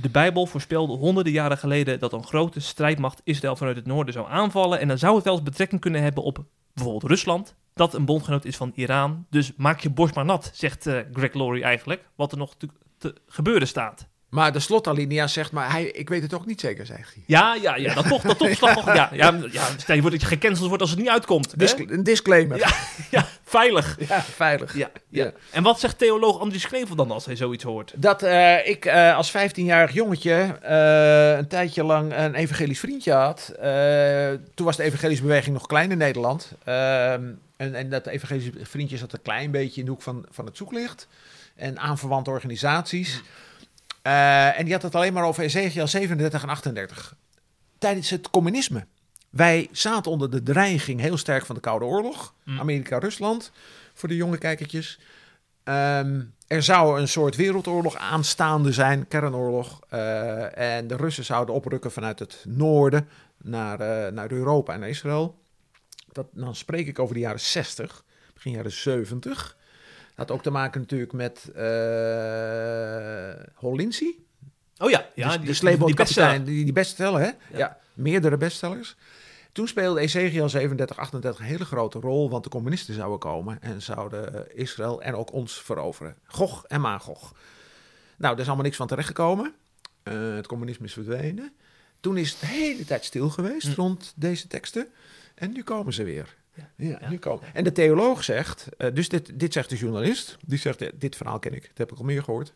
De 0.00 0.08
Bijbel 0.10 0.46
voorspelde 0.46 0.92
honderden 0.92 1.32
jaren 1.32 1.58
geleden 1.58 1.98
dat 1.98 2.12
een 2.12 2.26
grote 2.26 2.60
strijdmacht 2.60 3.20
Israël 3.24 3.56
vanuit 3.56 3.76
het 3.76 3.86
noorden 3.86 4.12
zou 4.12 4.28
aanvallen. 4.30 4.80
En 4.80 4.88
dan 4.88 4.98
zou 4.98 5.14
het 5.14 5.24
wel 5.24 5.34
eens 5.34 5.42
betrekking 5.42 5.80
kunnen 5.80 6.02
hebben 6.02 6.22
op 6.22 6.44
bijvoorbeeld 6.74 7.10
Rusland, 7.10 7.54
dat 7.74 7.94
een 7.94 8.04
bondgenoot 8.04 8.44
is 8.44 8.56
van 8.56 8.72
Iran. 8.74 9.26
Dus 9.30 9.52
maak 9.56 9.80
je 9.80 9.90
borst 9.90 10.14
maar 10.14 10.24
nat, 10.24 10.50
zegt 10.54 10.86
eh, 10.86 10.98
Greg 11.12 11.34
Laurie 11.34 11.62
eigenlijk, 11.62 12.08
wat 12.14 12.32
er 12.32 12.38
nog 12.38 12.54
te, 12.56 12.68
te 12.98 13.14
gebeuren 13.26 13.68
staat. 13.68 14.08
Maar 14.28 14.52
de 14.52 14.60
slotalinea 14.60 15.26
zegt, 15.26 15.52
maar 15.52 15.70
hij, 15.70 15.84
ik 15.84 16.08
weet 16.08 16.22
het 16.22 16.34
ook 16.34 16.46
niet 16.46 16.60
zeker, 16.60 16.86
zegt 16.86 17.14
hij. 17.14 17.22
Ja, 17.26 17.54
ja, 17.54 17.76
ja, 17.76 17.94
dat 17.94 18.08
toch, 18.08 18.22
dat 18.22 18.38
toch 18.38 18.50
slag. 18.50 18.94
Ja, 18.94 19.10
ja, 19.12 19.40
ja, 19.50 19.64
stel 19.76 19.94
je 19.94 20.00
voor 20.00 20.10
dat 20.10 20.20
je 20.20 20.26
gecanceld 20.26 20.66
wordt 20.66 20.82
als 20.82 20.90
het 20.90 20.98
niet 20.98 21.08
uitkomt. 21.08 21.58
Disc- 21.58 21.78
een 21.78 22.02
disclaimer. 22.02 22.58
Ja. 22.58 22.68
Ja, 23.10 23.26
veilig. 23.44 23.96
Ja, 24.08 24.22
veilig. 24.22 24.76
Ja, 24.76 24.90
ja. 25.08 25.32
En 25.50 25.62
wat 25.62 25.80
zegt 25.80 25.98
theoloog 25.98 26.40
Andries 26.40 26.66
Knevel 26.66 26.96
dan 26.96 27.10
als 27.10 27.24
hij 27.24 27.36
zoiets 27.36 27.64
hoort? 27.64 27.92
Dat 27.96 28.22
eh, 28.22 28.68
ik 28.68 28.84
eh, 28.84 29.16
als 29.16 29.32
15-jarig 29.32 29.92
jongetje 29.92 30.58
eh, 30.62 31.36
een 31.36 31.48
tijdje 31.48 31.84
lang 31.84 32.16
een 32.16 32.34
evangelisch 32.34 32.80
vriendje 32.80 33.12
had. 33.12 33.52
Toen 34.54 34.66
was 34.66 34.76
de 34.76 34.82
evangelische 34.82 35.22
beweging 35.22 35.54
nog 35.54 35.66
klein 35.66 35.90
in 35.90 35.98
Nederland. 35.98 36.52
En, 36.64 37.40
en 37.74 37.88
dat 37.90 38.06
evangelische 38.06 38.52
vriendje 38.62 38.96
zat 38.96 39.12
een 39.12 39.22
klein 39.22 39.50
beetje 39.50 39.80
in 39.80 39.86
de 39.86 39.92
hoek 39.92 40.02
van, 40.02 40.26
van 40.30 40.46
het 40.46 40.56
zoeklicht. 40.56 41.08
En 41.56 41.78
aanverwante 41.78 42.30
organisaties. 42.30 43.22
Eh, 44.08 44.58
en 44.58 44.64
die 44.64 44.72
had 44.72 44.82
het 44.82 44.94
alleen 44.94 45.12
maar 45.12 45.24
over 45.24 45.42
Ezekiel 45.42 45.86
37 45.86 46.42
en 46.42 46.48
38. 46.48 47.16
Tijdens 47.78 48.10
het 48.10 48.30
communisme. 48.30 48.86
Wij 49.30 49.68
zaten 49.72 50.10
onder 50.10 50.30
de 50.30 50.42
dreiging 50.42 51.00
heel 51.00 51.16
sterk 51.16 51.46
van 51.46 51.54
de 51.54 51.60
Koude 51.60 51.84
Oorlog. 51.84 52.34
Mm. 52.44 52.58
Amerika-Rusland, 52.58 53.52
voor 53.94 54.08
de 54.08 54.16
jonge 54.16 54.38
kijkertjes. 54.38 55.00
Ehm, 55.64 56.20
er 56.46 56.62
zou 56.62 57.00
een 57.00 57.08
soort 57.08 57.36
wereldoorlog 57.36 57.96
aanstaande 57.96 58.72
zijn, 58.72 59.08
kernoorlog. 59.08 59.80
Eh, 59.88 60.76
en 60.76 60.86
de 60.86 60.96
Russen 60.96 61.24
zouden 61.24 61.54
oprukken 61.54 61.92
vanuit 61.92 62.18
het 62.18 62.44
noorden 62.48 63.08
naar, 63.36 63.80
eh, 63.80 64.12
naar 64.12 64.30
Europa 64.30 64.72
en 64.72 64.82
Israël. 64.82 65.38
Dat, 66.12 66.26
dan 66.32 66.54
spreek 66.54 66.86
ik 66.86 66.98
over 66.98 67.14
de 67.14 67.20
jaren 67.20 67.40
60, 67.40 68.04
begin 68.34 68.52
jaren 68.52 68.72
70. 68.72 69.56
Dat 70.18 70.28
had 70.28 70.36
ook 70.36 70.42
te 70.42 70.50
maken 70.50 70.80
natuurlijk 70.80 71.12
met 71.12 71.50
eh 71.54 73.32
Hollinsie. 73.54 74.26
Oh 74.78 74.90
ja, 74.90 75.06
ja 75.14 75.28
dus 75.28 75.36
die, 75.38 75.46
de 75.46 75.54
sleepbootkapitein, 75.54 76.44
die, 76.44 76.64
die 76.64 76.72
bestseller, 76.72 77.20
hè? 77.20 77.26
Ja. 77.26 77.58
Ja. 77.58 77.78
meerdere 77.94 78.36
bestsellers. 78.36 78.96
Toen 79.52 79.68
speelde 79.68 80.00
Ezekiel 80.00 80.48
37, 80.48 80.98
38 80.98 81.40
een 81.40 81.46
hele 81.46 81.64
grote 81.64 81.98
rol, 82.00 82.30
want 82.30 82.44
de 82.44 82.50
communisten 82.50 82.94
zouden 82.94 83.18
komen 83.18 83.62
en 83.62 83.82
zouden 83.82 84.56
Israël 84.56 85.02
en 85.02 85.14
ook 85.14 85.32
ons 85.32 85.62
veroveren. 85.62 86.14
Gog 86.24 86.64
en 86.66 86.80
Magog. 86.80 87.32
Nou, 88.16 88.32
daar 88.32 88.38
is 88.38 88.46
allemaal 88.46 88.64
niks 88.64 88.76
van 88.76 88.86
terechtgekomen. 88.86 89.54
Eh 90.02 90.34
het 90.34 90.46
communisme 90.46 90.86
is 90.86 90.92
verdwenen. 90.92 91.52
Toen 92.00 92.16
is 92.16 92.30
het 92.30 92.40
de 92.40 92.46
hele 92.46 92.84
tijd 92.84 93.04
stil 93.04 93.30
geweest 93.30 93.66
Hm. 93.66 93.80
rond 93.80 94.12
deze 94.16 94.46
teksten. 94.46 94.88
En 95.34 95.52
nu 95.52 95.62
komen 95.62 95.92
ze 95.92 96.02
weer. 96.04 96.36
Ja. 96.58 96.86
Ja, 96.88 96.98
Ja. 97.00 97.08
Nu 97.10 97.18
komen. 97.18 97.44
En 97.54 97.64
de 97.64 97.72
theoloog 97.72 98.24
zegt, 98.24 98.68
eh, 98.78 98.94
dus 98.94 99.08
dit, 99.08 99.38
dit 99.40 99.52
zegt 99.52 99.70
de 99.70 99.76
journalist, 99.76 100.36
die 100.46 100.58
zegt, 100.58 100.82
eh, 100.82 100.88
dit 100.94 101.16
verhaal 101.16 101.38
ken 101.38 101.54
ik, 101.54 101.62
dat 101.68 101.78
heb 101.78 101.92
ik 101.92 101.98
al 101.98 102.04
meer 102.04 102.22
gehoord. 102.22 102.54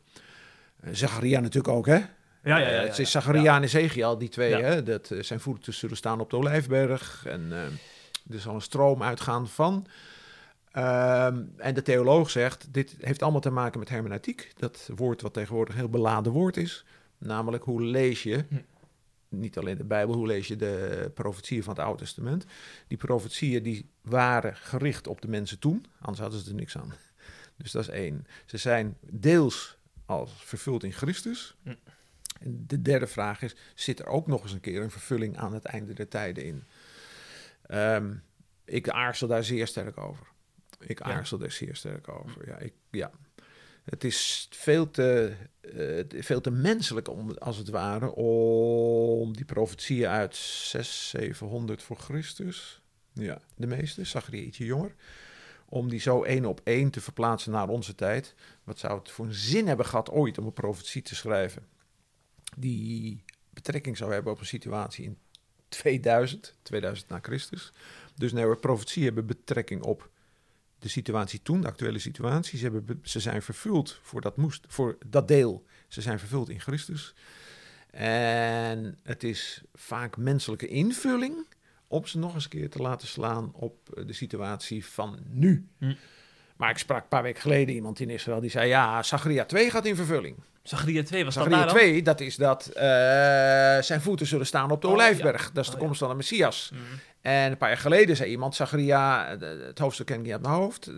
Eh, 0.81 0.91
Zacharia 0.95 1.41
natuurlijk 1.41 1.75
ook, 1.75 1.87
hè? 1.87 1.95
Ja, 1.95 2.07
ja, 2.45 2.59
ja. 2.59 2.69
Ja, 2.71 2.81
het 2.81 2.91
is 2.99 3.12
ja. 3.12 3.21
Zacharia 3.21 3.57
en 3.57 3.62
Ezekiel, 3.62 4.19
die 4.19 4.29
twee, 4.29 4.51
Ja. 4.51 4.61
hè, 4.61 4.83
dat 4.83 5.11
zijn 5.21 5.41
voeten 5.41 5.75
zullen 5.75 5.97
staan 5.97 6.21
op 6.21 6.31
de 6.31 6.37
Olijfberg. 6.37 7.25
En 7.27 7.47
eh, 7.53 8.35
er 8.35 8.41
zal 8.41 8.55
een 8.55 8.61
stroom 8.61 9.03
uitgaan 9.03 9.49
van. 9.49 9.87
Ehm, 10.73 11.43
en 11.57 11.75
de 11.75 11.83
theoloog 11.83 12.31
zegt, 12.31 12.67
dit 12.71 12.97
heeft 13.01 13.23
allemaal 13.23 13.41
te 13.41 13.51
maken 13.51 13.79
met 13.79 13.88
hermeneutiek. 13.88 14.53
Dat 14.57 14.91
woord 14.97 15.21
wat 15.23 15.33
tegenwoordig 15.35 15.75
een 15.75 15.81
heel 15.81 15.88
beladen 15.88 16.33
woord 16.33 16.57
is. 16.57 16.85
Namelijk, 17.19 17.65
hoe 17.65 17.83
lees 17.83 18.23
je, 18.23 18.45
Hm. 18.49 18.55
Niet 19.33 19.59
alleen 19.59 19.77
de 19.77 19.85
Bijbel, 19.85 20.14
hoe 20.14 20.27
lees 20.27 20.49
je 20.49 20.57
de 20.57 21.11
profetieën 21.14 21.62
van 21.62 21.75
het 21.75 21.83
Oude 21.85 21.99
Testament. 22.03 22.45
Die 22.87 22.99
profetieën 22.99 23.62
die 23.62 23.90
waren 24.01 24.57
gericht 24.57 25.07
op 25.07 25.21
de 25.21 25.29
mensen 25.29 25.59
toen, 25.59 25.85
anders 26.01 26.18
hadden 26.21 26.40
ze 26.40 26.49
er 26.51 26.55
niks 26.57 26.77
aan. 26.79 26.92
Dus 27.57 27.71
dat 27.73 27.83
is 27.83 27.88
één. 27.88 28.27
Ze 28.47 28.57
zijn 28.59 28.97
deels 29.11 29.77
als 30.07 30.31
vervuld 30.45 30.85
in 30.85 30.92
Christus. 30.92 31.57
Hm. 31.62 31.75
En 32.40 32.64
de 32.66 32.83
derde 32.83 33.07
vraag 33.07 33.42
is, 33.42 33.57
zit 33.75 33.99
er 33.99 34.07
ook 34.07 34.27
nog 34.27 34.42
eens 34.42 34.53
een 34.53 34.61
keer 34.61 34.83
een 34.83 34.90
vervulling 34.90 35.38
aan 35.38 35.55
het 35.55 35.64
einde 35.64 35.92
der 35.92 36.09
tijden 36.09 36.45
in? 36.45 36.64
Ehm, 37.66 38.14
ik 38.64 38.88
aarzel 38.88 39.29
daar 39.29 39.45
zeer 39.45 39.66
sterk 39.66 39.99
over. 39.99 40.27
Ik 40.79 40.99
Ja. 40.99 41.05
aarzel 41.05 41.38
daar 41.38 41.51
zeer 41.53 41.77
sterk 41.77 42.09
over. 42.09 42.49
Ja, 42.49 42.59
ik, 42.59 42.73
ja. 42.90 43.11
Het 43.85 44.05
is 44.05 44.49
veel 44.51 44.90
te, 44.90 45.33
eh, 45.61 46.23
veel 46.23 46.40
te 46.40 46.51
menselijk, 46.51 47.09
om, 47.09 47.31
als 47.31 47.57
het 47.57 47.68
ware, 47.68 48.14
om 48.14 49.37
die 49.37 49.45
profetieën 49.45 50.09
uit 50.09 50.37
6, 50.37 51.09
700 51.09 51.83
voor 51.83 51.97
Christus. 51.97 52.83
Ja, 53.12 53.40
de 53.57 53.66
meeste, 53.66 54.05
Zacharia 54.05 54.42
ietsje 54.42 54.64
jonger. 54.64 54.95
Om 55.68 55.88
die 55.88 56.01
zo 56.01 56.23
één 56.23 56.45
op 56.45 56.61
één 56.64 56.90
te 56.90 57.01
verplaatsen 57.01 57.53
naar 57.53 57.68
onze 57.68 57.95
tijd. 57.95 58.35
Wat 58.64 58.79
zou 58.79 58.99
het 58.99 59.11
voor 59.11 59.25
een 59.25 59.35
zin 59.35 59.66
hebben 59.66 59.87
gehad 59.87 60.11
ooit 60.11 60.38
om 60.38 60.47
een 60.47 60.53
profetie 60.53 61.03
te 61.03 61.14
schrijven? 61.14 61.66
Die 62.57 63.25
betrekking 63.51 63.97
zou 63.97 64.12
hebben 64.12 64.33
op 64.33 64.40
een 64.40 64.47
situatie 64.47 65.05
in 65.05 65.18
2000, 65.68 66.55
2000 66.62 67.09
na 67.09 67.18
Christus. 67.23 67.73
Dus 68.14 68.33
nou, 68.33 68.57
profetie 68.57 69.05
hebben 69.05 69.27
betrekking 69.27 69.83
op 69.83 70.11
de 70.83 70.88
situatie 70.88 71.42
toen, 71.42 71.61
de 71.61 71.66
actuele 71.66 71.99
situatie. 71.99 72.59
Ze, 72.59 72.64
hebben, 72.64 72.85
be- 72.85 72.99
ze 73.03 73.21
zijn 73.21 73.42
vervuld 73.42 73.99
voor 74.03 74.21
dat, 74.21 74.37
moest, 74.37 74.64
voor 74.68 74.99
dat 75.07 75.29
deel. 75.29 75.64
Ze 75.88 76.01
zijn 76.01 76.18
vervuld 76.18 76.49
in 76.49 76.61
Christus. 76.61 77.14
En 77.90 78.99
het 79.03 79.23
is 79.23 79.62
vaak 79.75 80.16
menselijke 80.16 80.66
invulling 80.66 81.47
om 81.87 82.07
ze 82.07 82.18
nog 82.18 82.35
eens 82.35 82.45
een 82.45 82.51
keer 82.51 82.71
te 82.71 82.83
laten 82.83 83.09
slaan 83.09 83.53
op 83.55 83.90
eh, 83.95 84.07
de 84.07 84.12
situatie 84.12 84.85
van 84.87 85.18
nu. 85.29 85.68
Hm. 85.79 85.95
Maar 86.57 86.71
ik 86.71 86.79
sprak 86.79 87.03
een 87.03 87.09
paar 87.09 87.23
weken 87.23 87.40
geleden 87.40 87.75
iemand 87.75 88.01
in 88.01 88.11
Israël 88.11 88.40
die 88.40 88.51
zei: 88.51 88.68
Ja, 88.68 89.03
Zacharia 89.03 89.45
2 89.45 89.71
gaat 89.71 89.87
in 89.87 89.97
vervulling. 89.97 90.37
Zacharia 90.62 91.03
2 91.03 91.25
was 91.25 91.35
dat 91.35 91.42
Zacharia 91.44 91.64
daar 91.64 91.75
dan? 91.75 91.85
2, 91.85 92.03
dat 92.03 92.20
is 92.20 92.37
dat 92.37 92.66
eh, 92.66 92.83
zijn 93.81 94.01
voeten 94.01 94.27
zullen 94.27 94.46
staan 94.46 94.70
op 94.70 94.81
de 94.81 94.87
Oh, 94.87 94.92
olijfberg. 94.92 95.42
ja. 95.42 95.51
Dat 95.53 95.64
is 95.64 95.70
de 95.70 95.75
Oh, 95.77 95.81
ja. 95.81 95.87
komst 95.87 96.01
van 96.01 96.09
de 96.09 96.14
Messias. 96.14 96.70
Mhm. 96.72 96.83
En 97.20 97.51
een 97.51 97.57
paar 97.57 97.68
jaar 97.68 97.79
geleden 97.79 98.16
zei 98.16 98.31
iemand, 98.31 98.55
Zacharia, 98.55 99.29
eh, 99.29 99.48
het 99.66 99.79
hoofdstuk 99.79 100.07
ken 100.07 100.16
ik 100.16 100.22
niet 100.22 100.33
uit 100.33 100.42
mijn 100.42 100.55
hoofd, 100.55 100.90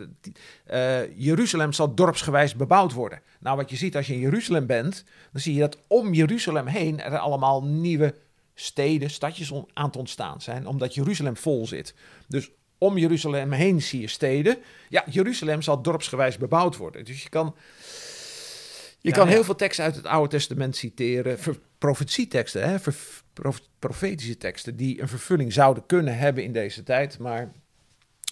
eh, 0.65 1.17
Jeruzalem 1.19 1.73
zal 1.73 1.95
dorpsgewijs 1.95 2.55
bebouwd 2.55 2.93
worden. 2.93 3.21
Nou, 3.41 3.57
wat 3.57 3.71
je 3.71 3.77
ziet 3.77 3.97
als 3.97 4.07
je 4.07 4.13
in 4.13 4.19
Jeruzalem 4.21 4.67
bent, 4.67 5.05
dan 5.33 5.41
zie 5.41 5.55
je 5.55 5.61
dat 5.61 5.79
om 5.87 6.13
Jeruzalem 6.15 6.67
heen 6.67 7.01
er 7.01 7.19
allemaal 7.19 7.65
nieuwe 7.65 8.15
steden, 8.55 9.11
stadjes 9.11 9.53
aan 9.73 9.87
het 9.87 9.97
ontstaan 9.97 10.41
zijn, 10.41 10.67
omdat 10.67 10.95
Jeruzalem 10.95 11.37
vol 11.37 11.67
zit. 11.67 11.95
Dus 12.29 12.51
om 12.79 12.99
Jeruzalem 12.99 13.53
heen 13.53 13.83
zie 13.83 14.01
je 14.01 14.09
steden. 14.09 14.57
Ja, 14.89 15.05
Jeruzalem 15.11 15.63
zal 15.63 15.83
dorpsgewijs 15.83 16.37
bebouwd 16.37 16.77
worden. 16.77 17.05
Dus 17.05 17.23
je 17.23 17.29
kan, 17.29 17.55
je 19.05 19.11
Ja, 19.11 19.17
kan 19.17 19.29
heel 19.29 19.45
veel 19.45 19.55
teksten 19.55 19.85
uit 19.85 19.97
het 19.97 20.07
Oude 20.07 20.29
Testament 20.29 20.77
citeren, 20.77 21.39
ver- 21.39 21.59
profetieteksten, 21.79 22.69
hè, 22.69 22.79
ver- 22.81 22.95
prof- 23.33 23.61
profetische 23.79 24.37
teksten 24.37 24.77
die 24.77 25.01
een 25.01 25.09
vervulling 25.09 25.53
zouden 25.53 25.87
kunnen 25.87 26.19
hebben 26.19 26.45
in 26.45 26.53
deze 26.53 26.83
tijd, 26.83 27.19
maar 27.19 27.51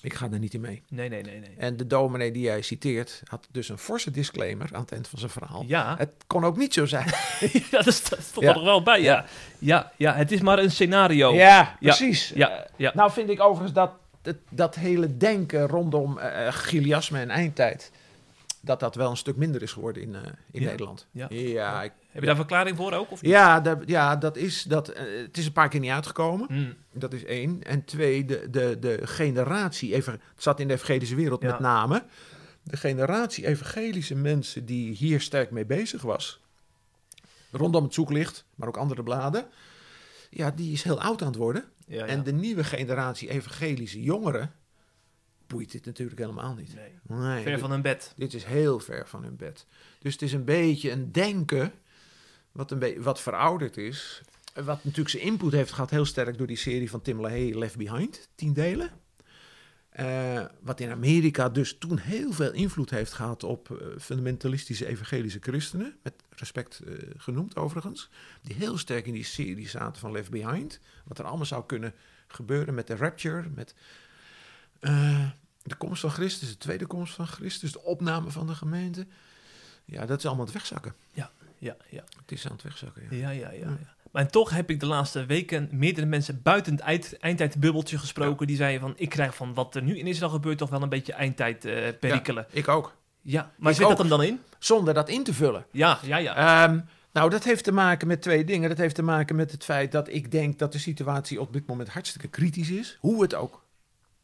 ik 0.02 0.14
ga 0.14 0.28
daar 0.28 0.38
niet 0.38 0.54
in 0.54 0.60
mee. 0.60 0.82
Nee, 0.88 1.08
nee, 1.08 1.22
nee, 1.22 1.38
nee. 1.40 1.54
En 1.58 1.76
de 1.76 1.86
dominee 1.86 2.32
die 2.32 2.42
jij 2.42 2.62
citeert 2.62 3.22
had 3.24 3.48
dus 3.50 3.68
een 3.68 3.78
forse 3.78 4.10
disclaimer 4.10 4.68
aan 4.72 4.80
het 4.80 4.92
eind 4.92 5.08
van 5.08 5.18
zijn 5.18 5.30
verhaal. 5.30 5.64
Ja, 5.66 5.94
Het 5.98 6.10
kon 6.26 6.44
ook 6.44 6.56
niet 6.56 6.74
zo 6.74 6.86
zijn. 6.86 7.06
ja 7.70 7.82
dat 7.82 7.94
stond 7.94 8.32
Ja. 8.46 8.54
er 8.54 8.64
wel 8.64 8.82
bij, 8.82 9.02
ja. 9.02 9.24
ja. 9.58 9.92
Ja, 9.96 10.14
het 10.14 10.32
is 10.32 10.40
maar 10.40 10.58
een 10.58 10.70
scenario. 10.70 11.34
Ja, 11.34 11.76
precies. 11.80 12.32
Ja, 12.34 12.66
ja. 12.76 12.92
Nou 12.94 13.12
vind 13.12 13.30
ik 13.30 13.40
overigens 13.40 13.72
dat 13.72 13.90
dat, 14.22 14.36
dat 14.50 14.74
hele 14.74 15.16
denken 15.16 15.66
rondom 15.68 16.18
eh 16.18 16.46
eh, 16.46 16.52
Giliasme 16.52 17.18
en 17.20 17.30
eindtijd, 17.30 17.90
dat 18.64 18.80
dat 18.80 18.94
wel 18.94 19.10
een 19.10 19.16
stuk 19.16 19.36
minder 19.36 19.62
is 19.62 19.72
geworden 19.72 20.02
in, 20.02 20.14
eh, 20.14 20.20
in 20.50 20.60
Ja. 20.62 20.68
Nederland. 20.70 21.06
Ja. 21.10 21.26
Ja, 21.30 21.82
ik- 21.82 21.92
Heb 22.10 22.20
je 22.22 22.26
daar 22.28 22.36
verklaring 22.36 22.76
voor 22.76 22.92
ook? 22.92 23.10
Of 23.10 23.22
niet? 23.22 23.30
ja, 23.30 23.60
dat, 23.60 23.78
ja 23.86 24.16
dat 24.16 24.36
is, 24.36 24.62
dat, 24.62 24.88
eh, 24.88 25.02
het 25.22 25.36
is 25.38 25.46
een 25.46 25.52
paar 25.52 25.68
keer 25.68 25.80
niet 25.80 25.90
uitgekomen. 25.90 26.46
Hmm. 26.48 26.74
Dat 26.92 27.12
is 27.12 27.24
één. 27.24 27.62
En 27.62 27.84
twee, 27.84 28.24
de, 28.24 28.50
de, 28.50 28.76
de 28.80 29.00
generatie, 29.06 29.94
even, 29.94 30.12
het 30.12 30.42
zat 30.42 30.60
in 30.60 30.68
de 30.68 30.74
evangelische 30.74 31.14
wereld 31.14 31.42
met 31.42 31.58
name, 31.58 32.04
de 32.62 32.76
generatie 32.76 33.46
evangelische 33.46 34.14
mensen 34.14 34.64
die 34.66 34.92
hier 34.94 35.20
sterk 35.20 35.50
mee 35.50 35.66
bezig 35.66 36.02
was, 36.02 36.40
rondom 37.50 37.84
het 37.84 37.94
zoeklicht, 37.94 38.44
maar 38.54 38.68
ook 38.68 38.76
andere 38.76 39.02
bladen, 39.02 39.46
ja, 40.30 40.50
die 40.50 40.72
is 40.72 40.82
heel 40.82 41.00
oud 41.00 41.20
aan 41.22 41.26
het 41.28 41.36
worden. 41.36 41.64
En 41.88 42.22
de 42.22 42.32
nieuwe 42.32 42.64
generatie 42.64 43.30
evangelische 43.30 44.02
jongeren 44.02 44.52
boeit 45.52 45.72
dit 45.72 45.84
natuurlijk 45.84 46.18
helemaal 46.18 46.54
niet. 46.54 46.74
Nee, 46.74 47.18
Nee, 47.18 47.42
ver 47.42 47.50
dit, 47.52 47.60
van 47.60 47.70
hun 47.70 47.82
bed. 47.82 48.12
dit 48.16 48.34
is 48.34 48.44
heel 48.44 48.80
ver 48.80 49.08
van 49.08 49.22
hun 49.22 49.36
bed. 49.36 49.66
Dus 49.98 50.12
het 50.12 50.22
is 50.22 50.32
een 50.32 50.44
beetje 50.44 50.90
een 50.90 51.12
denken 51.12 51.72
wat, 52.52 52.70
een 52.70 52.78
be- 52.78 53.02
wat 53.02 53.20
verouderd 53.20 53.76
is. 53.76 54.22
Wat 54.54 54.84
natuurlijk 54.84 55.08
zijn 55.08 55.22
input 55.22 55.52
heeft 55.52 55.72
gehad 55.72 55.90
heel 55.90 56.04
sterk 56.04 56.38
door 56.38 56.46
die 56.46 56.56
serie 56.56 56.90
van 56.90 57.00
Tim 57.02 57.20
LaHaye, 57.20 57.58
Left 57.58 57.76
Behind, 57.76 58.28
tien 58.34 58.52
delen. 58.52 58.90
Eh, 59.90 60.44
wat 60.60 60.80
in 60.80 60.90
Amerika 60.90 61.48
dus 61.48 61.78
toen 61.78 61.98
heel 61.98 62.32
veel 62.32 62.52
invloed 62.52 62.90
heeft 62.90 63.12
gehad 63.12 63.44
op 63.44 63.70
eh, 63.80 63.86
fundamentalistische 63.98 64.86
evangelische 64.86 65.38
christenen, 65.40 65.96
met 66.02 66.14
respect 66.30 66.80
eh, 66.80 66.94
genoemd 67.16 67.56
overigens, 67.56 68.10
die 68.42 68.54
heel 68.54 68.78
sterk 68.78 69.06
in 69.06 69.12
die 69.12 69.24
serie 69.24 69.68
zaten 69.68 70.00
van 70.00 70.12
Left 70.12 70.30
Behind. 70.30 70.80
Wat 71.04 71.18
er 71.18 71.24
allemaal 71.24 71.46
zou 71.46 71.66
kunnen 71.66 71.94
gebeuren 72.26 72.74
met 72.74 72.86
de 72.86 72.96
rapture, 72.96 73.48
met 73.54 73.74
eh, 74.80 75.28
de 75.62 75.74
komst 75.74 76.00
van 76.00 76.10
Christus, 76.10 76.48
de 76.48 76.56
tweede 76.56 76.86
komst 76.86 77.14
van 77.14 77.26
Christus, 77.26 77.72
de 77.72 77.82
opname 77.82 78.30
van 78.30 78.46
de 78.46 78.54
gemeente. 78.54 79.06
Ja, 79.84 80.06
dat 80.06 80.18
is 80.18 80.26
allemaal 80.26 80.46
aan 80.46 80.52
het 80.52 80.60
wegzakken. 80.60 80.94
Ja, 81.62 81.76
ja. 81.90 82.04
Het 82.20 82.32
is 82.32 82.46
aan 82.46 82.52
het 82.52 82.62
wegzakken, 82.62 83.02
ja. 83.10 83.16
Ja, 83.16 83.30
ja, 83.30 83.50
ja. 83.50 83.58
ja. 83.60 83.94
Maar 84.10 84.30
toch 84.30 84.50
heb 84.50 84.70
ik 84.70 84.80
de 84.80 84.86
laatste 84.86 85.26
weken 85.26 85.68
meerdere 85.70 86.06
mensen 86.06 86.42
buiten 86.42 86.72
het 86.72 86.82
eind, 86.82 87.18
eindtijdbubbeltje 87.18 87.98
gesproken. 87.98 88.46
Die 88.46 88.56
zeiden 88.56 88.80
van, 88.80 88.92
ik 88.96 89.08
krijg 89.08 89.34
van 89.34 89.54
wat 89.54 89.74
er 89.74 89.82
nu 89.82 89.98
in 89.98 90.06
Israël 90.06 90.30
gebeurt 90.30 90.58
toch 90.58 90.70
wel 90.70 90.82
een 90.82 90.88
beetje 90.88 91.12
eindtijd 91.12 91.64
eh 91.64 91.88
perikelen. 92.00 92.46
Ik 92.50 92.68
ook. 92.68 92.96
Ja, 93.20 93.52
maar 93.56 93.70
Ik 93.70 93.76
zit 93.78 93.88
dat 93.88 93.98
hem 93.98 94.08
dan 94.08 94.22
in? 94.22 94.40
Zonder 94.58 94.94
dat 94.94 95.08
in 95.08 95.24
te 95.24 95.34
vullen. 95.34 95.66
Ja, 95.70 95.98
ja, 96.02 96.16
ja. 96.16 96.64
Ehm, 96.64 96.80
nou, 97.12 97.30
dat 97.30 97.44
heeft 97.44 97.64
te 97.64 97.72
maken 97.72 98.08
met 98.08 98.22
twee 98.22 98.44
dingen. 98.44 98.68
Dat 98.68 98.78
heeft 98.78 98.94
te 98.94 99.02
maken 99.02 99.36
met 99.36 99.52
het 99.52 99.64
feit 99.64 99.92
dat 99.92 100.08
ik 100.08 100.30
denk 100.30 100.58
dat 100.58 100.72
de 100.72 100.78
situatie 100.78 101.40
op 101.40 101.52
dit 101.52 101.66
moment 101.66 101.88
hartstikke 101.88 102.28
kritisch 102.28 102.70
is. 102.70 102.96
Hoe 103.00 103.22
het 103.22 103.34
ook 103.34 103.61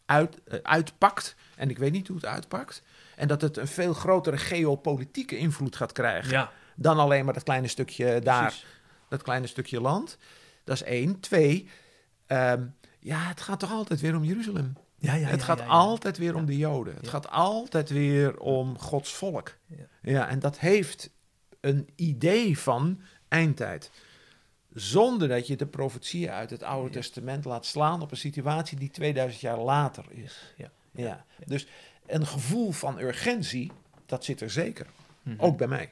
uit, 0.08 0.42
eh, 0.44 0.58
uitpakt. 0.62 1.34
En 1.56 1.70
ik 1.70 1.78
weet 1.78 1.92
niet 1.92 2.06
hoe 2.08 2.16
het 2.16 2.26
uitpakt. 2.26 2.82
En 3.16 3.28
dat 3.28 3.40
het 3.40 3.56
een 3.56 3.68
veel 3.68 3.92
grotere 3.94 4.36
geopolitieke 4.38 5.36
invloed 5.36 5.76
gaat 5.76 5.92
krijgen. 5.92 6.30
ja, 6.30 6.52
Dan 6.76 6.98
alleen 6.98 7.24
maar 7.24 7.34
dat 7.34 7.42
kleine 7.42 7.68
stukje 7.68 8.20
daar, 8.20 8.42
precies. 8.42 8.66
dat 9.08 9.22
kleine 9.22 9.46
stukje 9.46 9.80
land. 9.80 10.18
Dat 10.64 10.74
is 10.74 10.82
één. 10.82 11.20
Twee, 11.20 11.68
ehm, 12.26 12.66
ja, 13.00 13.18
het 13.18 13.40
gaat 13.40 13.60
toch 13.60 13.72
altijd 13.72 14.00
weer 14.00 14.16
om 14.16 14.24
Jeruzalem. 14.24 14.76
Ja, 14.98 15.14
ja, 15.14 15.26
het 15.26 15.40
ja, 15.40 15.44
gaat 15.44 15.66
altijd 15.66 16.18
weer 16.18 16.34
om 16.34 16.46
de 16.46 16.56
Joden. 16.56 16.94
Het 16.94 17.08
gaat 17.08 17.30
altijd 17.30 17.90
weer 17.90 18.38
om 18.38 18.78
Gods 18.78 19.14
volk. 19.14 19.56
Ja. 20.02 20.28
en 20.28 20.38
dat 20.38 20.58
heeft 20.58 21.10
een 21.60 21.88
idee 21.96 22.58
van 22.58 23.00
eindtijd. 23.28 23.90
Zonder 24.80 25.28
dat 25.28 25.46
je 25.46 25.56
de 25.56 25.66
profetieën 25.66 26.30
uit 26.30 26.50
het 26.50 26.62
Oude 26.62 26.86
Ja. 26.88 26.92
Testament 26.94 27.44
laat 27.44 27.66
slaan 27.66 28.02
op 28.02 28.10
een 28.10 28.16
situatie 28.16 28.78
die 28.78 28.90
2000 28.90 29.40
jaar 29.40 29.58
later 29.58 30.04
is. 30.10 30.54
Ja. 30.56 30.70
Ja. 30.92 31.04
Ja. 31.04 31.24
Dus 31.46 31.66
een 32.06 32.26
gevoel 32.26 32.70
van 32.70 32.98
urgentie, 32.98 33.72
dat 34.06 34.24
zit 34.24 34.40
er 34.40 34.50
zeker. 34.50 34.86
Mhm. 35.22 35.40
Ook 35.40 35.56
bij 35.56 35.68
mij. 35.68 35.90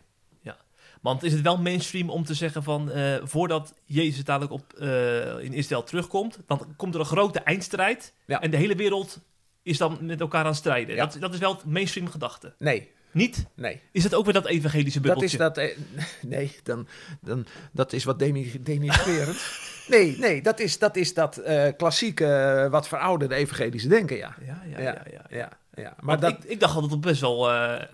Want 1.07 1.23
is 1.23 1.33
het 1.33 1.43
wel 1.43 1.59
mainstream 1.59 2.11
om 2.11 2.25
te 2.25 2.35
zeggen 2.35 2.63
van, 2.63 2.91
eh, 2.91 3.15
voordat 3.23 3.75
Jezus 3.85 4.25
dadelijk 4.25 4.53
op, 4.53 4.73
eh, 4.73 5.39
in 5.39 5.53
Israël 5.53 5.83
terugkomt, 5.83 6.39
dan 6.47 6.75
komt 6.77 6.95
er 6.95 7.01
een 7.01 7.07
grote 7.07 7.41
eindstrijd 7.41 8.13
Ja. 8.27 8.41
en 8.41 8.51
de 8.51 8.57
hele 8.57 8.75
wereld 8.75 9.21
is 9.63 9.79
dan 9.79 9.99
met 10.01 10.21
elkaar 10.21 10.41
aan 10.41 10.47
het 10.47 10.57
strijden. 10.57 10.95
Ja. 10.95 11.07
Dat, 11.07 11.21
dat 11.21 11.35
is 11.35 11.39
wel 11.39 11.55
het 11.55 11.65
mainstream 11.65 12.09
gedachte. 12.09 12.55
Nee, 12.59 12.91
Niet? 13.17 13.47
nee. 13.55 13.81
Is 13.93 14.03
dat 14.03 14.15
ook 14.15 14.25
weer 14.25 14.35
dat 14.35 14.47
evangelische 14.47 15.01
Dat 15.01 15.09
bubbeltje? 15.13 15.37
is 15.37 15.43
dat. 15.43 15.59
eh, 15.59 15.77
Nee, 16.37 16.57
dan, 16.63 16.87
dan, 17.21 17.47
dat 17.73 17.93
is 17.93 18.05
wat 18.05 18.19
deni- 18.19 18.63
denigrerend. 18.63 19.37
nee, 19.89 20.19
nee, 20.19 20.43
dat 20.43 20.61
is 20.61 20.79
dat, 20.79 20.97
is 20.97 21.15
dat 21.15 21.37
eh, 21.37 21.69
klassieke, 21.77 22.27
eh, 22.27 22.71
wat 22.71 22.89
verouderde 22.89 23.35
evangelische 23.35 23.89
denken, 23.89 24.17
ja. 24.17 24.35
Ja, 24.47 24.63
ja, 24.67 24.81
Ja, 24.81 25.03
ja. 25.11 25.25
ja, 25.29 25.49
ja. 25.75 25.97
Maar 26.01 26.21
dat, 26.21 26.31
ik, 26.31 26.45
ik 26.45 26.61
dacht 26.61 26.75
dat 26.75 26.91
het 26.91 27.01
best 27.01 27.21
wel 27.21 27.51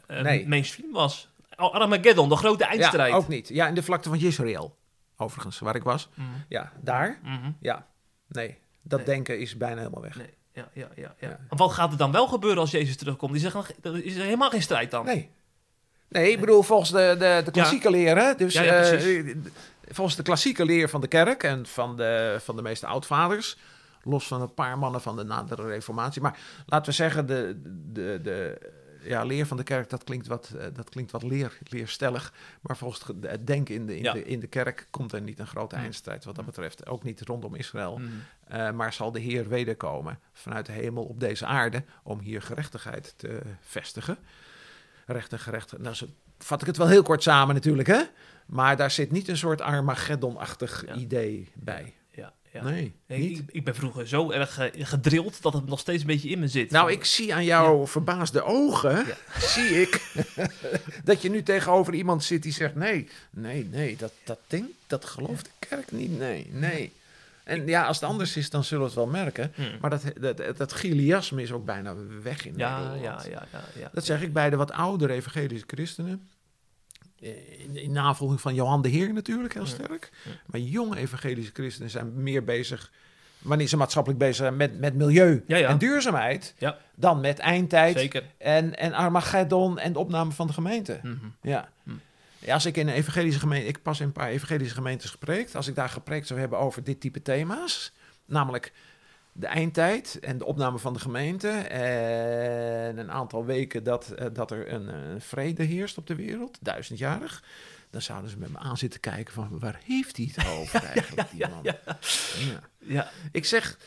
Nee. 0.08 0.48
mainstream 0.48 0.92
was. 0.92 1.30
Armageddon, 1.56 2.28
de 2.28 2.36
grote 2.36 2.64
eindstrijd. 2.64 3.10
Ja, 3.10 3.16
ook 3.16 3.28
niet. 3.28 3.48
Ja, 3.48 3.68
in 3.68 3.74
de 3.74 3.82
vlakte 3.82 4.08
van 4.08 4.18
Israël, 4.18 4.76
overigens, 5.16 5.58
waar 5.58 5.74
ik 5.76 5.82
was. 5.82 6.08
Mhm, 6.14 6.28
Ja, 6.48 6.72
daar. 6.80 7.18
mhm. 7.22 7.50
Ja, 7.60 7.86
nee. 8.28 8.58
Dat 8.82 8.98
Nee. 8.98 9.08
denken 9.08 9.38
is 9.38 9.56
bijna 9.56 9.76
helemaal 9.76 10.02
weg. 10.02 10.16
Nee, 10.16 10.30
ja, 10.52 10.68
ja, 10.72 10.88
ja, 10.96 11.14
ja. 11.18 11.38
Want 11.48 11.60
wat 11.60 11.72
gaat 11.72 11.92
er 11.92 11.98
dan 11.98 12.12
wel 12.12 12.26
gebeuren 12.26 12.60
als 12.60 12.70
Jezus 12.70 12.96
terugkomt? 12.96 13.32
Die 13.32 13.40
zeggen, 13.40 13.64
er 13.82 14.04
is 14.04 14.16
er 14.16 14.22
helemaal 14.22 14.50
geen 14.50 14.62
strijd 14.62 14.90
dan. 14.90 15.04
Nee. 15.04 15.30
Nee, 16.08 16.30
ik 16.30 16.40
bedoel 16.40 16.62
volgens 16.62 16.90
de, 16.90 17.16
de, 17.18 17.42
de 17.44 17.50
klassieke 17.50 17.90
leer, 17.90 18.18
hè? 18.18 18.34
Dus, 18.34 18.54
eh, 18.54 19.34
volgens 19.88 20.16
de 20.16 20.22
klassieke 20.22 20.64
leer 20.64 20.88
van 20.88 21.00
de 21.00 21.06
kerk 21.06 21.42
en 21.42 21.66
van 21.66 21.96
de, 21.96 22.36
van 22.40 22.56
de 22.56 22.62
meeste 22.62 22.86
oudvaders, 22.86 23.58
los 24.02 24.26
van 24.26 24.40
een 24.40 24.54
paar 24.54 24.78
mannen 24.78 25.00
van 25.00 25.16
de 25.16 25.24
nadere 25.24 25.66
reformatie. 25.66 26.22
Maar 26.22 26.38
laten 26.66 26.86
we 26.86 26.92
zeggen, 26.96 27.26
de, 27.26 27.60
de, 27.92 28.20
de 28.22 28.58
ja, 29.02 29.24
leer 29.24 29.46
van 29.46 29.56
de 29.56 29.62
kerk, 29.62 29.90
dat 29.90 30.04
klinkt 30.04 30.26
wat, 30.26 30.52
eh, 30.58 30.66
dat 30.72 30.88
klinkt 30.88 31.10
wat 31.10 31.22
leer, 31.22 31.58
leerstellig. 31.68 32.32
Maar 32.60 32.76
volgens 32.76 33.04
het- 33.22 33.46
denken 33.46 33.74
in 33.74 33.86
de, 33.86 33.96
in, 33.96 34.02
Ja. 34.02 34.12
de, 34.12 34.24
in 34.24 34.40
de 34.40 34.46
kerk 34.46 34.86
komt 34.90 35.12
er 35.12 35.20
niet 35.20 35.38
een 35.38 35.46
grote 35.46 35.76
Mm. 35.76 35.82
eindstrijd 35.82 36.24
wat 36.24 36.34
dat 36.34 36.44
betreft. 36.44 36.86
Ook 36.86 37.02
niet 37.02 37.20
rondom 37.20 37.54
Israël. 37.54 37.98
Mhm. 37.98 38.08
Eh, 38.48 38.70
maar 38.70 38.92
zal 38.92 39.12
de 39.12 39.20
Heer 39.20 39.48
wederkomen 39.48 40.18
vanuit 40.32 40.66
de 40.66 40.72
hemel 40.72 41.04
op 41.04 41.20
deze 41.20 41.46
aarde 41.46 41.84
om 42.02 42.18
hier 42.20 42.42
gerechtigheid 42.42 43.14
te 43.16 43.40
vestigen. 43.60 44.18
Recht 45.06 45.32
en 45.32 45.38
gerechtigheid. 45.38 45.82
Nou, 45.82 45.94
zo 45.94 46.06
vat 46.38 46.60
ik 46.60 46.66
het 46.66 46.76
wel 46.76 46.88
heel 46.88 47.02
kort 47.02 47.22
samen 47.22 47.54
natuurlijk, 47.54 47.88
hè? 47.88 48.02
Maar 48.46 48.76
daar 48.76 48.90
zit 48.90 49.10
niet 49.10 49.28
een 49.28 49.36
soort 49.36 49.60
Armageddon-achtig 49.60 50.84
Ja. 50.86 50.94
idee 50.94 51.50
bij. 51.54 51.94
Ja. 52.52 52.62
Nee, 52.62 52.92
ik, 53.06 53.42
ik 53.46 53.64
ben 53.64 53.74
vroeger 53.74 54.08
zo 54.08 54.30
erg 54.30 54.58
eh, 54.58 54.86
gedrild 54.86 55.42
dat 55.42 55.52
het 55.52 55.66
nog 55.66 55.78
steeds 55.78 56.00
een 56.00 56.06
beetje 56.06 56.28
in 56.28 56.38
me 56.38 56.48
zit. 56.48 56.70
Nou, 56.70 56.92
ik 56.92 57.04
zie 57.04 57.34
aan 57.34 57.44
jouw 57.44 57.86
verbaasde 57.86 58.42
ogen, 58.42 59.06
Ja. 59.06 59.16
zie 59.54 59.80
ik, 59.80 60.14
dat 61.04 61.22
je 61.22 61.30
nu 61.30 61.42
tegenover 61.42 61.94
iemand 61.94 62.24
zit 62.24 62.42
die 62.42 62.52
zegt, 62.52 62.74
nee, 62.74 63.08
nee, 63.30 63.68
nee, 63.70 63.96
dat, 63.96 64.12
dat 64.24 64.38
ding, 64.46 64.66
dat 64.86 65.04
gelooft 65.04 65.44
de 65.44 65.66
kerk 65.68 65.92
niet, 65.92 66.18
nee, 66.18 66.46
nee. 66.50 66.92
En 67.44 67.66
ja, 67.66 67.84
als 67.86 68.00
het 68.00 68.08
anders 68.08 68.36
is, 68.36 68.50
dan 68.50 68.64
zullen 68.64 68.82
we 68.82 68.86
het 68.86 68.98
wel 68.98 69.06
merken. 69.06 69.52
Hmm. 69.54 69.70
Maar 69.80 69.90
dat, 69.90 70.02
dat, 70.20 70.36
dat, 70.36 70.56
dat 70.56 70.72
Giliasme 70.72 71.42
is 71.42 71.52
ook 71.52 71.64
bijna 71.64 71.94
weg 72.22 72.46
in 72.46 72.54
ja, 72.56 72.78
Nederland. 72.78 73.24
ja, 73.24 73.30
ja, 73.30 73.46
ja, 73.52 73.64
ja. 73.80 73.90
Dat 73.92 74.04
zeg 74.04 74.22
ik 74.22 74.32
bij 74.32 74.50
de 74.50 74.56
wat 74.56 74.72
oudere 74.72 75.12
evangelische 75.12 75.66
christenen. 75.66 76.28
Eh, 77.22 77.60
In, 77.60 77.76
in 77.76 77.92
navolging 77.92 78.40
van 78.40 78.54
Johan 78.54 78.82
de 78.82 78.88
Heer 78.88 79.12
natuurlijk, 79.12 79.54
heel 79.54 79.66
sterk. 79.66 80.10
Maar 80.46 80.60
jonge 80.60 80.96
evangelische 80.96 81.52
christenen 81.54 81.90
zijn 81.90 82.22
meer 82.22 82.44
bezig, 82.44 82.92
wanneer 83.38 83.66
ze 83.66 83.76
maatschappelijk 83.76 84.20
bezig 84.20 84.36
zijn, 84.36 84.56
met, 84.56 84.78
met 84.78 84.94
milieu 84.94 85.44
Ja, 85.46 85.56
ja. 85.56 85.68
en 85.68 85.78
duurzaamheid, 85.78 86.54
Ja. 86.58 86.78
dan 86.94 87.20
met 87.20 87.38
eindtijd 87.38 87.98
Zeker. 87.98 88.22
en, 88.38 88.76
en 88.78 88.92
Armageddon 88.92 89.78
en 89.78 89.92
de 89.92 89.98
opname 89.98 90.30
van 90.32 90.46
de 90.46 90.52
gemeente. 90.52 91.00
Mhm. 91.02 91.16
Ja. 91.42 91.68
Hm. 91.84 91.90
Ja, 92.38 92.54
als 92.54 92.66
ik 92.66 92.76
in 92.76 92.88
een 92.88 92.94
evangelische 92.94 93.40
gemeente, 93.40 93.66
ik 93.68 93.82
pas 93.82 94.00
in 94.00 94.06
een 94.06 94.12
paar 94.12 94.28
evangelische 94.28 94.74
gemeentes 94.74 95.10
gepreekt, 95.10 95.54
als 95.56 95.66
ik 95.68 95.74
daar 95.74 95.88
gepreekt 95.88 96.26
zou 96.26 96.40
hebben 96.40 96.58
over 96.58 96.84
dit 96.84 97.00
type 97.00 97.22
thema's, 97.22 97.92
namelijk 98.26 98.72
de 99.32 99.46
eindtijd 99.46 100.18
en 100.20 100.38
de 100.38 100.44
opname 100.44 100.78
van 100.78 100.92
de 100.92 100.98
gemeente 100.98 101.48
en 101.48 102.98
een 102.98 103.10
aantal 103.10 103.44
weken 103.44 103.84
dat, 103.84 104.10
eh, 104.10 104.26
dat 104.32 104.50
er 104.50 104.72
een, 104.72 104.88
een 104.88 105.20
vrede 105.20 105.62
heerst 105.62 105.98
op 105.98 106.06
de 106.06 106.14
wereld, 106.14 106.58
duizendjarig, 106.60 107.42
dan 107.90 108.02
zouden 108.02 108.30
ze 108.30 108.38
met 108.38 108.50
me 108.52 108.58
aan 108.58 108.76
zitten 108.78 109.00
kijken 109.00 109.34
van 109.34 109.58
waar 109.58 109.80
heeft 109.84 110.16
hij 110.16 110.30
het 110.34 110.46
over 110.58 110.84
eigenlijk, 110.84 111.30
die 111.30 111.48
man? 111.48 111.62
Ja. 111.62 111.78
Ja. 112.78 113.10
Ik 113.32 113.44
zeg, 113.44 113.78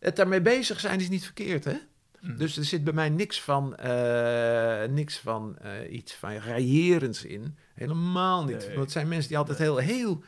het 0.00 0.16
daarmee 0.16 0.40
bezig 0.40 0.80
zijn 0.80 1.00
is 1.00 1.08
niet 1.08 1.24
verkeerd, 1.24 1.64
hè? 1.64 1.76
Mm. 2.20 2.36
Dus 2.36 2.56
er 2.56 2.64
zit 2.64 2.84
bij 2.84 2.92
mij 2.92 3.08
niks 3.08 3.40
van, 3.40 3.76
eh, 3.76 4.88
niks 4.88 5.18
van 5.18 5.58
eh, 5.58 5.92
iets 5.92 6.14
van 6.14 6.36
raillerends 6.36 7.24
in. 7.24 7.56
Helemaal 7.74 8.44
niet. 8.44 8.58
Nee. 8.58 8.68
Want 8.68 8.80
het 8.80 8.92
zijn 8.92 9.08
mensen 9.08 9.28
die 9.28 9.38
altijd 9.38 9.58
heel, 9.58 9.76
heel, 9.76 10.22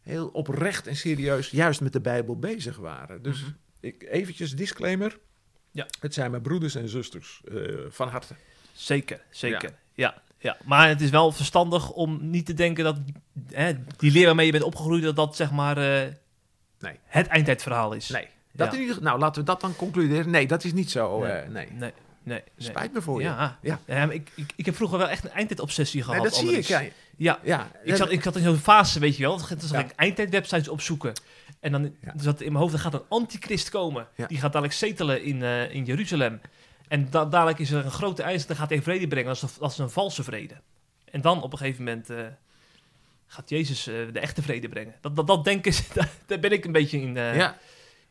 heel 0.00 0.28
oprecht 0.28 0.86
en 0.86 0.96
serieus 0.96 1.50
juist 1.50 1.80
met 1.80 1.92
de 1.92 2.00
Bijbel 2.00 2.38
bezig 2.38 2.76
waren. 2.76 3.22
Dus 3.22 3.40
Mhm. 3.40 3.50
Ik, 3.80 4.06
eventjes 4.10 4.56
disclaimer. 4.56 5.18
Ja. 5.70 5.86
Het 6.00 6.14
zijn 6.14 6.30
mijn 6.30 6.42
broeders 6.42 6.74
en 6.74 6.88
zusters 6.88 7.40
eh, 7.54 7.54
van 7.88 8.08
harte. 8.08 8.34
Zeker, 8.72 9.20
zeker. 9.30 9.72
Ja. 9.94 10.22
Ja, 10.40 10.56
maar 10.64 10.88
het 10.88 11.00
is 11.00 11.10
wel 11.10 11.32
verstandig 11.32 11.90
om 11.90 12.30
niet 12.30 12.46
te 12.46 12.54
denken 12.54 12.84
dat 12.84 12.96
hè, 13.52 13.72
die 13.96 14.10
leer 14.12 14.26
waarmee 14.26 14.46
je 14.46 14.52
bent 14.52 14.64
opgegroeid, 14.64 15.02
dat 15.02 15.16
dat 15.16 15.36
zeg 15.36 15.50
maar 15.50 15.76
eh, 15.76 16.12
Nee. 16.78 16.98
het 17.04 17.26
eindtijdverhaal 17.26 17.92
is. 17.92 18.08
Nee. 18.08 18.28
Dat 18.52 18.72
Ja. 18.72 18.78
in 18.78 18.80
ieder, 18.86 19.02
nou, 19.02 19.18
laten 19.18 19.40
we 19.40 19.46
dat 19.46 19.60
dan 19.60 19.76
concluderen. 19.76 20.30
Nee, 20.30 20.46
dat 20.46 20.64
is 20.64 20.72
niet 20.72 20.90
zo. 20.90 21.20
Nee. 21.20 21.30
eh, 21.32 21.48
nee. 21.48 21.66
Nee, 21.66 21.78
nee. 21.78 21.92
nee. 22.22 22.42
Spijt 22.56 22.92
me 22.92 23.02
voor 23.02 23.18
je. 23.20 23.26
Ja, 23.26 23.58
Ja. 23.86 24.10
ik, 24.10 24.30
ik, 24.34 24.52
ik 24.56 24.66
heb 24.66 24.76
vroeger 24.76 24.98
wel 24.98 25.08
echt 25.08 25.24
een 25.24 25.30
eindtijdobsessie 25.30 26.02
gehad. 26.02 26.20
Nee, 26.22 26.30
dat 26.30 26.38
zie 26.38 26.56
ik. 26.58 26.64
Ja, 26.66 26.82
Ja, 27.16 27.38
ja. 27.42 27.70
ik 27.84 27.96
zat, 27.96 28.10
ik 28.10 28.22
zat 28.22 28.36
in 28.36 28.42
zo'n 28.42 28.56
fase, 28.56 28.98
weet 28.98 29.16
je 29.16 29.22
wel. 29.22 29.36
Toen 29.36 29.60
zat 29.60 29.70
Ja. 29.70 29.78
ik 29.78 29.90
eindtijdwebsites 29.96 30.68
opzoeken. 30.68 31.12
En 31.60 31.72
dan 31.72 31.94
Ja. 32.00 32.12
zat 32.16 32.40
in 32.40 32.46
mijn 32.52 32.62
hoofd, 32.62 32.74
er 32.74 32.80
gaat 32.80 32.94
een 32.94 33.02
antichrist 33.08 33.68
komen. 33.70 34.08
Ja. 34.16 34.26
Die 34.26 34.38
gaat 34.38 34.52
dadelijk 34.52 34.78
zetelen 34.78 35.22
in, 35.22 35.42
eh, 35.42 35.74
in 35.74 35.84
Jeruzalem. 35.84 36.40
En 36.88 37.10
da 37.10 37.24
dadelijk 37.24 37.58
is 37.58 37.70
er 37.70 37.84
een 37.84 37.90
grote 37.90 38.22
eis, 38.22 38.46
dan 38.46 38.56
gaat 38.56 38.68
hij 38.68 38.82
vrede 38.82 39.08
brengen. 39.08 39.26
Dat 39.26 39.36
is, 39.36 39.42
een, 39.42 39.48
dat 39.60 39.70
is 39.70 39.78
een 39.78 39.90
valse 39.90 40.22
vrede. 40.24 40.54
En 41.10 41.20
dan 41.20 41.42
op 41.42 41.52
een 41.52 41.58
gegeven 41.58 41.84
moment 41.84 42.10
eh, 42.10 42.16
gaat 43.26 43.48
Jezus 43.48 43.86
eh, 43.86 43.94
de 44.12 44.20
echte 44.20 44.42
vrede 44.42 44.68
brengen. 44.68 44.94
Dat, 45.00 45.16
dat, 45.16 45.26
dat 45.26 45.44
denken, 45.44 45.72
ze- 45.74 45.82
daar, 46.26 46.38
ben 46.40 46.52
ik 46.52 46.64
een 46.64 46.72
beetje 46.72 47.00
in, 47.00 47.14
ja. 47.14 47.56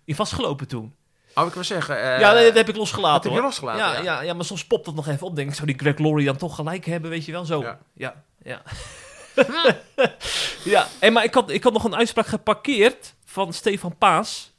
in 0.06 0.16
vastgelopen 0.16 0.68
toen. 0.68 0.95
Oh, 1.36 1.48
ik 1.48 1.54
wil 1.54 1.64
zeggen... 1.64 1.98
ja, 1.98 2.34
dat, 2.34 2.43
dat 2.43 2.56
heb 2.56 2.70
ik 2.70 2.76
losgelaten 2.76 3.22
dat 3.22 3.32
heb 3.32 3.34
je 3.41 3.41
losgelaten, 3.48 3.80
ja, 3.86 3.93
ja. 3.93 4.02
ja. 4.02 4.22
Ja, 4.22 4.34
maar 4.34 4.45
soms 4.45 4.66
popt 4.66 4.86
dat 4.86 4.95
nog 4.95 5.08
even 5.08 5.28
op. 5.28 5.36
Denk 5.36 5.50
ik, 5.50 5.56
zou 5.56 5.68
die 5.68 5.78
Greg 5.80 5.98
Laurie 5.98 6.26
dan 6.26 6.38
toch 6.38 6.56
gelijk 6.56 6.86
hebben, 6.86 7.10
weet 7.10 7.26
je 7.26 7.32
wel? 7.32 7.45
Zo. 7.45 7.78
Ja. 7.93 8.24
Ja, 8.43 8.62
ja. 10.64 10.88
en, 11.00 11.14
maar 11.14 11.24
ik 11.24 11.34
had, 11.34 11.50
ik 11.52 11.64
had 11.64 11.74
nog 11.74 11.84
een 11.84 11.96
uitspraak 11.96 12.28
geparkeerd 12.28 13.16
van 13.26 13.54
Stefan 13.54 13.98
Paas. 13.98 14.54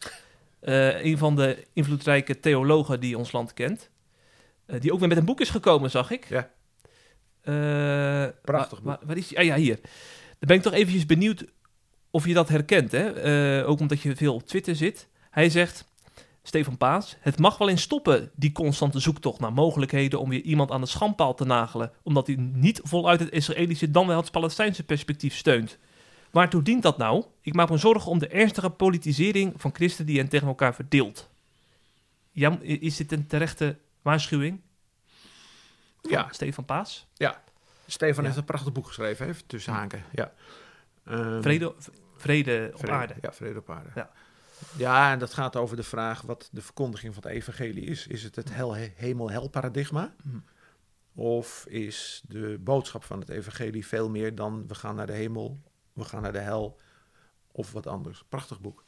eh, 0.61 1.05
een 1.05 1.19
van 1.19 1.37
de 1.37 1.67
invloedrijke 1.73 2.41
theologen 2.41 3.01
die 3.01 3.19
ons 3.19 3.33
land 3.33 3.55
kent. 3.55 3.91
Eh, 4.67 4.81
die 4.81 4.93
ook 4.93 4.99
weer 4.99 5.09
met 5.09 5.17
een 5.17 5.25
boek 5.25 5.41
is 5.41 5.51
gekomen, 5.51 5.91
zag 5.91 6.11
ik. 6.11 6.29
Ja. 6.29 6.51
Eh, 7.41 8.33
Prachtig 8.43 8.81
waar, 8.83 8.97
waar, 8.99 9.07
waar 9.07 9.17
is 9.17 9.29
die? 9.29 9.39
Ah 9.39 9.45
ja, 9.45 9.55
hier. 9.57 9.79
Dan 10.39 10.49
ben 10.49 10.57
ik 10.57 10.63
toch 10.63 10.73
eventjes 10.73 11.07
benieuwd 11.07 11.45
of 12.11 12.27
je 12.27 12.35
dat 12.35 12.49
herkent. 12.49 12.93
Hè? 12.93 13.67
Ook 13.67 13.81
omdat 13.81 14.01
je 14.01 14.17
veel 14.17 14.35
op 14.35 14.47
Twitter 14.47 14.77
zit. 14.77 15.09
Hij 15.31 15.51
zegt, 15.51 15.85
Stefan 16.49 16.77
Paas, 16.77 17.17
het 17.21 17.39
mag 17.39 17.59
wel 17.59 17.69
eens 17.69 17.83
stoppen, 17.83 18.31
die 18.35 18.53
constante 18.53 18.99
zoektocht 18.99 19.41
naar 19.41 19.53
mogelijkheden 19.53 20.21
om 20.21 20.29
weer 20.29 20.41
iemand 20.41 20.71
aan 20.71 20.81
de 20.81 20.87
schandpaal 20.87 21.35
te 21.35 21.45
nagelen, 21.45 21.93
omdat 22.03 22.27
hij 22.27 22.37
niet 22.37 22.81
voluit 22.83 23.21
het 23.21 23.31
Israëlische 23.31 23.91
dan 23.91 24.07
wel 24.07 24.17
het 24.17 24.31
Palestijnse 24.31 24.85
perspectief 24.85 25.35
steunt. 25.37 25.79
Waartoe 26.31 26.63
dient 26.63 26.83
dat 26.83 26.99
nou? 26.99 27.25
Ik 27.41 27.55
maak 27.55 27.71
me 27.71 27.77
zorgen 27.77 28.11
om 28.11 28.19
de 28.19 28.29
ernstige 28.29 28.71
politisering 28.71 29.53
van 29.57 29.75
christen 29.75 30.07
die 30.07 30.19
hen 30.19 30.29
tegen 30.29 30.49
elkaar 30.49 30.75
verdeelt. 30.75 31.29
Jan, 32.33 32.63
is 32.63 32.97
dit 32.97 33.13
een 33.13 33.27
terechte 33.27 33.77
waarschuwing? 34.03 34.61
Ja. 36.03 36.29
Stefan 36.31 36.65
Paas? 36.65 37.07
Stefan 37.87 38.17
Ja. 38.23 38.23
heeft 38.29 38.37
een 38.37 38.45
prachtig 38.45 38.73
boek 38.73 38.87
geschreven, 38.87 39.27
even 39.29 39.47
tussen 39.47 39.73
haken. 39.73 40.05
Ja. 40.13 40.33
Ehm, 41.05 41.43
Vrede, 41.43 41.75
vrede 42.17 42.71
op 42.73 42.79
vrede, 42.79 42.93
aarde. 42.93 43.15
Ja, 43.21 43.33
vrede 43.33 43.59
op 43.59 43.71
aarde. 43.71 43.91
Ja. 43.95 44.11
Ja. 44.77 45.13
en 45.13 45.19
dat 45.19 45.35
gaat 45.35 45.57
over 45.57 45.77
de 45.77 45.83
vraag 45.83 46.21
wat 46.21 46.49
de 46.53 46.63
verkondiging 46.63 47.15
van 47.15 47.23
het 47.23 47.33
evangelie 47.33 47.85
is. 47.85 48.07
Is 48.07 48.23
het 48.23 48.37
het 48.37 48.55
hel, 48.55 48.75
hemel-hel 48.75 49.49
paradigma? 49.49 50.15
Mhm. 50.23 50.39
Of 51.15 51.67
is 51.69 52.23
de 52.29 52.59
boodschap 52.61 53.05
van 53.05 53.21
het 53.21 53.29
evangelie 53.29 53.87
veel 53.87 54.11
meer 54.11 54.35
dan 54.35 54.67
we 54.67 54.75
gaan 54.75 54.95
naar 54.95 55.07
de 55.07 55.13
hemel, 55.13 55.61
we 55.93 56.05
gaan 56.05 56.23
naar 56.23 56.33
de 56.33 56.39
hel 56.39 56.79
of 57.53 57.73
wat 57.73 57.87
anders? 57.87 58.25
Prachtig 58.29 58.61
boek. 58.61 58.85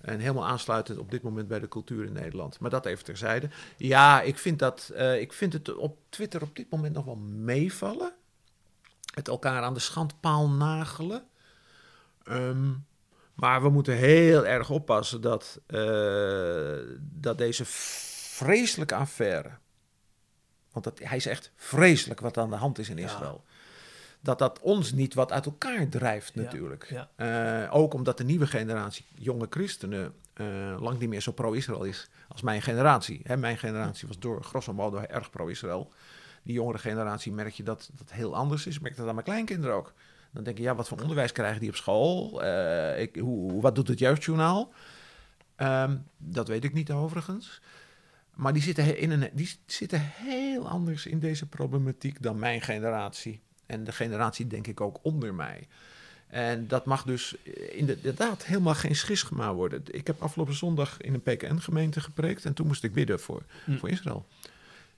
En 0.00 0.18
helemaal 0.18 0.46
aansluitend 0.46 0.98
op 0.98 1.10
dit 1.10 1.22
moment 1.22 1.48
bij 1.48 1.58
de 1.58 1.68
cultuur 1.68 2.04
in 2.04 2.12
Nederland. 2.12 2.60
Maar 2.60 2.70
dat 2.70 2.86
even 2.86 3.04
terzijde. 3.04 3.48
Ja, 3.76 4.20
ik 4.20 4.38
vind, 4.38 4.58
dat, 4.58 4.90
eh, 4.94 5.20
ik 5.20 5.32
vind 5.32 5.52
het 5.52 5.74
op 5.74 5.98
Twitter 6.08 6.42
op 6.42 6.56
dit 6.56 6.70
moment 6.70 6.94
nog 6.94 7.04
wel 7.04 7.16
meevallen. 7.16 8.12
Het 9.14 9.28
elkaar 9.28 9.62
aan 9.62 9.74
de 9.74 9.80
schandpaal 9.80 10.50
nagelen. 10.50 11.26
Ehm, 12.22 12.70
maar 13.38 13.62
we 13.62 13.68
moeten 13.68 13.94
heel 13.94 14.46
erg 14.46 14.70
oppassen 14.70 15.20
dat, 15.20 15.60
eh, 15.66 16.78
dat 17.00 17.38
deze 17.38 17.64
vreselijke 17.64 18.94
affaire. 18.94 19.50
Want 20.72 20.84
dat, 20.84 20.98
hij 20.98 21.16
is 21.16 21.26
echt 21.26 21.52
vreselijk 21.56 22.20
wat 22.20 22.38
aan 22.38 22.50
de 22.50 22.56
hand 22.56 22.78
is 22.78 22.88
in 22.88 22.96
Ja. 22.96 23.04
Israël. 23.04 23.44
Dat 24.20 24.38
dat 24.38 24.60
ons 24.60 24.92
niet 24.92 25.14
wat 25.14 25.32
uit 25.32 25.46
elkaar 25.46 25.88
drijft, 25.88 26.34
natuurlijk. 26.34 26.86
ja. 26.90 27.10
Eh, 27.64 27.74
ook 27.74 27.94
omdat 27.94 28.18
de 28.18 28.24
nieuwe 28.24 28.46
generatie 28.46 29.06
jonge 29.14 29.46
christenen 29.50 30.14
eh, 30.34 30.76
lang 30.80 30.98
niet 30.98 31.08
meer 31.08 31.20
zo 31.20 31.32
pro-Israël 31.32 31.84
is 31.84 32.10
als 32.28 32.42
mijn 32.42 32.62
generatie. 32.62 33.20
Hè, 33.24 33.36
mijn 33.36 33.58
generatie 33.58 34.08
was 34.08 34.18
door 34.18 34.42
grosso 34.44 34.72
modo 34.72 34.98
erg 34.98 35.30
pro-Israël. 35.30 35.92
Die 36.42 36.54
jongere 36.54 36.78
generatie 36.78 37.32
merk 37.32 37.52
je 37.52 37.62
dat 37.62 37.90
dat 37.94 38.10
heel 38.12 38.34
anders 38.36 38.66
is. 38.66 38.76
Ik 38.76 38.82
merk 38.82 38.96
dat 38.96 39.06
aan 39.08 39.14
mijn 39.14 39.26
kleinkinderen 39.26 39.76
ook. 39.76 39.92
Dan 40.30 40.44
denk 40.44 40.56
je, 40.56 40.62
ja, 40.62 40.74
wat 40.74 40.88
voor 40.88 41.00
onderwijs 41.00 41.32
krijgen 41.32 41.60
die 41.60 41.68
op 41.68 41.76
school? 41.76 42.42
Eh, 42.42 43.00
ik, 43.00 43.16
hoe, 43.16 43.60
wat 43.60 43.74
doet 43.74 43.88
het 43.88 43.98
jeugdjournaal? 43.98 44.72
Ehm, 45.56 45.96
dat 46.16 46.48
weet 46.48 46.64
ik 46.64 46.72
niet 46.72 46.90
overigens. 46.90 47.60
Maar 48.34 48.52
die 48.52 48.62
zitten, 48.62 48.98
in 48.98 49.10
een, 49.10 49.30
die 49.32 49.58
zitten 49.66 50.00
heel 50.14 50.68
anders 50.68 51.06
in 51.06 51.18
deze 51.18 51.46
problematiek 51.46 52.22
dan 52.22 52.38
mijn 52.38 52.60
generatie. 52.60 53.40
En 53.66 53.84
de 53.84 53.92
generatie 53.92 54.46
denk 54.46 54.66
ik 54.66 54.80
ook 54.80 54.98
onder 55.02 55.34
mij. 55.34 55.68
En 56.26 56.66
dat 56.68 56.84
mag 56.84 57.02
dus 57.02 57.36
inderdaad 57.70 58.44
helemaal 58.44 58.74
geen 58.74 58.96
schisma 58.96 59.54
worden. 59.54 59.82
Ik 59.84 60.06
heb 60.06 60.22
afgelopen 60.22 60.54
zondag 60.54 61.00
in 61.00 61.14
een 61.14 61.22
PKN-gemeente 61.22 62.00
gepreekt 62.00 62.44
en 62.44 62.54
toen 62.54 62.66
moest 62.66 62.84
ik 62.84 62.92
bidden 62.92 63.20
voor, 63.20 63.42
Hm. 63.64 63.76
voor 63.76 63.88
Israël. 63.90 64.26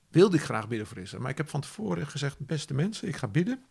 Wilde 0.09 0.37
ik 0.37 0.43
graag 0.43 0.69
bidden 0.69 0.87
voor 0.87 0.99
Israël. 0.99 1.23
Maar 1.23 1.31
ik 1.31 1.37
heb 1.37 1.49
van 1.49 1.61
tevoren 1.61 2.07
gezegd, 2.07 2.37
beste 2.39 2.75
mensen, 2.75 3.09
ik 3.09 3.17
ga 3.17 3.29
bidden. 3.29 3.65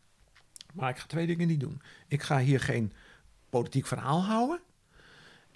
Maar 0.73 0.89
ik 0.89 0.97
ga 0.97 1.07
twee 1.07 1.27
dingen 1.27 1.47
niet 1.47 1.59
doen. 1.59 1.81
Ik 2.07 2.21
ga 2.21 2.39
hier 2.39 2.59
geen 2.59 2.93
politiek 3.49 3.85
verhaal 3.85 4.23
houden. 4.23 4.59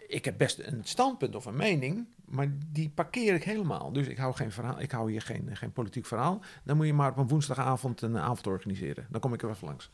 Ik 0.07 0.25
heb 0.25 0.37
best 0.37 0.59
een 0.59 0.81
standpunt 0.83 1.35
of 1.35 1.45
een 1.45 1.55
mening, 1.55 2.07
maar 2.25 2.47
die 2.71 2.89
parkeer 2.89 3.33
ik 3.33 3.43
helemaal. 3.43 3.91
Dus 3.91 4.07
ik 4.07 4.17
hou, 4.17 4.33
geen 4.33 4.51
verhaal, 4.51 4.79
ik 4.79 4.91
hou 4.91 5.11
hier 5.11 5.21
geen, 5.21 5.49
geen 5.57 5.71
politiek 5.71 6.05
verhaal. 6.05 6.41
Dan 6.63 6.77
moet 6.77 6.85
je 6.85 6.93
maar 6.93 7.11
op 7.11 7.17
een 7.17 7.27
woensdagavond 7.27 8.01
een 8.01 8.17
avond 8.17 8.47
organiseren. 8.47 9.07
Dan 9.09 9.21
kom 9.21 9.33
ik 9.33 9.41
er 9.41 9.49
even 9.49 9.67
langs. 9.67 9.89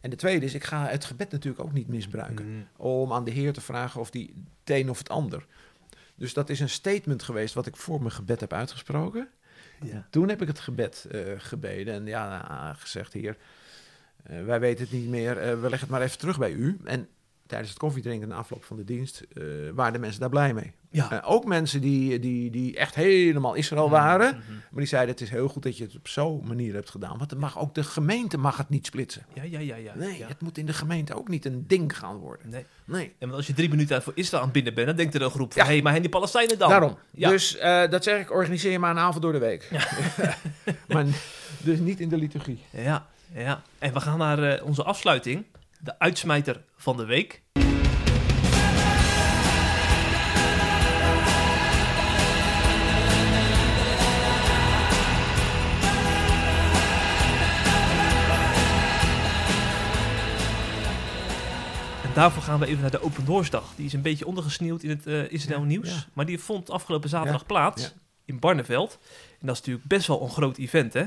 En 0.00 0.10
de 0.10 0.16
tweede 0.16 0.44
is, 0.44 0.54
ik 0.54 0.64
ga 0.64 0.86
het 0.86 1.04
gebed 1.04 1.30
natuurlijk 1.30 1.64
ook 1.64 1.72
niet 1.72 1.88
misbruiken. 1.88 2.46
Mm. 2.46 2.66
Om 2.76 3.12
aan 3.12 3.24
de 3.24 3.30
Heer 3.30 3.52
te 3.52 3.60
vragen 3.60 4.00
of 4.00 4.10
die 4.10 4.34
het 4.64 4.76
een 4.76 4.90
of 4.90 4.98
het 4.98 5.08
ander. 5.08 5.46
Dus 6.14 6.34
dat 6.34 6.50
is 6.50 6.60
een 6.60 6.68
statement 6.68 7.22
geweest 7.22 7.54
wat 7.54 7.66
ik 7.66 7.76
voor 7.76 7.98
mijn 7.98 8.12
gebed 8.12 8.40
heb 8.40 8.52
uitgesproken. 8.52 9.28
Ja. 9.82 10.06
Toen 10.10 10.28
heb 10.28 10.42
ik 10.42 10.48
het 10.48 10.60
gebed 10.60 11.06
eh, 11.10 11.20
gebeden 11.36 11.94
en 11.94 12.06
ja, 12.06 12.74
gezegd, 12.78 13.12
Heer, 13.12 13.36
eh, 14.22 14.44
wij 14.44 14.60
weten 14.60 14.84
het 14.84 14.92
niet 14.92 15.08
meer, 15.08 15.38
eh, 15.38 15.48
we 15.50 15.60
leggen 15.60 15.80
het 15.80 15.88
maar 15.88 16.02
even 16.02 16.18
terug 16.18 16.38
bij 16.38 16.52
u. 16.52 16.76
En 16.84 17.08
tijdens 17.46 17.70
het 17.70 17.80
koffiedrinken 17.80 18.30
en 18.30 18.36
afloop 18.36 18.64
van 18.64 18.76
de 18.76 18.84
dienst, 18.84 19.22
eh, 19.34 19.42
waren 19.74 19.92
de 19.92 19.98
mensen 19.98 20.20
daar 20.20 20.28
blij 20.28 20.54
mee. 20.54 20.72
Ja. 20.90 21.22
Ook 21.26 21.44
mensen 21.44 21.80
die, 21.80 22.18
die, 22.18 22.50
die 22.50 22.76
echt 22.76 22.94
helemaal 22.94 23.54
Israël 23.54 23.90
waren, 23.90 24.26
Mhm. 24.36 24.50
maar 24.52 24.68
die 24.80 24.86
zeiden 24.86 25.10
het 25.10 25.20
is 25.20 25.30
heel 25.30 25.48
goed 25.48 25.62
dat 25.62 25.76
je 25.76 25.84
het 25.84 25.96
op 25.96 26.08
zo'n 26.08 26.46
manier 26.46 26.74
hebt 26.74 26.90
gedaan. 26.90 27.18
Want 27.18 27.30
het 27.30 27.38
mag 27.40 27.58
ook 27.58 27.74
de 27.74 27.84
gemeente 27.84 28.38
mag 28.38 28.56
het 28.56 28.68
niet 28.68 28.86
splitsen. 28.86 29.22
Ja, 29.34 29.42
ja, 29.42 29.58
ja, 29.58 29.76
ja. 29.76 29.92
Nee, 29.96 30.18
ja. 30.18 30.26
het 30.28 30.40
moet 30.40 30.58
in 30.58 30.66
de 30.66 30.72
gemeente 30.72 31.14
ook 31.14 31.28
niet 31.28 31.44
een 31.44 31.64
ding 31.66 31.98
gaan 31.98 32.16
worden. 32.16 32.48
Nee. 32.50 32.64
Nee. 32.84 33.14
En 33.18 33.32
als 33.32 33.46
je 33.46 33.52
drie 33.52 33.68
minuten 33.68 34.02
voor 34.02 34.12
Israël 34.16 34.38
aan 34.42 34.48
het 34.48 34.52
binnen 34.56 34.74
bent, 34.74 34.86
dan 34.86 34.96
denkt 34.96 35.14
er 35.14 35.22
een 35.22 35.30
groep 35.30 35.52
van, 35.52 35.62
Ja. 35.62 35.68
hey, 35.68 35.82
maar 35.82 35.94
en 35.94 36.00
die 36.00 36.10
Palestijnen 36.10 36.58
dan? 36.58 36.68
Daarom. 36.68 36.96
Ja. 37.10 37.28
Dus 37.28 37.58
dat 37.90 38.04
zeg 38.04 38.20
ik, 38.20 38.30
organiseer 38.30 38.70
je 38.72 38.78
maar 38.78 38.90
een 38.90 38.98
avond 38.98 39.22
door 39.22 39.32
de 39.32 39.38
week. 39.38 39.70
maar 40.88 41.04
dus 41.62 41.78
niet 41.78 42.00
in 42.00 42.08
de 42.08 42.16
liturgie. 42.16 42.62
Ja, 42.70 43.06
ja. 43.34 43.62
En 43.78 43.92
we 43.92 44.00
gaan 44.00 44.18
naar 44.18 44.42
eh, 44.42 44.64
onze 44.64 44.82
afsluiting. 44.82 45.44
De 45.80 45.98
uitsmijter 45.98 46.62
van 46.76 46.96
de 46.96 47.04
week. 47.04 47.42
En 62.02 62.10
daarvoor 62.14 62.42
gaan 62.42 62.58
we 62.58 62.66
even 62.66 62.80
naar 62.80 62.90
de 62.90 63.02
Open 63.02 63.24
Doorsdag. 63.24 63.72
Die 63.76 63.86
is 63.86 63.92
een 63.92 64.02
beetje 64.02 64.26
ondergesneeuwd 64.26 64.82
in 64.82 64.90
het 64.90 65.06
eh 65.06 65.30
Israël 65.30 65.60
Ja, 65.60 65.66
nieuws. 65.66 65.88
ja. 65.88 66.04
Maar 66.12 66.26
die 66.26 66.38
vond 66.38 66.70
afgelopen 66.70 67.08
zaterdag 67.08 67.40
Ja, 67.40 67.46
plaats 67.46 67.94
in 68.24 68.38
Barneveld. 68.38 68.98
En 69.40 69.46
dat 69.46 69.54
is 69.54 69.58
natuurlijk 69.60 69.86
best 69.86 70.06
wel 70.06 70.22
een 70.22 70.30
groot 70.30 70.56
event, 70.56 70.92
hè? 70.92 71.04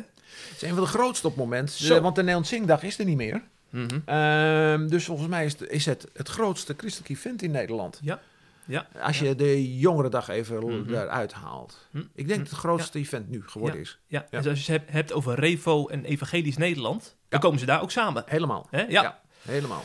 Het 0.48 0.56
is 0.56 0.62
een 0.62 0.76
van 0.76 0.84
de 0.84 0.90
grootste 0.90 1.28
op 1.28 1.34
het 1.36 1.44
moment. 1.44 1.72
Zo. 1.72 1.96
Eh, 1.96 2.02
want 2.02 2.16
de 2.16 2.22
Nederlands 2.22 2.50
Zingdag 2.50 2.84
is 2.84 3.00
er 3.00 3.06
niet 3.06 3.18
meer. 3.18 3.42
Mhm. 3.70 4.00
Ehm, 4.06 4.88
dus 4.88 5.06
volgens 5.06 5.28
mij 5.28 5.46
is 5.46 5.52
het, 5.60 5.70
is 5.70 5.86
het 5.86 6.08
het 6.14 6.28
grootste 6.30 6.74
christelijk 6.78 7.10
event 7.12 7.42
in 7.42 7.52
Nederland. 7.52 8.00
Ja. 8.04 8.20
Ja. 8.68 8.88
Als 9.02 9.20
je 9.20 9.36
de 9.36 9.78
jongerendag 9.78 10.28
even 10.30 10.66
Mhm. 10.82 10.94
eruit 10.94 11.34
haalt. 11.34 11.88
Hm. 11.92 11.98
Ik 11.98 12.28
denk 12.28 12.40
dat 12.40 12.50
het 12.50 12.60
grootste 12.60 13.00
event 13.00 13.30
nu 13.30 13.44
geworden 13.46 13.80
is. 13.80 14.00
Ja, 14.08 14.26
dus 14.30 14.48
als 14.48 14.66
je 14.66 14.72
het 14.72 14.82
hebt- 14.82 14.92
hebt 14.92 15.14
over 15.14 15.40
Revo 15.40 15.88
en 15.88 16.06
Evangelisch 16.06 16.58
Nederland, 16.58 17.16
dan 17.30 17.40
komen 17.40 17.60
ze 17.60 17.66
daar 17.66 17.82
ook 17.82 17.92
samen. 17.92 18.24
Helemaal. 18.26 18.68
Ja. 18.88 19.20
Helemaal. 19.42 19.84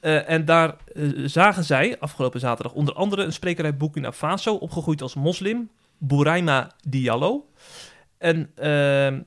Eh, 0.00 0.28
en 0.28 0.44
daar 0.44 0.76
eh, 0.94 1.08
zagen 1.24 1.64
zij 1.64 1.98
afgelopen 1.98 2.40
zaterdag 2.40 2.72
onder 2.74 2.94
andere 2.94 3.22
een 3.24 3.32
spreker 3.32 3.64
uit 3.64 3.78
Burkina 3.78 4.12
Faso, 4.12 4.54
opgegroeid 4.54 5.02
als 5.02 5.14
moslim, 5.14 5.70
Bouraima 5.98 6.70
Diallo. 6.88 7.48
En 8.18 8.50
ehm, 8.54 9.20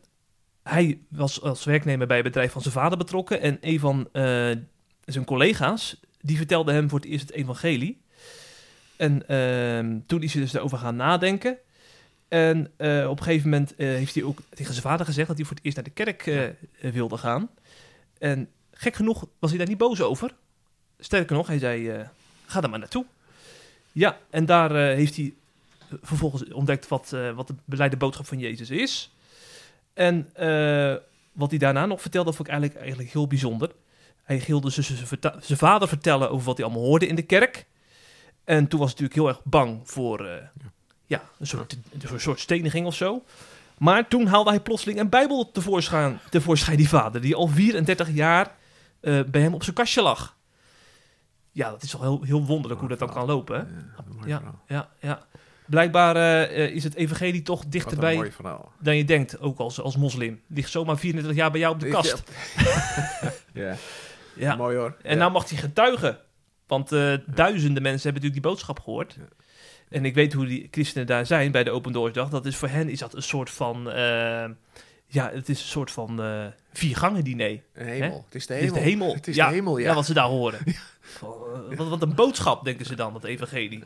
hij 0.69 0.99
was 1.07 1.41
als 1.41 1.63
werknemer 1.63 2.07
bij 2.07 2.15
het 2.15 2.25
bedrijf 2.25 2.51
van 2.51 2.61
zijn 2.61 2.73
vader 2.73 2.97
betrokken. 2.97 3.41
En 3.41 3.57
een 3.61 3.79
van 3.79 4.09
eh, 4.11 4.51
zijn 5.05 5.25
collega's, 5.25 5.99
die 6.21 6.37
vertelde 6.37 6.71
hem 6.71 6.89
voor 6.89 6.99
het 6.99 7.07
eerst 7.07 7.27
het 7.27 7.35
evangelie. 7.35 8.01
En 8.95 9.27
ehm, 9.27 9.99
toen 10.05 10.21
is 10.21 10.33
hij 10.33 10.41
dus 10.41 10.51
daarover 10.51 10.77
gaan 10.77 10.95
nadenken. 10.95 11.57
En 12.27 12.71
eh, 12.77 13.07
op 13.09 13.17
een 13.17 13.23
gegeven 13.23 13.49
moment 13.49 13.75
eh, 13.75 13.87
heeft 13.87 14.15
hij 14.15 14.23
ook 14.23 14.39
tegen 14.49 14.73
zijn 14.73 14.85
vader 14.85 15.05
gezegd 15.05 15.27
dat 15.27 15.37
hij 15.37 15.45
voor 15.45 15.55
het 15.55 15.65
eerst 15.65 15.77
naar 15.77 15.85
de 15.85 15.91
kerk 15.91 16.53
wilde 16.93 17.17
gaan. 17.17 17.49
En 18.17 18.49
gek 18.71 18.95
genoeg 18.95 19.25
was 19.39 19.49
hij 19.49 19.59
daar 19.59 19.67
niet 19.67 19.77
boos 19.77 20.01
over. 20.01 20.35
Sterker 20.99 21.35
nog, 21.35 21.47
hij 21.47 21.59
zei, 21.59 22.07
ga 22.45 22.61
er 22.61 22.69
maar 22.69 22.79
naartoe. 22.79 23.05
Ja, 23.91 24.17
en 24.29 24.45
daar 24.45 24.75
heeft 24.75 25.15
hij 25.15 25.33
vervolgens 26.01 26.53
ontdekt 26.53 26.87
wat, 26.87 27.15
wat 27.35 27.51
de 27.65 27.97
boodschap 27.97 28.25
van 28.25 28.39
Jezus 28.39 28.69
is. 28.69 29.14
En 29.95 30.29
eh, 30.33 30.95
wat 31.31 31.49
hij 31.49 31.59
daarna 31.59 31.85
nog 31.85 32.01
vertelde, 32.01 32.33
vond 32.33 32.47
ik 32.47 32.53
eigenlijk, 32.53 32.81
eigenlijk 32.81 33.11
heel 33.11 33.27
bijzonder. 33.27 33.71
Hij 34.23 34.43
dus 34.61 34.75
zijn 35.39 35.57
vader 35.57 35.87
vertellen 35.87 36.29
over 36.29 36.45
wat 36.45 36.57
hij 36.57 36.65
allemaal 36.65 36.83
hoorde 36.83 37.07
in 37.07 37.15
de 37.15 37.21
kerk. 37.21 37.65
En 38.43 38.67
toen 38.67 38.79
was 38.79 38.93
hij 38.93 39.01
natuurlijk 39.01 39.13
heel 39.13 39.27
erg 39.27 39.43
bang 39.43 39.79
voor 39.83 40.25
eh, 40.25 40.43
ja, 41.05 41.23
een, 41.39 41.47
soort, 41.47 41.77
een 42.11 42.19
soort 42.19 42.39
steniging 42.39 42.85
of 42.85 42.95
zo. 42.95 43.23
Maar 43.77 44.07
toen 44.07 44.27
haalde 44.27 44.49
hij 44.49 44.59
plotseling 44.59 44.99
een 44.99 45.09
Bijbel 45.09 45.51
tevoorschijn, 45.51 46.19
tevoorschijn 46.29 46.77
die 46.77 46.89
vader, 46.89 47.21
die 47.21 47.35
al 47.35 47.47
34 47.47 48.09
jaar 48.09 48.55
eh, 48.99 49.23
bij 49.23 49.41
hem 49.41 49.53
op 49.53 49.63
zijn 49.63 49.75
kastje 49.75 50.01
lag. 50.01 50.35
Ja, 51.51 51.69
dat 51.69 51.83
is 51.83 51.89
toch 51.89 52.01
heel, 52.01 52.21
heel 52.23 52.45
wonderlijk 52.45 52.79
hoe 52.79 52.89
dat 52.89 52.99
dan 52.99 53.13
kan 53.13 53.25
lopen. 53.25 53.59
Hè? 53.59 54.29
Ja, 54.29 54.41
ja, 54.67 54.89
ja. 54.99 55.25
Blijkbaar 55.65 56.15
eh, 56.15 56.69
is 56.69 56.83
het 56.83 56.95
evangelie 56.95 57.41
toch 57.41 57.65
dichterbij 57.67 58.31
dan 58.79 58.97
je 58.97 59.05
denkt, 59.05 59.39
ook 59.39 59.59
als, 59.59 59.81
als 59.81 59.97
moslim. 59.97 60.41
Ligt 60.47 60.71
zomaar 60.71 60.97
34 60.97 61.37
jaar 61.37 61.51
bij 61.51 61.59
jou 61.59 61.73
op 61.73 61.79
de 61.79 61.87
kast. 61.89 62.23
Ja, 63.53 63.75
Ja. 64.35 64.55
mooi 64.55 64.77
hoor. 64.77 64.95
En 65.01 65.11
Ja. 65.11 65.17
nou 65.17 65.31
mag 65.31 65.49
hij 65.49 65.57
getuigen. 65.57 66.17
Want 66.67 66.91
eh, 66.91 67.13
duizenden 67.25 67.83
mensen 67.83 68.03
hebben 68.03 68.21
natuurlijk 68.23 68.33
die 68.33 68.41
boodschap 68.41 68.79
gehoord. 68.79 69.17
En 69.89 70.05
ik 70.05 70.15
weet 70.15 70.33
hoe 70.33 70.45
die 70.45 70.67
christenen 70.71 71.07
daar 71.07 71.25
zijn 71.25 71.51
bij 71.51 71.63
de 71.63 71.71
Open 71.71 71.91
Doors 71.91 72.13
Dag. 72.13 72.29
Dat 72.29 72.45
is 72.45 72.55
voor 72.55 72.67
hen 72.67 72.89
is 72.89 72.99
dat 72.99 73.13
een 73.15 73.23
soort 73.23 73.49
van... 73.49 73.91
eh, 73.91 74.45
ja, 75.07 75.31
het 75.33 75.49
is 75.49 75.59
een 75.61 75.67
soort 75.67 75.91
van 75.91 76.21
eh 76.21 76.45
viergangen 76.73 77.23
diner. 77.23 77.61
Een 77.73 77.87
hemel. 77.87 78.23
Het 78.25 78.35
is 78.35 78.47
de 78.47 78.53
Het 78.53 78.63
is 78.63 78.69
hemel. 78.69 78.83
de 78.83 78.89
hemel. 78.89 79.13
Het 79.13 79.27
is 79.27 79.35
ja, 79.35 79.47
de 79.47 79.53
hemel, 79.53 79.77
ja. 79.77 79.93
wat 79.93 80.05
ze 80.05 80.13
daar 80.13 80.27
horen. 80.27 80.59
Van, 80.99 81.33
Wat, 81.75 81.87
wat 81.87 82.01
een 82.01 82.15
boodschap, 82.15 82.63
denken 82.63 82.85
ze 82.85 82.95
dan, 82.95 83.13
dat 83.13 83.23
evangelie. 83.23 83.83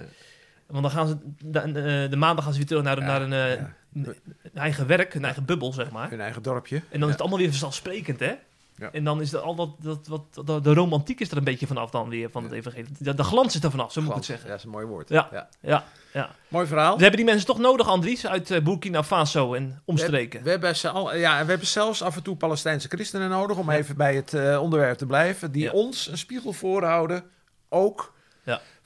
Want 0.69 0.81
dan 0.83 0.91
gaan 0.91 1.07
ze... 1.07 1.17
De, 1.43 1.71
de, 1.71 2.07
de 2.09 2.15
maandag 2.15 2.43
gaan 2.43 2.53
ze 2.53 2.59
weer 2.59 2.67
terug 2.67 2.83
naar, 2.83 2.97
naar 3.01 3.21
een, 3.21 3.33
eh, 3.33 3.51
een 3.93 4.15
eigen 4.53 4.87
werk, 4.87 5.13
een 5.13 5.23
eigen 5.25 5.45
bubbel, 5.45 5.73
zeg 5.73 5.91
maar. 5.91 6.09
Hun 6.09 6.21
eigen 6.21 6.41
dorpje. 6.41 6.81
En 6.89 6.99
dan 6.99 7.03
is 7.03 7.09
het 7.13 7.19
allemaal 7.21 7.39
weer 7.39 7.49
vanzelfsprekend, 7.49 8.19
hè? 8.19 8.33
Ja. 8.75 8.89
En 8.91 9.03
dan 9.03 9.21
is 9.21 9.33
er 9.33 9.39
al 9.39 9.55
dat, 9.55 9.69
dat, 9.79 10.07
wat, 10.07 10.45
dat- 10.45 10.63
de 10.63 10.73
romantiek 10.73 11.19
is 11.19 11.31
er 11.31 11.37
een 11.37 11.43
beetje 11.43 11.67
vanaf 11.67 11.89
dan 11.89 12.09
weer 12.09 12.29
van 12.31 12.43
het 12.43 12.51
evangelie. 12.51 12.87
De, 12.99 13.13
de 13.13 13.23
glans 13.23 13.55
is 13.55 13.63
er 13.63 13.71
vanaf, 13.71 13.91
zo 13.91 14.01
moet 14.01 14.09
ik 14.09 14.15
het 14.15 14.25
zeggen. 14.25 14.45
Ja, 14.45 14.49
dat 14.51 14.59
is 14.59 14.65
een 14.65 14.71
mooi 14.71 14.85
woord. 14.85 15.09
Ja. 15.09 15.47
Ja, 15.61 15.83
ja. 16.13 16.35
Mooi 16.47 16.67
verhaal. 16.67 16.95
We 16.95 17.01
hebben 17.01 17.17
die 17.19 17.29
mensen 17.29 17.45
toch 17.47 17.57
nodig, 17.59 17.87
Andries, 17.87 18.27
uit 18.27 18.51
eh, 18.51 18.61
Burkina 18.61 19.03
Faso 19.03 19.53
en 19.53 19.81
omstreken. 19.85 20.43
We 20.43 20.49
hebben, 20.49 20.75
ze 20.75 20.89
al, 20.89 21.15
ja, 21.15 21.43
we 21.43 21.49
hebben 21.49 21.67
zelfs 21.67 22.01
af 22.01 22.15
en 22.15 22.23
toe 22.23 22.35
Palestijnse 22.35 22.87
christenen 22.87 23.29
nodig, 23.29 23.57
om 23.57 23.69
even 23.69 23.97
bij 23.97 24.15
het 24.15 24.33
eh, 24.33 24.61
onderwerp 24.61 24.97
te 24.97 25.05
blijven, 25.05 25.51
die 25.51 25.73
ons 25.73 26.07
een 26.07 26.17
spiegel 26.17 26.53
voorhouden, 26.53 27.23
ook. 27.69 28.13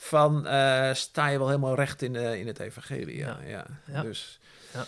Van 0.04 0.48
eh, 0.48 0.94
sta 0.94 1.28
je 1.28 1.38
wel 1.38 1.48
helemaal 1.48 1.76
recht 1.76 2.02
in, 2.02 2.16
eh, 2.16 2.40
in 2.40 2.48
het 2.48 2.60
evangelie. 2.60 3.18
Ja, 3.18 3.40
ja. 3.48 3.66
Ja. 3.92 4.02
Dus 4.02 4.40
Ja. 4.74 4.86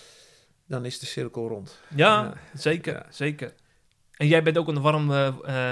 dan 0.68 0.86
is 0.86 1.00
de 1.00 1.06
cirkel 1.06 1.48
rond. 1.48 1.80
Ja, 1.96 2.34
zeker, 2.54 3.06
zeker. 3.10 3.54
En 4.12 4.28
jij 4.28 4.44
bent 4.44 4.58
ook 4.58 4.68
een 4.68 4.82
warm 4.82 5.12
eh, 5.12 5.28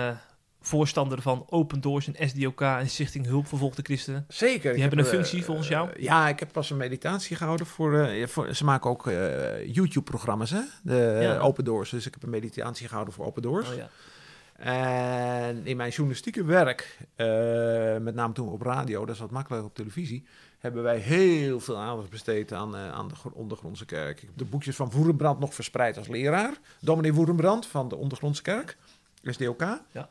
eh, 0.10 0.16
voorstander 0.62 1.22
van 1.22 1.46
Open 1.50 1.82
Doors 1.82 2.12
en 2.12 2.30
SDOK 2.30 2.62
en 2.62 2.90
Stichting 2.90 3.26
Hulp 3.26 3.48
Vervolgde 3.48 3.82
Christenen. 3.82 4.26
Zeker. 4.28 4.74
ik 4.74 4.80
hebben 4.80 4.98
heb, 5.00 5.08
een 5.08 5.14
eh, 5.14 5.20
functie 5.20 5.44
volgens 5.46 5.68
jou? 5.68 5.90
eh, 5.92 6.04
ja, 6.04 6.28
ik 6.28 6.40
heb 6.40 6.52
pas 6.52 6.70
een 6.70 6.78
meditatie 6.78 7.36
gehouden 7.36 7.66
voor, 7.66 8.00
eh, 8.00 8.28
voor 8.28 8.54
ze 8.56 8.64
maken 8.64 8.90
ook 8.90 9.08
eh, 9.08 9.66
YouTube-programma's, 9.74 10.50
hè? 10.50 10.62
De 10.84 11.18
Ja. 11.22 11.36
eh, 11.36 11.46
Open 11.46 11.64
Doors. 11.64 11.90
Dus 11.90 12.06
ik 12.06 12.14
heb 12.14 12.24
een 12.24 12.30
meditatie 12.30 12.88
gehouden 12.88 13.14
voor 13.14 13.26
Open 13.26 13.42
Doors. 13.42 13.70
Oh, 13.70 13.76
ja. 13.76 13.90
En 14.54 15.66
in 15.66 15.78
mijn 15.78 15.90
journalistieke 15.90 16.44
werk, 16.44 16.98
eh, 17.16 17.98
met 17.98 18.16
name 18.16 18.34
toen 18.34 18.50
op 18.50 18.62
radio, 18.62 19.06
dat 19.06 19.16
is 19.16 19.22
wat 19.22 19.32
makkelijker 19.32 19.68
op 19.70 19.76
televisie, 19.76 20.26
hebben 20.60 20.84
wij 20.84 20.98
heel 20.98 21.60
veel 21.60 21.78
aandacht 21.78 22.10
besteed 22.10 22.52
aan, 22.54 22.76
eh, 22.76 22.92
aan 22.92 23.08
de 23.08 23.16
gro- 23.16 23.32
ondergrondse 23.34 23.86
kerk. 23.86 24.22
Ik 24.22 24.28
heb 24.28 24.38
de 24.38 24.46
boekjes 24.46 24.76
van 24.76 24.92
Woerenbrand 24.92 25.40
nog 25.40 25.54
verspreid 25.54 25.98
als 25.98 26.08
leraar. 26.08 26.54
Dominee 26.82 27.14
Woerenbrand 27.14 27.66
van 27.66 27.88
de 27.88 27.96
ondergrondse 27.96 28.42
kerk, 28.42 28.78
SDOK. 29.24 29.62
Ja. 29.92 30.10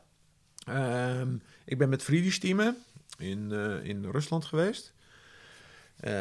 Ehm, 0.65 1.35
ik 1.65 1.77
ben 1.77 1.89
met 1.89 2.03
Friedrich 2.03 2.37
Teamen 2.37 2.77
in, 3.17 3.51
eh, 3.51 3.83
in 3.89 4.05
Rusland 4.11 4.45
geweest. 4.45 4.93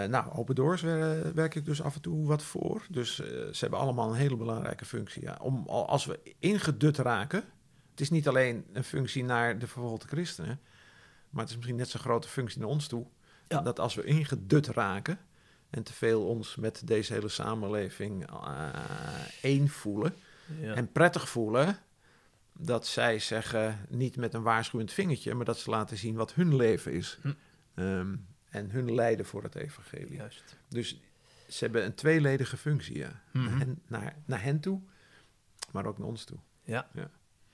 Nou, 0.08 0.32
Open 0.32 0.54
Doors 0.54 0.82
wer- 0.82 1.34
werk 1.34 1.54
ik 1.54 1.64
dus 1.64 1.82
af 1.82 1.94
en 1.94 2.00
toe 2.00 2.26
wat 2.26 2.42
voor. 2.42 2.82
Dus 2.88 3.14
ze 3.16 3.56
hebben 3.60 3.78
allemaal 3.78 4.08
een 4.10 4.16
hele 4.16 4.36
belangrijke 4.36 4.84
functie. 4.84 5.22
Ja. 5.22 5.38
Om, 5.40 5.64
al- 5.66 5.88
als 5.88 6.04
we 6.04 6.20
ingedut 6.38 6.98
raken, 6.98 7.44
het 7.93 8.01
is 8.01 8.11
niet 8.11 8.28
alleen 8.28 8.64
een 8.72 8.84
functie 8.84 9.24
naar 9.24 9.59
de 9.59 9.66
vervolgde 9.66 10.09
christenen, 10.09 10.61
maar 11.30 11.40
het 11.40 11.51
is 11.51 11.57
misschien 11.57 11.76
net 11.76 11.88
zo'n 11.88 12.01
grote 12.01 12.28
functie 12.28 12.59
naar 12.61 12.68
ons 12.68 12.86
toe. 12.86 13.07
Ja. 13.49 13.61
Dat 13.61 13.78
als 13.78 13.95
we 13.95 14.05
ingedut 14.05 14.66
raken 14.66 15.18
en 15.70 15.82
te 15.82 15.93
veel 15.93 16.26
ons 16.26 16.57
met 16.57 16.82
deze 16.84 17.12
hele 17.12 17.28
samenleving 17.28 18.26
eh, 18.30 18.68
één 19.43 19.68
voelen 19.68 20.14
Ja. 20.61 20.74
en 20.74 20.93
prettig 20.93 21.28
voelen, 21.28 21.78
dat 22.53 22.86
zij 22.86 23.18
zeggen, 23.18 23.86
niet 23.88 24.16
met 24.16 24.34
een 24.34 24.43
waarschuwend 24.43 24.93
vingertje, 24.93 25.34
maar 25.34 25.45
dat 25.45 25.59
ze 25.59 25.70
laten 25.70 25.97
zien 25.97 26.14
wat 26.14 26.34
hun 26.34 26.57
leven 26.57 26.93
is. 26.93 27.18
Hm. 27.22 27.32
Ehm, 27.74 28.16
en 28.51 28.70
hun 28.70 28.95
lijden 28.95 29.26
voor 29.26 29.43
het 29.43 29.55
evangelie. 29.55 30.14
Juist. 30.16 30.57
Dus 30.68 31.01
ze 31.49 31.64
hebben 31.64 31.84
een 31.84 31.95
tweeledige 31.95 32.57
functie, 32.57 32.99
ja. 32.99 33.22
Mhm. 33.32 33.45
naar, 33.45 33.59
hen, 33.59 33.82
naar, 33.86 34.16
naar 34.24 34.43
hen 34.43 34.61
toe, 34.61 34.80
maar 35.70 35.86
ook 35.86 35.99
naar 35.99 36.07
ons 36.09 36.24
toe. 36.24 36.38
Ja. 36.64 36.88
Ja. 36.95 37.11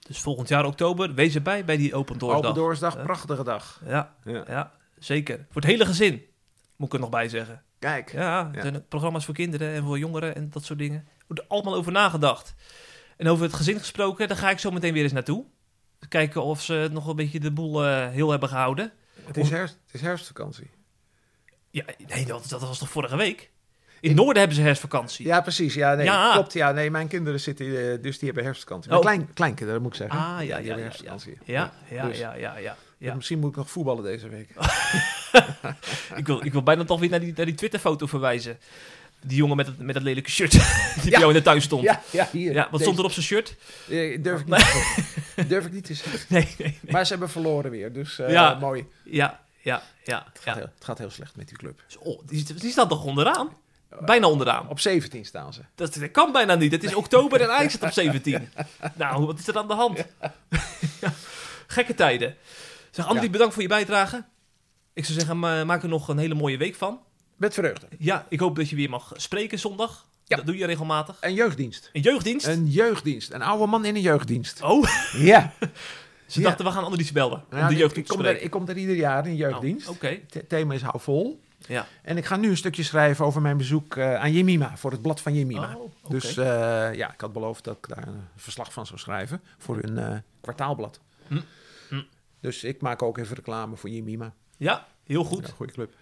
Dus 0.09 0.21
volgend 0.21 0.49
jaar 0.49 0.65
oktober, 0.65 1.15
wees 1.15 1.35
erbij 1.35 1.65
bij 1.65 1.77
die 1.77 1.95
Open 1.95 2.19
Doors 2.19 2.33
Open 2.37 2.47
dag. 2.49 2.55
Doorsdag, 2.55 3.03
prachtige 3.03 3.45
dag. 3.45 3.81
Ja, 3.87 4.15
Ja. 4.25 4.45
ja, 4.49 4.73
zeker. 4.99 5.37
Voor 5.51 5.61
het 5.63 5.71
hele 5.71 5.87
gezin, 5.87 6.23
moet 6.77 6.87
ik 6.89 6.93
er 6.95 7.01
nog 7.01 7.11
bij 7.11 7.29
zeggen. 7.29 7.63
Kijk, 7.79 8.13
Ja, 8.13 8.49
er 8.49 8.55
Ja. 8.57 8.63
zijn 8.63 8.87
programma's 8.89 9.25
voor 9.25 9.35
kinderen 9.35 9.75
en 9.75 9.85
voor 9.85 9.99
jongeren 9.99 10.35
en 10.35 10.51
dat 10.51 10.65
soort 10.65 10.79
dingen. 10.79 10.99
Er 11.19 11.25
wordt 11.27 11.49
allemaal 11.49 11.75
over 11.75 11.93
nagedacht. 11.93 12.55
En 13.17 13.29
over 13.29 13.45
het 13.45 13.55
gezin 13.55 13.79
gesproken, 13.79 14.29
daar 14.29 14.37
ga 14.37 14.51
ik 14.51 14.59
zo 14.59 14.71
meteen 14.71 14.93
weer 14.93 15.03
eens 15.03 15.13
naartoe. 15.13 15.45
Kijken 16.09 16.43
of 16.43 16.63
ze 16.63 16.89
nog 16.93 17.07
een 17.07 17.17
beetje 17.17 17.41
de 17.41 17.51
boel 17.53 17.85
eh, 17.87 18.09
heel 18.09 18.31
hebben 18.31 18.49
gehouden. 18.49 18.93
Het 19.25 19.37
is, 19.37 19.51
herfst, 19.51 19.79
het 19.87 19.95
is 19.95 20.01
herfstvakantie. 20.01 20.71
Ja, 21.71 21.85
nee, 22.07 22.27
dat, 22.27 22.49
dat 22.49 22.61
was 22.61 22.79
toch 22.79 22.91
vorige 22.91 23.17
week? 23.17 23.51
In 24.01 24.15
Noorden 24.15 24.37
hebben 24.39 24.57
ze 24.57 24.63
herfstvakantie. 24.63 25.27
Ja, 25.27 25.41
precies. 25.41 25.75
Ja, 25.75 25.95
nee, 25.95 26.05
Ja. 26.05 26.33
klopt. 26.33 26.53
Ja, 26.53 26.73
nee, 26.73 26.91
mijn 26.91 27.09
kinderen 27.09 27.41
zitten, 27.41 27.67
eh, 27.67 28.03
dus 28.03 28.19
die 28.19 28.27
hebben 28.27 28.45
herfstvakantie. 28.45 28.91
Oh. 28.97 29.03
Mijn 29.05 29.17
klein, 29.19 29.35
kleinkinderen, 29.35 29.83
moet 29.83 29.91
ik 29.93 29.97
zeggen. 29.99 30.19
Ah, 30.19 30.27
ja, 30.27 30.39
die 30.39 30.47
ja, 30.49 30.55
hebben 30.55 30.77
ja, 30.77 30.83
herfstvakantie. 30.83 31.39
Ja, 31.45 31.73
ja, 31.91 32.07
Dus- 32.07 32.19
ja, 32.19 32.35
ja, 32.35 32.57
ja. 32.59 32.77
Dus 32.99 33.09
ja. 33.09 33.15
Misschien 33.15 33.39
moet 33.39 33.51
ik 33.51 33.57
nog 33.57 33.71
voetballen 33.71 34.03
deze 34.05 34.29
week. 34.29 34.49
Ik, 36.17 36.27
wil, 36.27 36.45
ik 36.45 36.53
wil 36.53 36.63
bijna 36.63 36.85
toch 36.85 37.01
weer 37.01 37.11
naar 37.11 37.21
die, 37.21 37.33
naar 37.37 37.47
die 37.47 37.55
Twitter-foto 37.55 38.07
verwijzen. 38.07 38.59
Die 39.21 39.37
jongen 39.37 39.57
met 39.57 39.67
het, 39.67 39.79
met 39.79 39.95
dat 39.95 40.03
lelijke 40.05 40.31
shirt 40.31 40.51
die 40.51 40.61
bij 41.03 41.11
Ja. 41.11 41.19
jou 41.19 41.29
in 41.29 41.37
de 41.37 41.43
tuin 41.43 41.63
stond. 41.63 41.83
Ja, 41.83 41.93
Ja, 42.11 42.23
ja 42.23 42.29
hier. 42.39 42.55
wat 42.55 42.71
Deze- 42.71 42.83
stond 42.83 42.99
er 42.99 43.05
op 43.05 43.11
zijn 43.13 43.27
shirt? 43.27 43.55
Eh, 43.89 44.23
durf, 44.23 44.41
ik 44.41 44.47
niet, 44.47 45.49
durf 45.49 45.67
ik 45.67 45.73
niet 45.73 45.85
te 45.85 45.95
zeggen. 45.95 46.21
Nee, 46.29 46.55
nee. 46.59 46.79
Maar 46.91 47.05
ze 47.05 47.11
hebben 47.11 47.31
verloren 47.31 47.71
weer, 47.71 47.93
dus 47.93 48.19
eh, 48.19 48.31
Ja. 48.31 48.55
mooi. 48.55 48.87
Ja, 49.05 49.41
ja, 49.63 49.83
ja. 50.05 50.27
Het 50.33 50.43
gaat, 50.43 50.45
ja. 50.45 50.61
heel, 50.61 50.71
het 50.75 50.85
gaat 50.85 50.99
heel 50.99 51.11
slecht 51.11 51.37
met 51.37 51.49
die 51.49 51.57
club. 51.57 51.81
Oh, 51.99 52.21
die, 52.27 52.55
die 52.55 52.71
staan 52.71 52.89
toch 52.89 53.05
onderaan? 53.05 53.49
Bijna 54.01 54.29
onderaan. 54.29 54.69
Op 54.69 54.81
17 54.81 55.25
staan 55.25 55.53
ze. 55.53 55.61
Dat, 55.75 55.95
dat 55.95 56.11
kan 56.11 56.33
bijna 56.33 56.55
niet. 56.55 56.73
Het 56.73 56.85
is 56.85 56.95
oktober 56.95 57.41
en 57.41 57.51
Ajax 57.51 57.73
zit 57.73 57.83
op 57.83 57.93
17. 58.03 58.49
Nou, 58.95 59.27
wat 59.27 59.39
is 59.39 59.49
er 59.49 59.57
aan 59.59 59.69
de 59.69 59.75
hand? 59.75 60.05
Ja, 61.01 61.13
Gekke 61.67 61.95
tijden. 61.95 62.37
Zeg, 62.91 63.13
Ja. 63.23 63.29
bedankt 63.29 63.53
voor 63.55 63.63
je 63.63 63.69
bijdrage. 63.69 64.25
Ik 64.93 65.05
zou 65.05 65.19
zeggen, 65.19 65.39
ma- 65.39 65.65
maak 65.65 65.83
er 65.83 65.89
nog 65.89 66.09
een 66.09 66.19
hele 66.19 66.35
mooie 66.35 66.57
week 66.57 66.75
van. 66.75 67.01
Met 67.37 67.55
vreugde. 67.55 67.87
Ja, 67.99 68.27
ik 68.29 68.41
hoop 68.41 68.57
dat 68.57 68.69
je 68.69 68.77
weer 68.77 68.91
mag 68.91 69.13
spreken 69.17 69.59
zondag. 69.59 70.07
Ja. 70.25 70.37
Dat 70.37 70.47
doe 70.47 70.57
je 70.57 70.67
regelmatig. 70.67 71.17
Een 71.21 71.35
jeugddienst. 71.35 71.91
Een 71.93 72.01
jeugddienst? 72.01 72.47
Een 72.47 72.67
jeugddienst. 72.67 73.33
Een 73.33 73.43
oude 73.43 73.67
man 73.67 73.85
in 73.85 73.95
een 73.95 74.01
jeugddienst. 74.01 74.63
Oh, 74.63 74.85
Ja. 75.13 75.53
ze 76.27 76.41
Ja. 76.41 76.47
dachten 76.47 76.65
we 76.65 76.71
gaan 76.73 76.85
Andries 76.85 77.13
bellen 77.13 77.45
om 77.53 77.67
de 77.67 77.73
ik- 77.73 77.79
jeugd 77.79 77.97
ik, 77.97 78.07
kom 78.07 78.17
daar, 78.17 78.25
spreken. 78.27 78.45
ik 78.45 78.51
kom 78.51 78.65
daar 78.65 78.77
ieder 78.77 78.97
jaar 78.97 79.27
in 79.27 79.37
jeugddienst. 79.37 79.89
Oh, 79.89 79.95
Oké, 79.95 80.21
Het 80.31 80.49
thema 80.49 80.75
is 80.75 80.83
hou 80.83 81.01
vol. 81.01 81.41
ja. 81.67 81.87
En 82.03 82.17
ik 82.17 82.25
ga 82.25 82.37
nu 82.37 82.51
een 82.51 82.57
stukje 82.57 82.83
schrijven 82.83 83.25
over 83.25 83.41
mijn 83.43 83.57
bezoek 83.57 83.97
eh, 83.97 84.15
aan 84.15 84.33
Jemima. 84.33 84.77
Voor 84.77 84.91
het 84.91 85.03
blad 85.03 85.21
van 85.21 85.35
Jemima. 85.35 85.77
Oh. 85.77 86.11
Dus 86.11 86.37
eh, 86.37 86.45
ja, 86.95 87.13
ik 87.13 87.21
had 87.21 87.33
beloofd 87.33 87.65
dat 87.65 87.77
ik 87.77 87.89
daar 87.89 88.09
een 88.09 88.29
verslag 88.37 88.73
van 88.73 88.87
zou 88.87 88.99
schrijven. 88.99 89.43
Voor 89.59 89.77
hun 89.77 89.99
eh, 89.99 90.19
kwartaalblad. 90.41 91.01
Hm. 91.29 91.41
Hm. 91.89 92.03
Dus 92.41 92.65
ik 92.65 92.81
maak 92.81 93.03
ook 93.03 93.19
even 93.19 93.37
reclame 93.37 93.77
voor 93.77 93.91
Jemima. 93.91 94.35
Ja, 94.57 94.87
heel 95.05 95.25
goed. 95.25 95.47
Ja, 95.47 95.53
goede 95.53 95.73
club. 95.73 95.95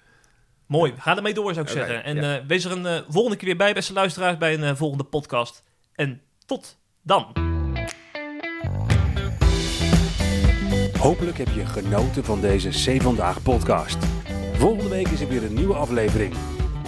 Mooi. 0.66 0.94
Ga 0.98 1.16
ermee 1.16 1.34
door, 1.34 1.54
zou 1.54 1.66
ik 1.66 1.72
zeggen. 1.72 2.04
En 2.04 2.16
ja. 2.16 2.36
eh, 2.36 2.46
wees 2.46 2.64
er 2.64 2.72
een 2.72 3.04
volgende 3.09 3.36
keer 3.36 3.48
weer 3.48 3.57
bij, 3.57 3.74
beste 3.74 3.92
luisteraars, 3.92 4.38
bij 4.38 4.59
een 4.59 4.76
volgende 4.76 5.04
podcast. 5.04 5.62
En 5.94 6.20
tot 6.46 6.76
dan. 7.02 7.32
Hopelijk 10.98 11.38
heb 11.38 11.48
je 11.48 11.66
genoten 11.66 12.24
van 12.24 12.40
deze 12.40 12.68
C 12.68 13.02
Vandaag 13.02 13.42
podcast. 13.42 14.15
Volgende 14.59 14.88
week 14.88 15.09
is 15.09 15.20
er 15.20 15.28
weer 15.28 15.44
een 15.44 15.54
nieuwe 15.54 15.74
aflevering. 15.74 16.34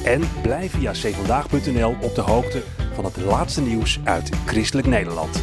En 0.04 0.22
blijf 0.42 0.72
via 0.72 0.92
cvandaag.nl 0.92 1.94
op 2.00 2.14
de 2.14 2.20
hoogte 2.20 2.62
van 2.94 3.04
het 3.04 3.16
laatste 3.16 3.60
nieuws 3.60 4.00
uit 4.04 4.30
Christelijk 4.46 4.86
Nederland. 4.86 5.42